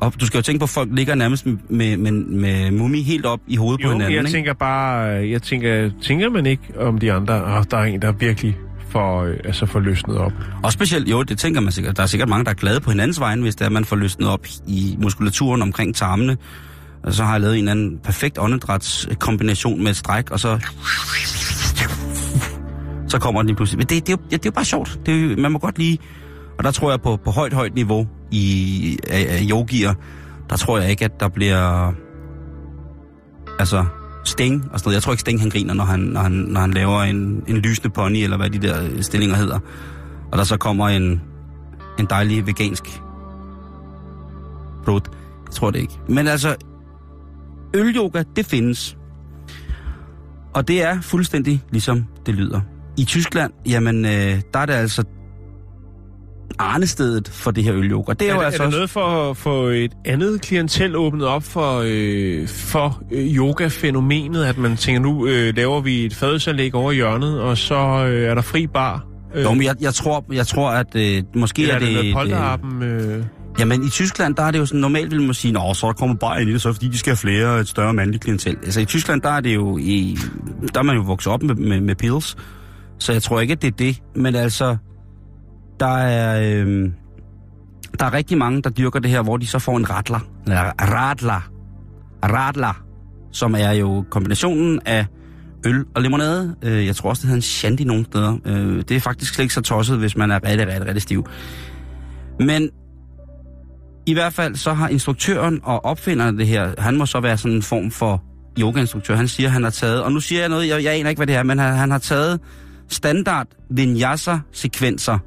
Og 0.00 0.20
du 0.20 0.26
skal 0.26 0.38
jo 0.38 0.42
tænke 0.42 0.58
på, 0.58 0.64
at 0.64 0.70
folk 0.70 0.88
ligger 0.92 1.14
nærmest 1.14 1.46
med, 1.46 1.96
med, 1.96 2.12
med 2.12 2.70
mummi 2.70 3.02
helt 3.02 3.26
op 3.26 3.40
i 3.46 3.56
hovedet 3.56 3.80
på 3.80 3.86
Jo, 3.88 3.92
hinanden, 3.92 4.14
jeg 4.14 4.20
ikke? 4.20 4.30
tænker 4.30 4.52
bare, 4.54 5.00
jeg 5.30 5.42
tænker, 5.42 5.90
tænker 6.02 6.30
man 6.30 6.46
ikke 6.46 6.62
om 6.78 6.98
de 6.98 7.12
andre, 7.12 7.34
og 7.44 7.70
der 7.70 7.76
er 7.76 7.84
en, 7.84 8.02
der 8.02 8.12
virkelig 8.12 8.56
får, 8.88 9.24
øh, 9.24 9.36
altså 9.44 9.66
får 9.66 9.80
løsnet 9.80 10.18
op. 10.18 10.32
Og 10.62 10.72
specielt, 10.72 11.10
jo, 11.10 11.22
det 11.22 11.38
tænker 11.38 11.60
man 11.60 11.72
sikkert. 11.72 11.96
Der 11.96 12.02
er 12.02 12.06
sikkert 12.06 12.28
mange, 12.28 12.44
der 12.44 12.50
er 12.50 12.54
glade 12.54 12.80
på 12.80 12.90
hinandens 12.90 13.20
vegne, 13.20 13.42
hvis 13.42 13.54
det 13.54 13.62
er, 13.62 13.66
at 13.66 13.72
man 13.72 13.84
får 13.84 13.96
løsnet 13.96 14.28
op 14.28 14.46
i 14.66 14.96
muskulaturen 15.02 15.62
omkring 15.62 15.94
tarmene. 15.94 16.36
Og 17.02 17.12
så 17.12 17.24
har 17.24 17.32
jeg 17.32 17.40
lavet 17.40 17.58
en 17.58 17.68
anden 17.68 17.98
perfekt 18.04 18.38
åndedrætskombination 18.38 19.82
med 19.82 19.90
et 19.90 19.96
stræk, 19.96 20.30
og 20.30 20.40
så... 20.40 20.58
Så 23.08 23.18
kommer 23.18 23.40
den 23.42 23.46
lige 23.46 23.56
pludselig. 23.56 23.78
Men 23.78 23.86
det, 23.86 24.06
det, 24.06 24.12
er, 24.12 24.16
jo, 24.20 24.26
det 24.30 24.34
er 24.34 24.40
jo 24.44 24.50
bare 24.50 24.64
sjovt. 24.64 25.00
Det 25.06 25.14
er 25.14 25.18
jo, 25.20 25.36
man 25.42 25.52
må 25.52 25.58
godt 25.58 25.78
lige... 25.78 25.98
Og 26.58 26.64
der 26.64 26.70
tror 26.70 26.90
jeg 26.90 27.00
på, 27.00 27.16
på 27.16 27.30
højt, 27.30 27.52
højt 27.52 27.74
niveau 27.74 28.06
i 28.30 28.98
af, 29.08 29.26
af 29.28 29.46
yogier, 29.50 29.94
der 30.50 30.56
tror 30.56 30.78
jeg 30.78 30.90
ikke, 30.90 31.04
at 31.04 31.20
der 31.20 31.28
bliver... 31.28 31.92
Altså, 33.58 33.84
Sting 34.24 34.68
og 34.72 34.78
sådan 34.78 34.88
noget. 34.88 34.94
Jeg 34.94 35.02
tror 35.02 35.12
ikke, 35.12 35.20
Sting 35.20 35.40
han 35.40 35.50
griner, 35.50 35.74
når 35.74 35.84
han, 35.84 36.00
når 36.00 36.20
han, 36.20 36.32
når 36.32 36.60
han 36.60 36.70
laver 36.70 37.02
en, 37.02 37.44
en 37.46 37.56
lysende 37.56 37.90
pony, 37.90 38.16
eller 38.16 38.36
hvad 38.36 38.50
de 38.50 38.58
der 38.58 38.82
øh, 38.82 39.02
stillinger 39.02 39.36
hedder. 39.36 39.58
Og 40.32 40.38
der 40.38 40.44
så 40.44 40.56
kommer 40.56 40.88
en, 40.88 41.22
en 41.98 42.06
dejlig 42.10 42.46
vegansk 42.46 43.02
brud. 44.84 45.00
Jeg 45.46 45.54
tror 45.54 45.70
det 45.70 45.78
ikke. 45.78 45.98
Men 46.08 46.28
altså, 46.28 46.56
ølyoga, 47.74 48.22
det 48.36 48.46
findes. 48.46 48.96
Og 50.54 50.68
det 50.68 50.82
er 50.82 51.00
fuldstændig 51.00 51.62
ligesom 51.70 52.06
det 52.26 52.34
lyder. 52.34 52.60
I 52.98 53.04
Tyskland, 53.04 53.52
jamen, 53.66 54.04
øh, 54.04 54.40
der 54.54 54.58
er 54.58 54.66
det 54.66 54.72
altså 54.72 55.04
arnestedet 56.58 57.28
for 57.28 57.50
det 57.50 57.64
her 57.64 57.74
ølyoga. 57.74 58.12
Det 58.12 58.22
er, 58.28 58.30
Er, 58.30 58.34
jo 58.34 58.40
er, 58.40 58.44
altså 58.44 58.62
er 58.62 58.66
der 58.66 58.66
også- 58.66 58.76
noget 58.78 58.90
for, 58.90 59.32
for 59.34 59.68
et 59.70 59.92
andet 60.04 60.40
klientel 60.40 60.96
åbnet 60.96 61.26
op 61.26 61.42
for, 61.44 61.82
øh, 61.86 62.48
for 62.48 63.02
øh, 63.12 63.36
yoga-fænomenet, 63.36 64.44
at 64.44 64.58
man 64.58 64.76
tænker, 64.76 65.00
nu 65.00 65.26
øh, 65.26 65.56
laver 65.56 65.80
vi 65.80 66.04
et 66.04 66.14
fadelsanlæg 66.14 66.74
over 66.74 66.92
i 66.92 66.94
hjørnet, 66.94 67.40
og 67.40 67.58
så 67.58 67.74
øh, 68.08 68.22
er 68.30 68.34
der 68.34 68.42
fri 68.42 68.66
bar? 68.66 69.04
Øh, 69.34 69.42
Jo, 69.42 69.52
men 69.54 69.62
jeg, 69.62 69.74
jeg, 69.80 69.94
tror, 69.94 70.24
jeg 70.32 70.46
tror, 70.46 70.70
at 70.70 70.96
øh, 70.96 71.22
måske 71.34 71.62
eller 71.62 71.74
er 71.74 71.78
er 71.78 71.84
det, 71.84 71.88
det... 71.88 71.94
noget 71.94 72.06
det- 72.06 72.14
polterappen? 72.14 72.82
Øh, 72.82 73.24
Jamen 73.58 73.84
i 73.86 73.88
Tyskland, 73.90 74.34
der 74.34 74.42
er 74.42 74.50
det 74.50 74.58
jo 74.58 74.66
sådan, 74.66 74.80
normalt 74.80 75.10
vil 75.10 75.22
man 75.22 75.34
sige, 75.34 75.52
Nå, 75.52 75.74
så 75.74 75.92
kommer 75.92 76.16
bare 76.16 76.40
ind 76.40 76.50
i 76.50 76.52
det, 76.52 76.62
så 76.62 76.72
fordi 76.72 76.88
de 76.88 76.98
skal 76.98 77.10
have 77.10 77.16
flere, 77.16 77.60
et 77.60 77.68
større 77.68 77.94
mandligt 77.94 78.22
klientel. 78.24 78.56
Altså 78.64 78.80
i 78.80 78.84
Tyskland, 78.84 79.22
der 79.22 79.28
er 79.30 79.40
det 79.40 79.54
jo, 79.54 79.78
i, 79.78 80.18
der 80.74 80.78
er 80.80 80.82
man 80.84 80.96
jo 80.96 81.02
vokset 81.02 81.32
op 81.32 81.42
med, 81.42 81.54
med, 81.54 81.80
med 81.80 81.94
pills, 81.94 82.36
så 82.98 83.12
jeg 83.12 83.22
tror 83.22 83.40
ikke, 83.40 83.52
at 83.52 83.62
det 83.62 83.68
er 83.68 83.76
det. 83.76 83.96
Men 84.16 84.34
altså, 84.34 84.76
der 85.80 85.96
er, 85.96 86.40
øh, 86.40 86.90
der 88.00 88.06
er 88.06 88.12
rigtig 88.12 88.38
mange, 88.38 88.62
der 88.62 88.70
dyrker 88.70 89.00
det 89.00 89.10
her, 89.10 89.22
hvor 89.22 89.36
de 89.36 89.46
så 89.46 89.58
får 89.58 89.76
en 89.76 89.90
radler. 89.90 90.20
eller 90.46 90.72
radler, 90.80 91.50
radler, 92.24 92.82
som 93.32 93.54
er 93.54 93.72
jo 93.72 94.04
kombinationen 94.10 94.80
af 94.86 95.06
øl 95.66 95.84
og 95.94 96.02
limonade. 96.02 96.56
Øh, 96.62 96.86
jeg 96.86 96.96
tror 96.96 97.08
også, 97.08 97.20
det 97.20 97.26
hedder 97.28 97.38
en 97.38 97.42
shandy 97.42 97.80
nogle 97.80 98.04
steder. 98.04 98.38
Øh, 98.44 98.82
det 98.88 98.90
er 98.90 99.00
faktisk 99.00 99.34
slet 99.34 99.42
ikke 99.42 99.54
så 99.54 99.60
tosset, 99.60 99.98
hvis 99.98 100.16
man 100.16 100.30
er 100.30 100.44
rigtig, 100.44 100.66
rigtig, 100.66 100.86
rigtig 100.86 101.02
stiv. 101.02 101.26
Men 102.40 102.70
i 104.06 104.12
hvert 104.12 104.32
fald 104.32 104.54
så 104.54 104.72
har 104.72 104.88
instruktøren 104.88 105.60
og 105.62 105.84
opfinderen 105.84 106.34
af 106.34 106.38
det 106.38 106.46
her, 106.46 106.74
han 106.78 106.96
må 106.96 107.06
så 107.06 107.20
være 107.20 107.36
sådan 107.38 107.56
en 107.56 107.62
form 107.62 107.90
for 107.90 108.22
yogainstruktør. 108.58 109.16
Han 109.16 109.28
siger, 109.28 109.48
han 109.48 109.62
har 109.62 109.70
taget, 109.70 110.02
og 110.02 110.12
nu 110.12 110.20
siger 110.20 110.40
jeg 110.40 110.48
noget, 110.48 110.68
jeg, 110.68 110.84
jeg 110.84 110.94
aner 110.94 111.10
ikke, 111.10 111.18
hvad 111.18 111.26
det 111.26 111.34
er, 111.34 111.42
men 111.42 111.58
han, 111.58 111.74
han 111.74 111.90
har 111.90 111.98
taget 111.98 112.40
standard 112.88 113.46
vinyasa-sekvenser. 113.70 115.18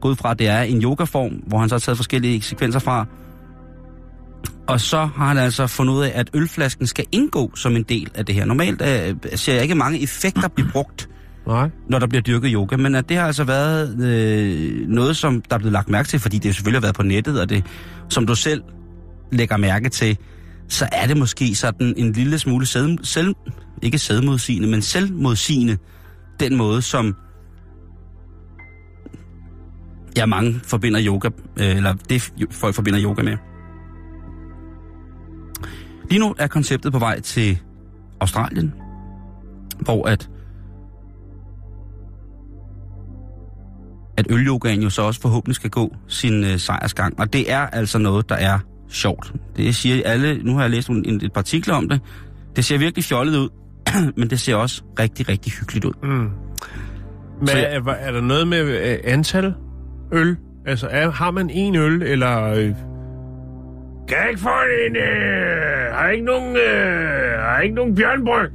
Gået 0.00 0.18
fra, 0.18 0.30
at 0.30 0.38
det 0.38 0.48
er 0.48 0.62
en 0.62 0.82
yogaform, 0.82 1.32
hvor 1.32 1.58
han 1.58 1.68
så 1.68 1.74
har 1.74 1.80
taget 1.80 1.96
forskellige 1.98 2.42
sekvenser 2.42 2.78
fra. 2.78 3.06
Og 4.68 4.80
så 4.80 4.98
har 4.98 5.26
han 5.26 5.38
altså 5.38 5.66
fundet 5.66 5.94
ud 5.94 6.02
af, 6.02 6.12
at 6.14 6.30
ølflasken 6.34 6.86
skal 6.86 7.04
indgå 7.12 7.56
som 7.56 7.76
en 7.76 7.82
del 7.82 8.10
af 8.14 8.26
det 8.26 8.34
her. 8.34 8.44
Normalt 8.44 8.82
øh, 8.82 9.16
ser 9.34 9.52
jeg 9.52 9.62
ikke 9.62 9.74
mange 9.74 10.02
effekter 10.02 10.48
blive 10.48 10.68
brugt 10.72 11.08
nej. 11.46 11.70
når 11.88 11.98
der 11.98 12.06
bliver 12.06 12.22
dyrket 12.22 12.50
yoga, 12.54 12.76
men 12.76 12.94
at 12.94 13.08
det 13.08 13.16
har 13.16 13.26
altså 13.26 13.44
været 13.44 14.04
øh, 14.04 14.88
noget, 14.88 15.16
som 15.16 15.42
der 15.42 15.56
er 15.56 15.58
blevet 15.58 15.72
lagt 15.72 15.88
mærke 15.88 16.08
til, 16.08 16.20
fordi 16.20 16.38
det 16.38 16.54
selvfølgelig 16.54 16.80
har 16.80 16.86
været 16.86 16.94
på 16.94 17.02
nettet, 17.02 17.40
og 17.40 17.48
det, 17.48 17.64
som 18.08 18.26
du 18.26 18.34
selv 18.34 18.62
lægger 19.32 19.56
mærke 19.56 19.88
til, 19.88 20.18
så 20.68 20.88
er 20.92 21.06
det 21.06 21.16
måske 21.16 21.54
sådan 21.54 21.94
en 21.96 22.12
lille 22.12 22.38
smule 22.38 22.66
selv, 22.66 22.98
selv 23.02 23.34
ikke 23.82 23.98
selvmodsigende, 23.98 24.68
men 24.68 24.82
selvmodsigende, 24.82 25.76
den 26.40 26.56
måde, 26.56 26.82
som 26.82 27.16
ja, 30.20 30.26
mange 30.26 30.60
forbinder 30.64 31.00
yoga, 31.06 31.28
øh, 31.60 31.76
eller 31.76 31.94
det 32.08 32.32
folk 32.50 32.74
forbinder 32.74 33.02
yoga 33.02 33.22
med. 33.22 33.36
Lige 36.10 36.18
nu 36.18 36.34
er 36.38 36.46
konceptet 36.46 36.92
på 36.92 36.98
vej 36.98 37.20
til 37.20 37.58
Australien, 38.20 38.74
hvor 39.80 40.08
at 40.08 40.30
at 44.16 44.26
ølyogaen 44.30 44.82
jo 44.82 44.90
så 44.90 45.02
også 45.02 45.20
forhåbentlig 45.20 45.56
skal 45.56 45.70
gå 45.70 45.96
sin 46.08 46.44
øh, 46.44 46.58
sejrsgang. 46.58 47.20
Og 47.20 47.32
det 47.32 47.52
er 47.52 47.58
altså 47.58 47.98
noget, 47.98 48.28
der 48.28 48.34
er 48.34 48.58
sjovt. 48.88 49.32
Det 49.56 49.74
siger 49.74 50.02
alle, 50.04 50.42
nu 50.42 50.54
har 50.54 50.60
jeg 50.62 50.70
læst 50.70 50.88
en, 50.88 51.20
et 51.22 51.32
par 51.32 51.40
artikler 51.40 51.74
om 51.74 51.88
det, 51.88 52.00
det 52.56 52.64
ser 52.64 52.78
virkelig 52.78 53.04
fjollet 53.04 53.38
ud, 53.38 53.48
men 54.18 54.30
det 54.30 54.40
ser 54.40 54.54
også 54.54 54.82
rigtig, 54.98 55.28
rigtig 55.28 55.52
hyggeligt 55.52 55.84
ud. 55.84 55.92
Mm. 56.02 56.30
Men 57.38 57.48
Så 57.48 57.56
er, 57.56 57.80
er 57.92 58.12
der 58.12 58.20
noget 58.20 58.48
med 58.48 58.58
øh, 58.58 58.98
antal 59.04 59.54
øl? 60.12 60.36
Altså, 60.66 60.88
er, 60.90 61.10
har 61.10 61.30
man 61.30 61.50
en 61.50 61.76
øl, 61.76 62.02
eller... 62.02 62.44
Øh, 62.44 62.74
kan 64.08 64.18
jeg 64.18 64.28
ikke 64.28 64.40
få 64.40 64.48
en... 64.86 64.96
Øh, 64.96 65.94
har 65.94 66.08
ikke 66.08 66.24
nogen... 66.24 66.56
Øh, 66.56 67.40
har 67.40 67.54
jeg 67.54 67.64
ikke 67.64 67.74
nogen 67.74 67.94
bjørnbryg? 67.94 68.50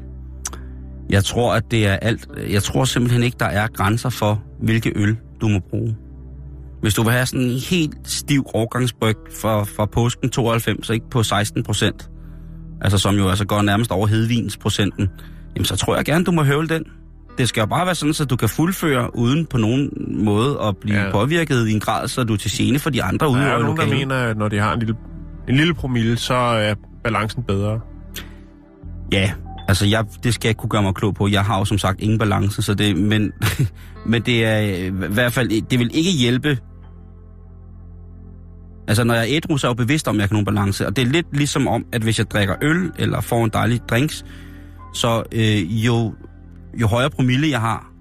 Jeg 1.10 1.24
tror, 1.24 1.54
at 1.54 1.72
det 1.72 1.88
er 1.88 1.94
alt. 1.94 2.28
Jeg 2.50 2.64
tror 2.64 2.86
simpelthen 2.86 3.24
ikke, 3.24 3.38
der 3.40 3.46
er 3.46 3.68
grænser 3.68 4.10
for, 4.10 4.44
hvilke 4.62 4.94
øl 4.96 5.18
du 5.42 5.48
må 5.48 5.60
bruge. 5.60 5.96
Hvis 6.82 6.94
du 6.94 7.04
vil 7.04 7.12
have 7.12 7.26
sådan 7.26 7.46
en 7.46 7.60
helt 7.70 7.98
stiv 8.04 8.46
årgangsbryg 8.54 9.16
fra, 9.42 9.64
fra 9.64 9.86
påsken 9.86 10.30
92, 10.30 10.90
ikke 10.90 11.10
på 11.10 11.24
16 11.24 11.64
procent, 11.64 12.10
altså 12.82 12.98
som 12.98 13.16
jo 13.16 13.30
altså 13.30 13.46
går 13.46 13.62
nærmest 13.62 13.92
over 13.92 14.08
hedvinsprocenten, 14.08 15.10
jamen 15.56 15.66
så 15.66 15.76
tror 15.76 15.96
jeg 15.96 16.06
gerne, 16.06 16.26
du 16.26 16.32
må 16.32 16.44
høvle 16.44 16.70
den. 16.70 16.86
Det 17.38 17.50
skal 17.50 17.62
jo 17.62 17.66
bare 17.66 17.86
være 17.86 17.96
sådan, 17.96 18.14
så 18.14 18.26
du 18.26 18.36
kan 18.36 18.50
fuldføre 18.50 19.16
uden 19.18 19.46
på 19.46 19.58
nogen 19.58 19.90
måde 20.26 20.58
at 20.64 20.78
blive 20.78 21.02
Ja. 21.04 21.12
påvirket 21.12 21.68
i 21.68 21.74
en 21.74 21.80
grad, 21.80 22.08
så 22.08 22.24
du 22.24 22.34
er 22.34 22.38
til 22.38 22.52
gene 22.54 22.80
for 22.80 22.90
de 22.90 23.04
andre 23.04 23.30
ude 23.30 23.40
Der 23.40 23.46
er 23.48 23.60
nogen, 23.60 23.78
der 23.78 23.88
mener, 23.88 24.16
at 24.16 24.38
når 24.38 24.48
de 24.48 24.58
har 24.60 24.74
en 24.74 24.80
lille, 24.80 24.96
en 25.50 25.56
lille 25.56 25.74
promille, 25.74 26.18
så 26.18 26.34
er 26.34 26.74
balancen 27.04 27.44
bedre. 27.44 27.80
Ja, 29.12 29.32
altså 29.68 29.86
jeg, 29.86 30.06
det 30.24 30.34
skal 30.34 30.48
jeg 30.48 30.52
ikke 30.52 30.60
kunne 30.60 30.70
gøre 30.70 30.84
mig 30.84 30.96
klog 30.96 31.16
på. 31.16 31.28
Jeg 31.28 31.44
har 31.46 31.58
jo 31.60 31.66
som 31.66 31.78
sagt 31.78 32.02
ingen 32.02 32.20
balance, 32.20 32.62
så 32.62 32.74
det, 32.74 32.98
men, 32.98 33.32
men 34.12 34.22
det 34.22 34.46
er 34.46 34.58
i 34.60 34.90
hvert 34.90 35.34
fald, 35.34 35.62
det 35.70 35.80
vil 35.80 35.90
ikke 35.94 36.12
hjælpe. 36.12 36.58
Altså 38.88 39.04
når 39.04 39.14
jeg 39.14 39.24
er 39.24 39.28
ædru, 39.38 39.58
så 39.58 39.68
er 39.68 39.72
jeg 39.72 39.80
jo 39.80 39.84
bevidst 39.84 40.08
om, 40.08 40.16
at 40.16 40.20
jeg 40.22 40.28
har 40.30 40.34
nogen 40.34 40.46
balance. 40.46 40.88
Og 40.88 40.96
det 40.96 41.02
er 41.02 41.06
lidt 41.12 41.28
ligesom 41.38 41.68
om, 41.68 41.86
at 41.94 42.02
hvis 42.02 42.20
jeg 42.20 42.32
drikker 42.32 42.56
øl 42.62 42.92
eller 43.00 43.22
får 43.22 43.44
en 43.44 43.50
dejlig 43.54 43.82
drinks, 43.90 44.26
så 44.94 45.24
øh, 45.32 45.86
jo, 45.86 46.14
jo 46.82 46.88
højere 46.88 47.10
promille 47.10 47.50
jeg 47.50 47.62
har, 47.62 47.92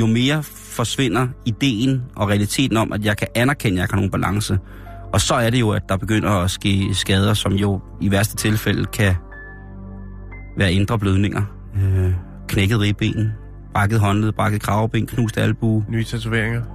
jo 0.00 0.06
mere 0.06 0.42
forsvinder 0.42 1.28
ideen 1.46 2.02
og 2.16 2.28
realiteten 2.28 2.76
om, 2.76 2.92
at 2.92 3.04
jeg 3.04 3.16
kan 3.16 3.28
anerkende, 3.34 3.74
at 3.74 3.80
jeg 3.80 3.88
har 3.90 3.96
nogen 3.96 4.10
balance. 4.10 4.58
Og 5.12 5.20
så 5.20 5.34
er 5.34 5.50
det 5.50 5.60
jo, 5.60 5.70
at 5.70 5.82
der 5.88 5.96
begynder 5.96 6.30
at 6.30 6.50
ske 6.50 6.94
skader, 6.94 7.34
som 7.34 7.52
jo 7.52 7.80
i 8.00 8.10
værste 8.10 8.36
tilfælde 8.36 8.84
kan 8.84 9.14
være 10.58 10.72
indre 10.72 10.98
blødninger. 10.98 11.42
Øh, 11.76 12.12
knækket 12.48 12.80
ribben, 12.80 13.32
brækket 13.74 14.00
håndled, 14.00 14.32
brækket 14.32 14.62
kravben, 14.62 15.06
knust 15.06 15.38
albue. 15.38 15.84
Nye 15.88 16.04
tatoveringer. 16.04 16.62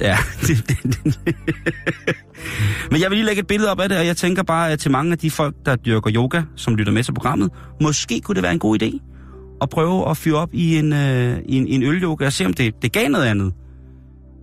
Ja. 0.00 0.16
Men 2.90 3.00
jeg 3.00 3.10
vil 3.10 3.16
lige 3.16 3.26
lægge 3.26 3.40
et 3.40 3.46
billede 3.46 3.70
op 3.70 3.80
af 3.80 3.88
det, 3.88 3.98
og 3.98 4.06
jeg 4.06 4.16
tænker 4.16 4.42
bare 4.42 4.70
at 4.70 4.78
til 4.78 4.90
mange 4.90 5.12
af 5.12 5.18
de 5.18 5.30
folk, 5.30 5.54
der 5.66 5.76
dyrker 5.76 6.10
yoga, 6.14 6.42
som 6.56 6.76
lytter 6.76 6.92
med 6.92 7.04
til 7.04 7.12
programmet, 7.12 7.50
måske 7.82 8.20
kunne 8.20 8.34
det 8.34 8.42
være 8.42 8.52
en 8.52 8.58
god 8.58 8.82
idé 8.82 8.98
at 9.62 9.68
prøve 9.70 10.10
at 10.10 10.16
fyre 10.16 10.36
op 10.36 10.48
i 10.52 10.78
en, 10.78 10.92
øh, 10.92 11.38
i 11.46 11.56
en, 11.56 11.68
i 11.68 11.74
en 11.74 11.82
ølyoga 11.82 12.26
og 12.26 12.32
se, 12.32 12.46
om 12.46 12.52
det, 12.52 12.82
det 12.82 12.92
gav 12.92 13.08
noget 13.08 13.24
andet. 13.24 13.52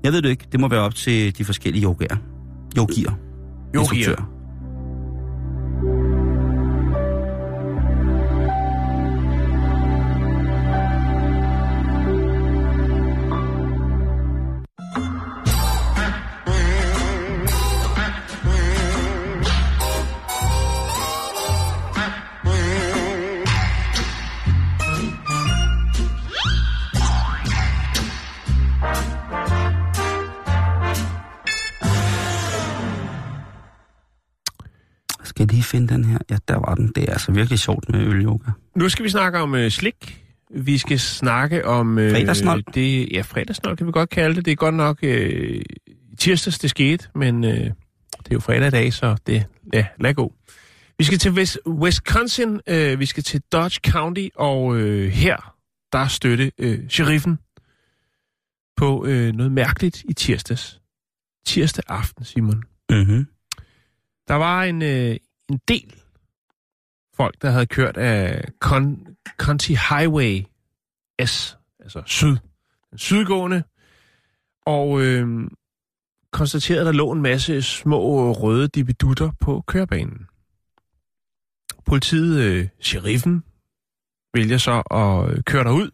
Jeg 0.03 0.13
ved 0.13 0.22
det 0.22 0.30
ikke. 0.30 0.45
Det 0.51 0.59
må 0.59 0.68
være 0.68 0.82
op 0.82 0.95
til 0.95 1.38
de 1.38 1.45
forskellige 1.45 1.84
yogaer. 1.84 2.16
Yogier. 2.78 3.11
Instruktører. 3.76 4.35
Den. 36.74 36.91
Det 36.95 37.03
er 37.03 37.11
altså 37.11 37.32
virkelig 37.32 37.59
sjovt 37.59 37.89
med 37.89 37.99
ølyoga. 37.99 38.51
Nu 38.76 38.89
skal 38.89 39.05
vi 39.05 39.09
snakke 39.09 39.39
om 39.39 39.55
øh, 39.55 39.72
slik. 39.72 40.22
Vi 40.55 40.78
skal 40.78 40.99
snakke 40.99 41.66
om... 41.66 41.99
Øh, 41.99 42.11
Fredagsnold. 42.11 42.63
Det, 42.74 43.09
ja, 43.11 43.22
fredagsnold 43.22 43.78
kan 43.78 43.88
vi 43.88 43.91
godt 43.91 44.09
kalde 44.09 44.36
det. 44.36 44.45
Det 44.45 44.51
er 44.51 44.55
godt 44.55 44.76
nok 44.76 44.99
øh, 45.03 45.61
tirsdags, 46.18 46.59
det 46.59 46.70
skete, 46.70 47.07
men 47.16 47.43
øh, 47.43 47.51
det 47.51 48.32
er 48.32 48.34
jo 48.34 48.39
fredag 48.39 48.68
i 48.68 48.72
dag, 48.72 48.93
så 48.93 49.16
det, 49.28 49.45
ja, 49.74 49.86
lad 49.99 50.13
gå. 50.13 50.34
Vi 50.97 51.03
skal 51.03 51.18
til 51.18 51.32
West, 51.32 51.59
Wisconsin, 51.68 52.59
øh, 52.68 52.99
vi 52.99 53.05
skal 53.05 53.24
til 53.24 53.41
Dodge 53.51 53.91
County, 53.91 54.28
og 54.36 54.78
øh, 54.78 55.09
her, 55.09 55.55
der 55.91 56.07
støtte 56.07 56.51
øh, 56.57 56.89
sheriffen 56.89 57.39
på 58.78 59.05
øh, 59.05 59.34
noget 59.34 59.51
mærkeligt 59.51 60.03
i 60.09 60.13
tirsdags. 60.13 60.82
Tirsdag 61.45 61.84
aften, 61.88 62.26
Simon. 62.26 62.63
Mm-hmm. 62.89 63.28
Der 64.28 64.34
var 64.34 64.63
en, 64.63 64.82
øh, 64.82 65.16
en 65.49 65.59
del 65.68 65.93
folk, 67.18 67.41
der 67.41 67.49
havde 67.49 67.66
kørt 67.66 67.97
af 67.97 68.45
Con- 68.66 69.26
County 69.38 69.72
Highway 69.72 70.43
S, 71.26 71.57
altså 71.80 72.03
syd, 72.05 72.38
sydgående, 72.95 73.63
og 74.66 75.01
øh, 75.01 75.47
konstaterede, 76.32 76.82
at 76.82 76.86
der 76.86 76.91
lå 76.91 77.11
en 77.11 77.22
masse 77.22 77.61
små 77.61 77.97
øh, 77.97 78.30
røde 78.30 78.68
dibidutter 78.68 79.32
på 79.39 79.63
kørebanen. 79.68 80.28
Politiet, 81.86 82.43
øh, 82.43 82.68
sheriffen, 82.80 83.43
vælger 84.34 84.57
så 84.57 84.82
at 84.91 85.38
øh, 85.38 85.43
køre 85.43 85.63
derud 85.63 85.89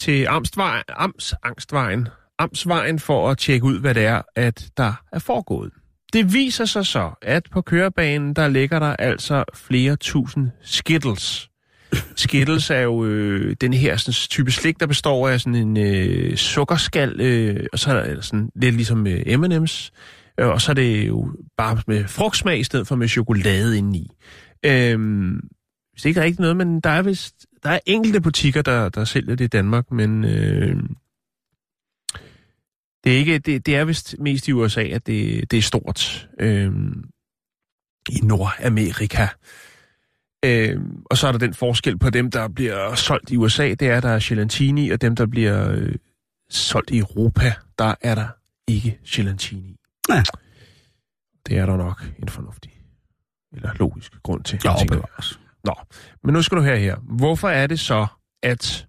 til 0.00 0.26
Amstvej, 0.26 0.82
Amts, 0.88 1.34
Angstvejen, 1.42 2.08
Amtsvejen 2.38 2.98
for 2.98 3.30
at 3.30 3.38
tjekke 3.38 3.66
ud, 3.66 3.80
hvad 3.80 3.94
det 3.94 4.04
er, 4.04 4.22
at 4.34 4.70
der 4.76 4.92
er 5.12 5.18
foregået. 5.18 5.72
Det 6.14 6.32
viser 6.32 6.64
sig 6.64 6.86
så, 6.86 7.10
at 7.22 7.42
på 7.52 7.60
kørebanen, 7.60 8.34
der 8.34 8.48
ligger 8.48 8.78
der 8.78 8.96
altså 8.96 9.44
flere 9.54 9.96
tusind 9.96 10.50
Skittles. 10.62 11.50
Skittles 12.16 12.70
er 12.70 12.80
jo 12.80 13.04
øh, 13.04 13.56
den 13.60 13.72
her 13.72 13.96
sådan, 13.96 14.12
type 14.12 14.50
slik, 14.50 14.80
der 14.80 14.86
består 14.86 15.28
af 15.28 15.40
sådan 15.40 15.54
en 15.54 15.76
øh, 15.76 16.36
sukkerskal, 16.36 17.20
øh, 17.20 17.66
og 17.72 17.78
så 17.78 17.90
er 17.90 18.14
der 18.14 18.20
sådan 18.20 18.50
lidt 18.54 18.74
ligesom 18.74 19.06
øh, 19.06 19.20
M&M's, 19.26 19.90
øh, 20.40 20.48
og 20.48 20.60
så 20.60 20.72
er 20.72 20.74
det 20.74 21.08
jo 21.08 21.32
bare 21.56 21.78
med 21.86 22.08
frugtsmag 22.08 22.58
i 22.58 22.64
stedet 22.64 22.86
for 22.86 22.96
med 22.96 23.08
chokolade 23.08 23.78
indeni. 23.78 24.10
Øh, 24.64 24.98
det 25.94 26.04
er 26.04 26.08
ikke 26.08 26.22
rigtigt 26.22 26.40
noget, 26.40 26.56
men 26.56 26.80
der 26.80 26.90
er 26.90 27.02
vist 27.02 27.46
der 27.64 27.70
er 27.70 27.78
enkelte 27.86 28.20
butikker, 28.20 28.62
der, 28.62 28.88
der 28.88 29.04
sælger 29.04 29.34
det 29.34 29.44
i 29.44 29.48
Danmark, 29.48 29.90
men 29.90 30.24
øh, 30.24 30.76
det 33.04 33.12
er 33.12 33.16
ikke 33.16 33.38
det, 33.38 33.66
det 33.66 33.76
er 33.76 33.84
vist 33.84 34.16
mest 34.18 34.48
i 34.48 34.52
USA, 34.52 34.82
at 34.82 35.06
det, 35.06 35.50
det 35.50 35.56
er 35.56 35.62
stort 35.62 36.28
øh, 36.40 36.72
i 38.08 38.20
Nordamerika. 38.22 39.26
Øh, 40.44 40.80
og 41.04 41.16
så 41.16 41.28
er 41.28 41.32
der 41.32 41.38
den 41.38 41.54
forskel 41.54 41.98
på 41.98 42.10
dem, 42.10 42.30
der 42.30 42.48
bliver 42.48 42.94
solgt 42.94 43.30
i 43.30 43.36
USA, 43.36 43.74
det 43.74 43.88
er, 43.88 44.00
der 44.00 44.08
er 44.08 44.20
gelatini, 44.22 44.90
og 44.90 45.00
dem, 45.00 45.16
der 45.16 45.26
bliver 45.26 45.70
øh, 45.70 45.94
solgt 46.50 46.90
i 46.90 46.98
Europa, 46.98 47.54
der 47.78 47.94
er 48.00 48.14
der 48.14 48.28
ikke 48.68 48.98
gelatini. 49.06 49.76
Ja. 50.08 50.22
Det 51.46 51.58
er 51.58 51.66
der 51.66 51.76
nok 51.76 52.04
en 52.22 52.28
fornuftig 52.28 52.74
eller 53.52 53.74
logisk 53.74 54.22
grund 54.22 54.44
til. 54.44 54.60
Jeg. 54.64 54.86
bevares. 54.88 55.40
Nå, 55.64 55.74
men 56.24 56.32
nu 56.32 56.42
skal 56.42 56.58
du 56.58 56.62
høre 56.62 56.78
her. 56.78 56.96
Hvorfor 56.96 57.48
er 57.48 57.66
det 57.66 57.80
så, 57.80 58.06
at 58.42 58.86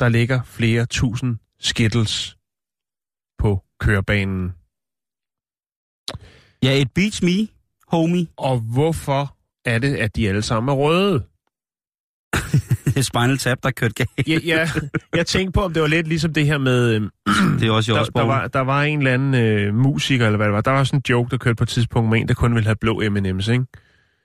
der 0.00 0.08
ligger 0.08 0.42
flere 0.42 0.86
tusind 0.86 1.36
skittles 1.58 2.36
kørebanen? 3.80 4.54
Ja, 6.62 6.80
et 6.80 6.90
beats 6.94 7.22
me, 7.22 7.48
homie. 7.88 8.26
Og 8.36 8.58
hvorfor 8.58 9.36
er 9.64 9.78
det, 9.78 9.96
at 9.96 10.16
de 10.16 10.28
alle 10.28 10.42
sammen 10.42 10.68
er 10.68 10.74
røde? 10.74 11.22
Spinal 13.02 13.38
Tap, 13.38 13.58
der 13.62 13.70
kørte 13.70 13.94
galt. 13.94 14.28
Ja, 14.28 14.38
ja, 14.44 14.68
jeg 15.14 15.26
tænkte 15.26 15.52
på, 15.52 15.60
om 15.60 15.72
det 15.72 15.82
var 15.82 15.88
lidt 15.88 16.08
ligesom 16.08 16.32
det 16.32 16.46
her 16.46 16.58
med... 16.58 16.94
Øh, 16.94 17.02
Det 17.60 17.68
er 17.68 17.72
også 17.72 17.92
i 17.92 17.94
der, 17.94 18.04
der, 18.04 18.22
var, 18.22 18.48
der 18.48 18.60
var 18.60 18.82
en 18.82 18.98
eller 18.98 19.14
anden 19.14 19.34
øh, 19.34 19.74
musiker, 19.74 20.26
eller 20.26 20.36
hvad 20.36 20.46
det 20.46 20.54
var. 20.54 20.60
Der 20.60 20.70
var 20.70 20.84
sådan 20.84 20.98
en 20.98 21.02
joke, 21.10 21.30
der 21.30 21.36
kørte 21.36 21.56
på 21.56 21.64
et 21.64 21.68
tidspunkt 21.68 22.10
med 22.10 22.20
en, 22.20 22.28
der 22.28 22.34
kun 22.34 22.54
ville 22.54 22.66
have 22.66 22.76
blå 22.76 23.02
M&M's, 23.02 23.50
ikke? 23.50 23.64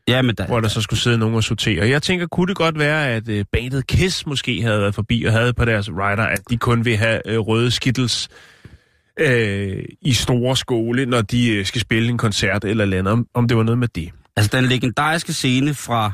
Ja, 0.07 0.21
men 0.21 0.35
der, 0.35 0.47
hvor 0.47 0.59
der 0.59 0.67
så 0.67 0.81
skulle 0.81 0.99
sidde 0.99 1.17
nogen 1.17 1.35
og 1.35 1.43
sortere. 1.43 1.89
Jeg 1.89 2.01
tænker, 2.01 2.27
kunne 2.27 2.47
det 2.47 2.55
godt 2.55 2.79
være, 2.79 3.09
at 3.09 3.29
øh, 3.29 3.45
bandet 3.51 3.87
Kiss 3.87 4.25
måske 4.25 4.61
havde 4.61 4.79
været 4.79 4.95
forbi 4.95 5.23
og 5.23 5.33
havde 5.33 5.53
på 5.53 5.65
deres 5.65 5.89
rider, 5.89 6.23
at 6.23 6.39
de 6.49 6.57
kun 6.57 6.85
vil 6.85 6.97
have 6.97 7.21
øh, 7.27 7.39
røde 7.39 7.71
skittles 7.71 8.29
øh, 9.19 9.83
i 10.01 10.13
store 10.13 10.57
skole, 10.57 11.05
når 11.05 11.21
de 11.21 11.49
øh, 11.49 11.65
skal 11.65 11.81
spille 11.81 12.09
en 12.09 12.17
koncert 12.17 12.63
eller 12.65 12.83
andet, 12.97 13.07
om, 13.13 13.27
om 13.33 13.47
det 13.47 13.57
var 13.57 13.63
noget 13.63 13.77
med 13.77 13.87
det. 13.87 14.09
Altså 14.35 14.57
den 14.57 14.65
legendariske 14.65 15.33
scene 15.33 15.73
fra, 15.73 16.11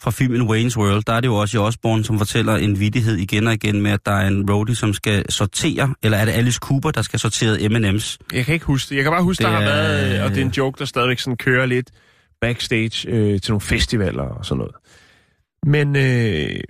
fra 0.00 0.10
filmen 0.10 0.40
Wayne's 0.42 0.76
World, 0.78 1.02
der 1.06 1.12
er 1.12 1.20
det 1.20 1.28
jo 1.28 1.34
også 1.34 1.56
i 1.56 1.60
Osborne, 1.60 2.04
som 2.04 2.18
fortæller 2.18 2.56
en 2.56 2.80
vidighed 2.80 3.16
igen 3.16 3.46
og 3.46 3.54
igen 3.54 3.82
med, 3.82 3.90
at 3.90 4.06
der 4.06 4.12
er 4.12 4.26
en 4.28 4.50
roadie, 4.50 4.74
som 4.74 4.92
skal 4.92 5.32
sortere, 5.32 5.94
eller 6.02 6.18
er 6.18 6.24
det 6.24 6.32
Alice 6.32 6.58
Cooper, 6.62 6.90
der 6.90 7.02
skal 7.02 7.18
sortere 7.18 7.68
M&M's? 7.68 8.16
Jeg 8.32 8.44
kan 8.44 8.54
ikke 8.54 8.66
huske 8.66 8.90
det. 8.90 8.96
Jeg 8.96 9.04
kan 9.04 9.12
bare 9.12 9.22
huske, 9.22 9.42
Det 9.42 9.50
der 9.50 9.56
har 9.56 9.62
er- 9.62 9.64
været, 9.64 10.18
øh, 10.18 10.24
og 10.24 10.30
det 10.30 10.38
er 10.38 10.42
en 10.44 10.50
joke, 10.50 10.78
der 10.78 10.84
stadigvæk 10.84 11.18
sådan 11.18 11.36
kører 11.36 11.66
lidt 11.66 11.90
backstage 12.40 13.08
øh, 13.08 13.40
til 13.40 13.50
nogle 13.52 13.60
festivaler 13.60 14.22
og 14.22 14.44
sådan 14.46 14.58
noget. 14.58 14.74
Men 15.66 15.96
øh, 15.96 16.60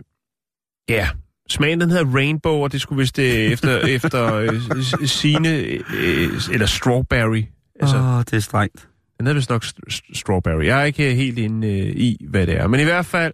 ja, 0.89 1.09
smagen 1.49 1.81
den 1.81 1.91
hedder 1.91 2.15
Rainbow, 2.15 2.55
og 2.55 2.73
det 2.73 2.81
skulle 2.81 2.99
vist 2.99 3.19
øh, 3.19 3.25
efter, 3.27 3.79
efter 3.97 4.35
øh, 4.35 4.61
sine, 5.05 5.49
øh, 5.49 6.31
eller 6.53 6.67
Strawberry. 6.67 7.45
Altså, 7.81 7.97
oh, 7.97 8.19
det 8.21 8.33
er 8.33 8.41
strengt. 8.41 8.89
Den 9.19 9.27
hedder 9.27 9.39
vist 9.39 9.51
nok 9.51 9.65
st- 9.65 9.91
st- 9.91 10.15
Strawberry. 10.15 10.65
Jeg 10.65 10.81
er 10.81 10.85
ikke 10.85 11.15
helt 11.15 11.39
inde 11.39 11.69
øh, 11.69 11.97
i, 11.97 12.27
hvad 12.31 12.47
det 12.47 12.57
er. 12.57 12.67
Men 12.67 12.81
i 12.81 12.85
hvert 12.85 13.07
fald, 13.07 13.33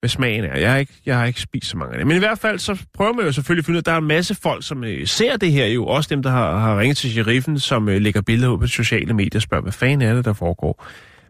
hvad 0.00 0.08
smagen 0.08 0.44
er. 0.44 0.58
Jeg 0.58 0.70
har, 0.70 0.78
ikke, 0.78 0.92
jeg 1.06 1.18
har 1.18 1.24
ikke 1.24 1.40
spist 1.40 1.66
så 1.66 1.76
mange 1.76 1.92
af 1.92 1.98
det. 1.98 2.06
Men 2.06 2.16
i 2.16 2.18
hvert 2.18 2.38
fald, 2.38 2.58
så 2.58 2.82
prøver 2.94 3.12
man 3.12 3.24
jo 3.24 3.32
selvfølgelig 3.32 3.62
at 3.62 3.66
finde 3.66 3.76
ud 3.76 3.78
af, 3.78 3.82
at 3.82 3.86
der 3.86 3.92
er 3.92 3.98
en 3.98 4.04
masse 4.04 4.34
folk, 4.34 4.66
som 4.66 4.84
øh, 4.84 5.06
ser 5.06 5.36
det 5.36 5.52
her 5.52 5.66
jo. 5.66 5.86
Også 5.86 6.08
dem, 6.10 6.22
der 6.22 6.30
har, 6.30 6.58
har 6.58 6.78
ringet 6.78 6.96
til 6.96 7.10
sheriffen, 7.10 7.58
som 7.58 7.88
øh, 7.88 8.00
lægger 8.00 8.20
billeder 8.22 8.52
ud 8.52 8.58
på 8.58 8.66
sociale 8.66 9.14
medier 9.14 9.38
og 9.38 9.42
spørger, 9.42 9.62
hvad 9.62 9.72
fanden 9.72 10.08
er 10.08 10.14
det, 10.14 10.24
der 10.24 10.32
foregår. 10.32 10.86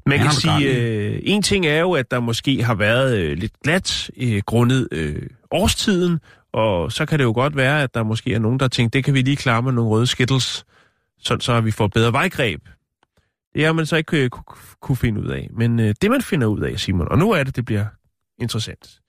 Man 0.06 0.18
kan 0.18 0.30
sige, 0.30 0.76
øh, 0.76 1.20
en 1.22 1.42
ting 1.42 1.66
er 1.66 1.80
jo, 1.80 1.92
at 1.92 2.10
der 2.10 2.20
måske 2.20 2.64
har 2.64 2.74
været 2.74 3.18
øh, 3.18 3.36
lidt 3.36 3.52
glat 3.64 4.10
øh, 4.16 4.42
grundet 4.46 4.88
øh, 4.92 5.22
årstiden, 5.50 6.20
og 6.52 6.92
så 6.92 7.06
kan 7.06 7.18
det 7.18 7.24
jo 7.24 7.32
godt 7.32 7.56
være, 7.56 7.82
at 7.82 7.94
der 7.94 8.02
måske 8.02 8.34
er 8.34 8.38
nogen, 8.38 8.60
der 8.60 8.68
tænker, 8.68 8.90
det 8.90 9.04
kan 9.04 9.14
vi 9.14 9.22
lige 9.22 9.36
klare 9.36 9.62
med 9.62 9.72
nogle 9.72 9.90
røde 9.90 10.06
skittles, 10.06 10.64
sådan 11.18 11.40
så 11.40 11.60
vi 11.60 11.70
får 11.70 11.86
bedre 11.86 12.12
vejgreb. 12.12 12.60
Det 13.54 13.64
har 13.66 13.72
man 13.72 13.86
så 13.86 13.96
ikke 13.96 14.24
øh, 14.24 14.30
kunne, 14.30 14.44
kunne 14.80 14.96
finde 14.96 15.20
ud 15.20 15.28
af. 15.28 15.48
Men 15.52 15.80
øh, 15.80 15.94
det, 16.02 16.10
man 16.10 16.22
finder 16.22 16.46
ud 16.46 16.60
af, 16.60 16.78
Simon, 16.80 17.08
og 17.10 17.18
nu 17.18 17.30
er 17.30 17.42
det, 17.42 17.56
det 17.56 17.64
bliver 17.64 17.84
interessant. 18.40 19.00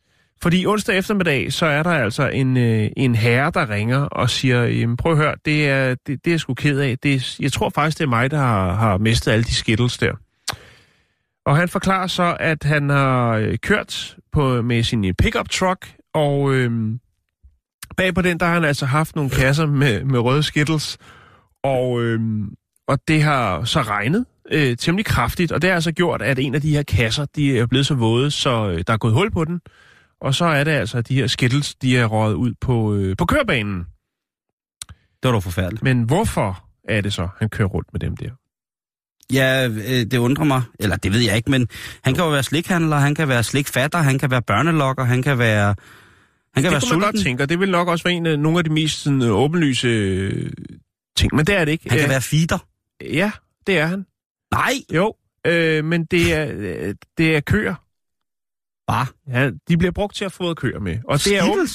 Fordi 0.41 0.65
onsdag 0.65 0.97
eftermiddag, 0.97 1.53
så 1.53 1.65
er 1.65 1.83
der 1.83 1.89
altså 1.89 2.27
en, 2.27 2.57
øh, 2.57 2.89
en 2.97 3.15
herre, 3.15 3.51
der 3.53 3.69
ringer 3.69 3.99
og 3.99 4.29
siger, 4.29 4.63
jamen, 4.63 4.97
prøv 4.97 5.11
at 5.11 5.17
høre, 5.17 5.35
det 5.45 5.69
er, 5.69 5.89
det, 5.89 6.07
det 6.07 6.27
er 6.27 6.31
jeg 6.31 6.39
sgu 6.39 6.53
ked 6.53 6.79
af. 6.79 6.97
Det 7.03 7.13
er, 7.13 7.35
jeg 7.39 7.51
tror 7.51 7.69
faktisk, 7.69 7.97
det 7.97 8.03
er 8.03 8.09
mig, 8.09 8.31
der 8.31 8.37
har, 8.37 8.73
har 8.73 8.97
mistet 8.97 9.31
alle 9.31 9.43
de 9.43 9.55
skittles 9.55 9.97
der. 9.97 10.13
Og 11.45 11.57
han 11.57 11.69
forklarer 11.69 12.07
så, 12.07 12.37
at 12.39 12.63
han 12.63 12.89
har 12.89 13.31
øh, 13.31 13.57
kørt 13.57 14.17
på, 14.31 14.61
med 14.61 14.83
sin 14.83 15.15
pickup 15.15 15.49
truck, 15.49 15.95
og 16.19 16.53
øh, 16.53 16.71
bag 17.97 18.15
på 18.15 18.21
den, 18.21 18.39
der 18.39 18.45
har 18.45 18.53
han 18.53 18.65
altså 18.65 18.85
haft 18.85 19.15
nogle 19.15 19.31
kasser 19.31 19.65
med, 19.65 20.03
med 20.03 20.19
røde 20.19 20.43
skittles, 20.43 20.97
og, 21.63 22.01
øh, 22.03 22.19
og 22.87 22.99
det 23.07 23.23
har 23.23 23.63
så 23.63 23.81
regnet 23.81 24.25
øh, 24.51 24.77
temmelig 24.77 25.05
kraftigt, 25.05 25.51
og 25.51 25.61
det 25.61 25.69
har 25.69 25.75
altså 25.75 25.91
gjort, 25.91 26.21
at 26.21 26.39
en 26.39 26.55
af 26.55 26.61
de 26.61 26.71
her 26.71 26.83
kasser, 26.83 27.25
de 27.25 27.59
er 27.59 27.65
blevet 27.65 27.85
så 27.85 27.95
våde, 27.95 28.31
så 28.31 28.69
øh, 28.69 28.83
der 28.87 28.93
er 28.93 28.97
gået 28.97 29.13
hul 29.13 29.31
på 29.31 29.45
den, 29.45 29.61
og 30.21 30.35
så 30.35 30.45
er 30.45 30.63
det 30.63 30.71
altså, 30.71 30.97
at 30.97 31.07
de 31.07 31.15
her 31.15 31.27
skittles, 31.27 31.75
de 31.75 31.97
er 31.97 32.05
røget 32.05 32.35
ud 32.35 32.53
på, 32.61 32.93
øh, 32.95 33.17
på 33.17 33.25
kørebanen. 33.25 33.85
Det 35.23 35.23
var 35.23 35.31
da 35.31 35.37
forfærdeligt. 35.37 35.83
Men 35.83 36.03
hvorfor 36.03 36.63
er 36.89 37.01
det 37.01 37.13
så, 37.13 37.27
han 37.37 37.49
kører 37.49 37.67
rundt 37.67 37.87
med 37.93 37.99
dem 37.99 38.17
der? 38.17 38.29
Ja, 39.33 39.67
øh, 39.67 40.05
det 40.11 40.17
undrer 40.17 40.43
mig. 40.43 40.61
Eller 40.79 40.95
det 40.95 41.13
ved 41.13 41.19
jeg 41.19 41.35
ikke, 41.35 41.51
men 41.51 41.67
han 42.03 42.13
kan 42.13 42.23
jo 42.23 42.29
være 42.29 42.43
slikhandler, 42.43 42.97
han 42.97 43.15
kan 43.15 43.27
være 43.27 43.43
slikfatter, 43.43 43.99
han 43.99 44.19
kan 44.19 44.31
være 44.31 44.41
børnelokker, 44.41 45.03
han 45.03 45.23
kan 45.23 45.37
være... 45.37 45.75
Han 46.63 46.71
kan 46.71 46.71
det 46.71 46.71
være 46.71 46.81
sulten. 46.81 47.01
godt 47.01 47.23
tænke, 47.25 47.43
og 47.43 47.49
det 47.49 47.59
vil 47.59 47.71
nok 47.71 47.87
også 47.87 48.03
være 48.03 48.13
en 48.13 48.25
af 48.25 48.39
nogle 48.39 48.57
af 48.57 48.63
de 48.63 48.69
mest 48.69 49.01
sådan, 49.03 49.21
øh, 49.21 49.29
åbenlyse 49.31 49.87
øh, 49.87 50.51
ting, 51.17 51.35
men 51.35 51.45
det 51.45 51.55
er 51.55 51.65
det 51.65 51.71
ikke. 51.71 51.89
Han 51.89 51.97
kan 51.99 52.05
Øh, 52.05 52.09
være 52.09 52.21
feeder. 52.21 52.57
Ja, 53.01 53.31
det 53.67 53.77
er 53.77 53.85
han. 53.85 54.05
Nej, 54.51 54.73
Jo, 54.93 55.13
øh, 55.47 55.85
men 55.85 56.05
det 56.05 56.33
er, 56.33 56.93
det 57.17 57.35
er 57.35 57.39
køer. 57.39 57.75
bare. 58.87 59.05
Ja, 59.27 59.51
de 59.69 59.77
bliver 59.77 59.91
brugt 59.91 60.15
til 60.15 60.25
at 60.25 60.31
fodre 60.31 60.55
køer 60.55 60.79
med. 60.79 60.97
Og 61.07 61.19
det 61.25 61.37
er, 61.37 61.51
åben, 61.51 61.67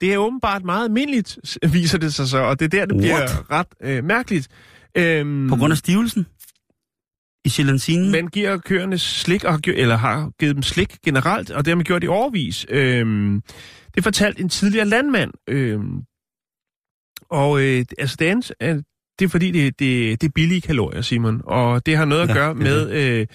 det 0.00 0.12
er 0.14 0.18
åbenbart 0.18 0.64
meget 0.64 0.84
almindeligt, 0.84 1.38
viser 1.72 1.98
det 1.98 2.14
sig 2.14 2.28
så, 2.28 2.38
og 2.38 2.60
det 2.60 2.64
er 2.64 2.68
der, 2.68 2.86
det 2.86 2.96
bliver 2.96 3.14
What? 3.14 3.50
ret 3.50 3.66
øh, 3.82 4.04
mærkeligt. 4.04 4.48
Øhm, 4.94 5.48
På 5.48 5.56
grund 5.56 5.72
af 5.72 5.76
stivelsen 5.76 6.26
i 7.44 7.48
gelancinen. 7.48 8.10
Man 8.10 8.28
giver 8.28 8.58
køerne 8.58 8.98
slik, 8.98 9.44
og 9.44 9.52
har, 9.52 9.60
eller 9.66 9.96
har 9.96 10.30
givet 10.40 10.54
dem 10.54 10.62
slik 10.62 10.96
generelt, 11.04 11.50
og 11.50 11.64
det 11.64 11.70
har 11.70 11.76
man 11.76 11.84
gjort 11.84 12.04
i 12.04 12.06
overvis. 12.06 12.66
Øhm, 12.68 13.42
det 13.94 14.04
fortalte 14.04 14.40
en 14.40 14.48
tidligere 14.48 14.86
landmand. 14.86 15.30
Øhm, 15.48 16.02
og 17.30 17.62
øh, 17.62 17.84
altså, 17.98 18.16
det 18.18 18.28
er, 18.30 18.52
øh, 18.62 18.82
det 19.18 19.24
er 19.24 19.28
fordi, 19.28 19.50
det, 19.50 19.78
det, 19.78 20.20
det 20.20 20.26
er 20.26 20.32
billige 20.34 20.60
kalorier, 20.60 21.02
Simon. 21.02 21.42
Og 21.44 21.86
det 21.86 21.96
har 21.96 22.04
noget 22.04 22.22
at 22.22 22.28
Ja, 22.28 22.34
gøre 22.34 22.54
det 22.54 22.60
er 22.60 22.64
med, 22.64 22.90
øh, 22.90 23.26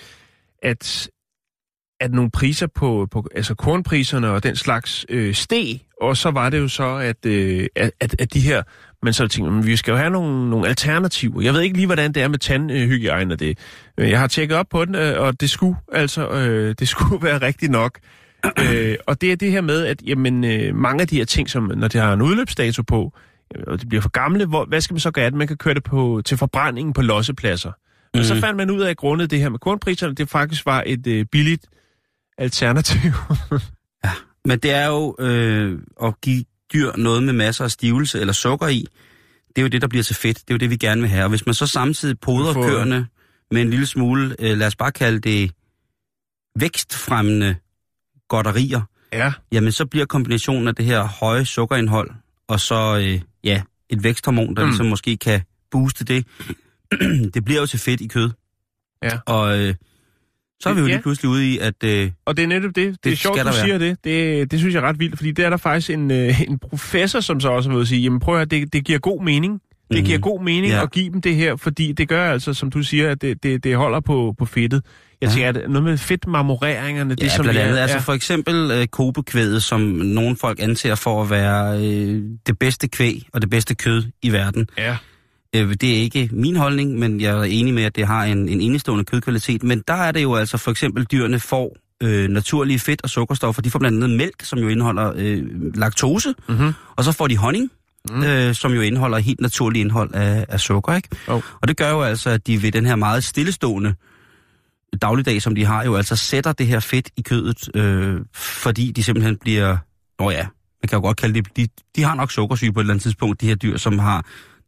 at, 0.64 1.10
at 2.00 2.12
nogle 2.12 2.32
priser 2.32 2.68
på, 2.68 3.08
på 3.12 3.28
altså 3.36 3.56
kornpriserne 3.56 4.30
og 4.30 4.44
den 4.44 4.56
slags 4.56 5.06
øh, 5.10 5.34
steg. 5.34 5.80
Og 6.02 6.18
så 6.18 6.32
var 6.32 6.50
det 6.50 6.60
jo 6.60 6.68
så, 6.68 6.96
at, 6.96 7.26
øh, 7.26 7.68
at, 7.76 7.92
at, 8.00 8.16
at 8.22 8.34
de 8.34 8.40
her 8.40 8.64
men 9.06 9.14
så 9.14 9.28
tænkte 9.28 9.44
jeg, 9.44 9.54
"Men 9.54 9.66
vi 9.66 9.76
skal 9.76 9.92
jo 9.92 9.98
have 9.98 10.10
nogle, 10.10 10.50
nogle 10.50 10.68
alternativer. 10.68 11.42
Jeg 11.42 11.54
ved 11.54 11.62
ikke 11.62 11.76
lige, 11.76 11.86
hvordan 11.86 12.12
det 12.12 12.24
er 12.24 12.28
med 12.28 12.40
tandhygiejne 12.40 13.34
og 13.34 13.40
det. 13.40 13.58
Øh, 13.98 14.10
Jeg 14.10 14.20
har 14.20 14.28
tjekket 14.28 14.58
op 14.58 14.66
på 14.70 14.86
den, 14.86 14.96
øh, 14.96 15.20
og 15.22 15.42
det 15.42 15.50
skulle 15.50 15.76
altså 15.94 16.30
øh, 16.30 16.76
det 16.80 16.88
skulle 16.94 17.24
være 17.24 17.38
rigtigt 17.42 17.72
nok. 17.72 18.00
øh, 18.60 18.96
og 19.08 19.22
det 19.22 19.32
er 19.32 19.36
det 19.36 19.52
her 19.52 19.62
med, 19.62 19.86
at 19.86 20.02
jamen, 20.06 20.44
øh, 20.44 20.76
mange 20.76 21.02
af 21.02 21.08
de 21.08 21.18
her 21.18 21.26
ting, 21.26 21.50
som 21.50 21.72
når 21.76 21.88
det 21.88 22.02
har 22.02 22.14
en 22.14 22.22
udløbsdato 22.22 22.82
på, 22.84 23.14
og 23.68 23.80
det 23.80 23.90
bliver 23.90 24.02
for 24.02 24.10
gamle, 24.10 24.46
hvor, 24.46 24.66
hvad 24.66 24.82
skal 24.82 24.94
man 24.94 25.00
så 25.00 25.12
gøre? 25.12 25.26
det? 25.26 25.34
Man 25.34 25.48
kan 25.48 25.58
køre 25.58 25.74
det 25.74 25.84
på, 25.84 26.22
til 26.26 26.38
forbrændingen 26.38 26.94
på 26.94 27.02
lossepladser. 27.02 27.72
Men 28.14 28.24
så 28.26 28.34
Mhm. 28.34 28.42
fandt 28.42 28.58
man 28.58 28.72
ud 28.72 28.82
af, 28.82 28.90
at 28.90 28.98
grundet 28.98 29.32
det 29.32 29.40
her 29.40 29.50
med 29.50 29.60
kornpriserne, 29.60 30.16
det 30.16 30.30
faktisk 30.30 30.66
var 30.66 30.84
et 30.86 31.08
øh, 31.08 31.26
billigt 31.32 31.66
alternativ. 32.38 33.12
Men 34.48 34.60
det 34.60 34.72
er 34.72 34.88
jo 34.88 35.16
øh, 35.20 35.80
at 36.04 36.14
give 36.22 36.44
dyr 36.74 36.92
noget 36.98 37.24
med 37.24 37.34
masser 37.34 37.64
af 37.64 37.72
stivelse 37.72 38.20
eller 38.20 38.34
sukker 38.34 38.68
i. 38.68 38.86
Det 39.48 39.58
er 39.58 39.62
jo 39.62 39.68
det, 39.68 39.82
der 39.82 39.88
bliver 39.88 40.04
til 40.04 40.16
fedt. 40.16 40.38
Det 40.38 40.50
er 40.50 40.54
jo 40.56 40.58
det, 40.58 40.70
vi 40.70 40.78
gerne 40.78 41.02
vil 41.02 41.10
have. 41.10 41.24
Og 41.24 41.30
hvis 41.30 41.46
man 41.46 41.56
så 41.56 41.68
samtidig 41.68 42.20
podrer 42.20 42.54
Får- 42.54 42.64
køerne 42.68 43.08
med 43.52 43.62
en 43.62 43.70
lille 43.70 43.86
smule, 43.86 44.36
øh, 44.40 44.58
lad 44.58 44.68
os 44.68 44.76
bare 44.76 44.92
kalde 44.92 45.20
det 45.20 45.52
vækstfremmende 46.60 47.56
godterier, 48.28 48.82
ja, 49.14 49.34
jamen 49.52 49.72
så 49.72 49.86
bliver 49.86 50.06
kombinationen 50.06 50.68
af 50.68 50.76
det 50.76 50.86
her 50.86 51.04
høje 51.04 51.46
sukkerindhold, 51.46 52.12
og 52.48 52.60
så 52.60 52.98
øh, 52.98 53.22
ja, 53.44 53.62
et 53.90 54.04
væksthormon, 54.04 54.56
der 54.56 54.64
Mm. 54.64 54.70
ligesom 54.70 54.86
måske 54.86 55.18
kan 55.18 55.42
booste 55.72 56.06
det, 56.06 56.26
det 57.34 57.46
bliver 57.46 57.60
jo 57.60 57.66
til 57.66 57.80
fedt 57.80 58.02
i 58.02 58.08
kød. 58.08 58.30
Ja. 59.04 59.20
Og 59.26 59.60
øh, 59.60 59.76
så 60.60 60.70
er 60.70 60.74
vi 60.74 60.80
jo 60.80 60.86
Ja. 60.86 60.92
lige 60.94 61.02
pludselig 61.02 61.30
ude 61.30 61.50
i, 61.54 61.58
at 61.58 61.84
øh, 61.84 62.12
Og 62.26 62.38
det 62.38 62.44
er 62.44 62.48
netop 62.48 62.76
det. 62.76 62.76
Det, 62.76 62.86
det 62.86 62.92
er 62.92 63.12
Det 63.12 63.18
sjovt, 63.20 63.40
du 63.40 63.44
der 63.44 63.52
siger 63.52 63.78
det. 63.78 63.98
det. 64.04 64.52
Det 64.52 64.60
synes 64.60 64.76
jeg 64.76 64.84
er 64.84 64.88
ret 64.88 65.00
vildt, 65.00 65.18
fordi 65.18 65.32
det 65.32 65.46
er 65.46 65.50
der 65.50 65.58
faktisk 65.58 65.90
en, 65.90 66.12
øh, 66.12 66.42
en 66.42 66.60
professor, 66.60 67.20
som 67.20 67.40
så 67.40 67.50
også 67.50 67.70
at 67.80 67.88
sige, 67.88 68.02
jamen 68.02 68.20
prøv 68.20 68.36
at 68.36 68.38
høre, 68.40 68.46
det, 68.46 68.74
det 68.74 68.86
giver 68.86 69.00
god 69.00 69.24
mening. 69.24 69.62
Det 69.92 69.98
Mhm. 69.98 70.06
giver 70.06 70.20
god 70.20 70.44
mening 70.44 70.74
Ja. 70.74 70.84
at 70.84 70.92
give 70.92 71.12
dem 71.14 71.22
det 71.22 71.36
her, 71.36 71.56
fordi 71.56 71.92
det 71.92 72.08
gør 72.10 72.32
altså, 72.32 72.54
som 72.54 72.72
du 72.72 72.84
siger, 72.84 73.12
at 73.12 73.22
det, 73.22 73.44
det, 73.44 73.64
det 73.64 73.76
holder 73.76 74.00
på, 74.00 74.34
på 74.38 74.46
fedtet. 74.46 74.82
Jeg 75.22 75.30
Ja. 75.30 75.34
tænker, 75.34 75.50
at 75.64 75.70
noget 75.70 75.84
med 75.84 75.98
fedtmarmoreringerne, 75.98 77.16
det 77.16 77.24
Ja, 77.24 77.30
som 77.30 77.44
blandt 77.44 77.58
vi 77.58 77.62
er- 77.62 77.68
andet. 77.68 77.78
Altså 77.80 77.98
ja. 77.98 78.02
for 78.02 78.14
eksempel 78.14 78.72
øh, 78.72 78.88
kobekvædet, 78.88 79.64
som 79.64 79.82
nogle 79.82 80.38
folk 80.38 80.60
anser 80.62 80.96
for 80.96 81.24
at 81.24 81.30
være 81.30 81.78
øh, 81.86 82.22
det 82.48 82.60
bedste 82.60 82.88
kvæg 82.88 83.28
og 83.34 83.42
det 83.42 83.50
bedste 83.50 83.76
kød 83.76 84.04
i 84.22 84.32
verden. 84.32 84.68
Ja. 84.78 84.98
Øh, 85.56 85.74
det 85.82 85.98
er 85.98 86.02
ikke 86.02 86.30
min 86.32 86.56
holdning, 86.56 87.00
men 87.00 87.22
jeg 87.22 87.38
er 87.38 87.44
enig 87.44 87.74
med, 87.74 87.84
at 87.84 87.96
det 87.96 88.08
har 88.08 88.24
en, 88.24 88.50
en 88.50 88.62
enestående 88.62 89.04
kødkvalitet. 89.06 89.64
Men 89.64 89.84
der 89.88 89.94
er 89.94 90.12
det 90.12 90.24
jo 90.24 90.36
altså 90.36 90.58
for 90.58 90.72
eksempel, 90.72 91.04
dyrene 91.06 91.40
får 91.40 91.76
øh, 92.04 92.30
naturlige 92.30 92.80
fedt- 92.80 93.02
og 93.04 93.10
sukkerstoffer. 93.10 93.62
De 93.62 93.70
får 93.72 93.80
blandt 93.80 94.04
andet 94.04 94.18
mælk, 94.18 94.44
som 94.44 94.60
jo 94.60 94.68
indeholder 94.68 95.14
øh, 95.16 95.44
laktose, 95.76 96.34
Mm-hmm. 96.50 96.74
og 96.96 97.04
så 97.04 97.12
får 97.12 97.28
de 97.28 97.38
honning, 97.38 97.72
Mm. 98.10 98.24
øh, 98.24 98.56
som 98.56 98.72
jo 98.74 98.82
indeholder 98.82 99.18
helt 99.18 99.42
naturligt 99.42 99.82
indhold 99.82 100.14
af, 100.14 100.46
af 100.50 100.60
sukker. 100.60 100.96
Ikke? 100.96 101.10
Jo. 101.28 101.42
Og 101.62 101.68
det 101.68 101.78
gør 101.78 101.90
jo 101.90 102.02
altså, 102.02 102.30
at 102.30 102.48
de 102.48 102.62
ved 102.62 102.72
den 102.72 102.86
her 102.86 102.96
meget 102.96 103.24
stillestående 103.24 103.94
dagligdag, 105.02 105.42
som 105.42 105.56
de 105.56 105.66
har, 105.66 105.84
jo 105.86 105.96
altså 105.96 106.16
sætter 106.16 106.52
det 106.52 106.68
her 106.68 106.80
fedt 106.80 107.10
i 107.18 107.22
kødet, 107.22 107.70
øh, 107.76 108.20
fordi 108.36 108.92
de 108.92 109.04
simpelthen 109.04 109.38
bliver... 109.38 109.78
Nå 110.20 110.32
ja, 110.32 110.42
man 110.84 110.88
kan 110.90 110.98
jo 110.98 111.02
godt 111.02 111.18
kalde 111.18 111.34
det... 111.42 111.58
De, 111.58 111.68
de 111.96 112.04
har 112.04 112.16
nok 112.16 112.32
sukkersyge 112.32 112.74
på 112.74 112.80
et 112.80 112.84
eller 112.84 112.94
andet 112.94 113.04
tidspunkt, 113.04 113.42
de 113.42 113.48
her 113.48 113.56
dyr, 113.56 113.78
som 113.78 114.00
har 114.00 114.26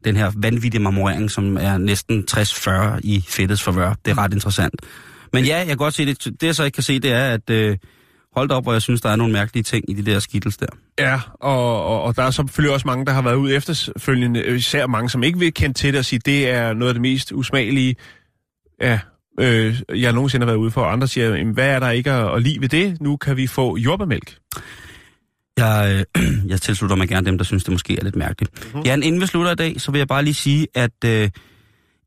den 0.08 0.16
her 0.16 0.32
vanvittige 0.36 0.82
marmorering, 0.82 1.32
som 1.32 1.58
er 1.58 1.78
næsten 1.78 2.26
60-40 2.32 3.00
i 3.04 3.26
fedtets 3.28 3.64
forvør. 3.64 3.94
Det 4.06 4.12
er 4.12 4.18
ret 4.18 4.34
interessant. 4.34 4.82
Men 5.34 5.46
ja, 5.46 5.58
jeg 5.58 5.68
kan 5.68 5.78
godt 5.78 5.94
se 5.94 6.06
det. 6.06 6.26
Det 6.26 6.44
jeg 6.44 6.56
så 6.56 6.64
ikke 6.64 6.76
kan 6.76 6.84
se, 6.84 7.00
det 7.00 7.12
er, 7.12 7.34
at 7.34 7.50
øh, 7.50 7.78
holdt 8.36 8.52
op, 8.52 8.64
hvor 8.64 8.74
jeg 8.74 8.82
synes, 8.82 9.02
der 9.02 9.10
er 9.10 9.16
nogle 9.16 9.34
mærkelige 9.34 9.64
ting 9.64 9.90
i 9.90 9.94
de 9.94 10.12
der 10.12 10.20
skittels 10.20 10.58
der. 10.58 10.68
Ja, 11.00 11.20
og, 11.34 11.86
og, 11.86 12.04
og 12.04 12.16
der 12.16 12.24
er 12.24 12.32
selvfølgelig 12.32 12.74
også 12.74 12.88
mange, 12.88 13.06
der 13.06 13.12
har 13.12 13.22
været 13.22 13.36
ude 13.36 13.56
efterfølgende, 13.56 14.56
især 14.56 14.88
mange, 14.88 15.10
som 15.10 15.24
ikke 15.24 15.40
vil 15.40 15.54
kende 15.54 15.78
til 15.78 15.94
det 15.94 16.00
og 16.00 16.06
sige, 16.06 16.20
det 16.26 16.50
er 16.50 16.74
noget 16.74 16.90
af 16.90 16.94
det 16.94 17.02
mest 17.02 17.32
usmagelige. 17.32 17.96
Ja, 18.82 19.00
øh, 19.40 19.82
jeg 19.96 20.14
nogensinde 20.14 20.46
har 20.46 20.52
været 20.52 20.58
ude 20.60 20.72
for. 20.72 20.82
Og 20.82 20.92
andre 20.92 21.08
siger, 21.08 21.36
jamen, 21.36 21.54
hvad 21.54 21.70
er 21.70 21.80
der 21.80 21.90
ikke 21.90 22.12
at, 22.12 22.36
at 22.36 22.42
lide 22.42 22.62
ved 22.62 22.70
det? 22.70 23.02
Nu 23.02 23.18
kan 23.18 23.38
vi 23.38 23.48
få 23.48 23.78
jordbærmælk. 23.78 24.38
Jeg, 25.58 26.06
øh, 26.18 26.24
jeg 26.52 26.62
tilslutter 26.62 26.96
mig 26.96 27.08
gerne 27.08 27.26
dem, 27.26 27.38
der 27.38 27.46
synes, 27.46 27.64
det 27.64 27.72
måske 27.72 28.00
er 28.00 28.04
lidt 28.04 28.16
mærkeligt. 28.16 28.54
Mhm. 28.54 28.68
Mm-hmm. 28.68 28.86
Ja, 28.86 28.94
inden 28.94 29.22
vi 29.22 29.26
slutter 29.26 29.52
i 29.52 29.56
dag, 29.56 29.82
så 29.82 29.92
vil 29.92 30.00
jeg 30.00 30.08
bare 30.08 30.24
lige 30.24 30.34
sige, 30.34 30.68
at 30.76 31.04
øh, 31.06 31.30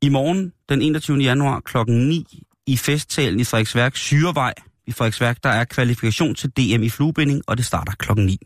i 0.01 0.09
morgen, 0.09 0.53
den 0.69 0.81
21. 0.81 1.17
januar 1.17 1.59
klokken 1.59 2.07
9 2.07 2.43
i 2.67 2.77
festtalen 2.77 3.39
i 3.39 3.43
Frederiksværk, 3.43 3.95
Syrevej 3.95 4.53
i 4.87 4.91
Frederiksværk, 4.91 5.43
der 5.43 5.49
er 5.49 5.63
kvalifikation 5.63 6.35
til 6.35 6.49
DM 6.49 6.83
i 6.83 6.89
fluebinding, 6.89 7.41
og 7.47 7.57
det 7.57 7.65
starter 7.65 7.91
klokken 7.91 8.25
9. 8.25 8.37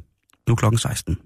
Nu 0.47 0.56
klokken 0.56 0.80
16. 0.80 1.18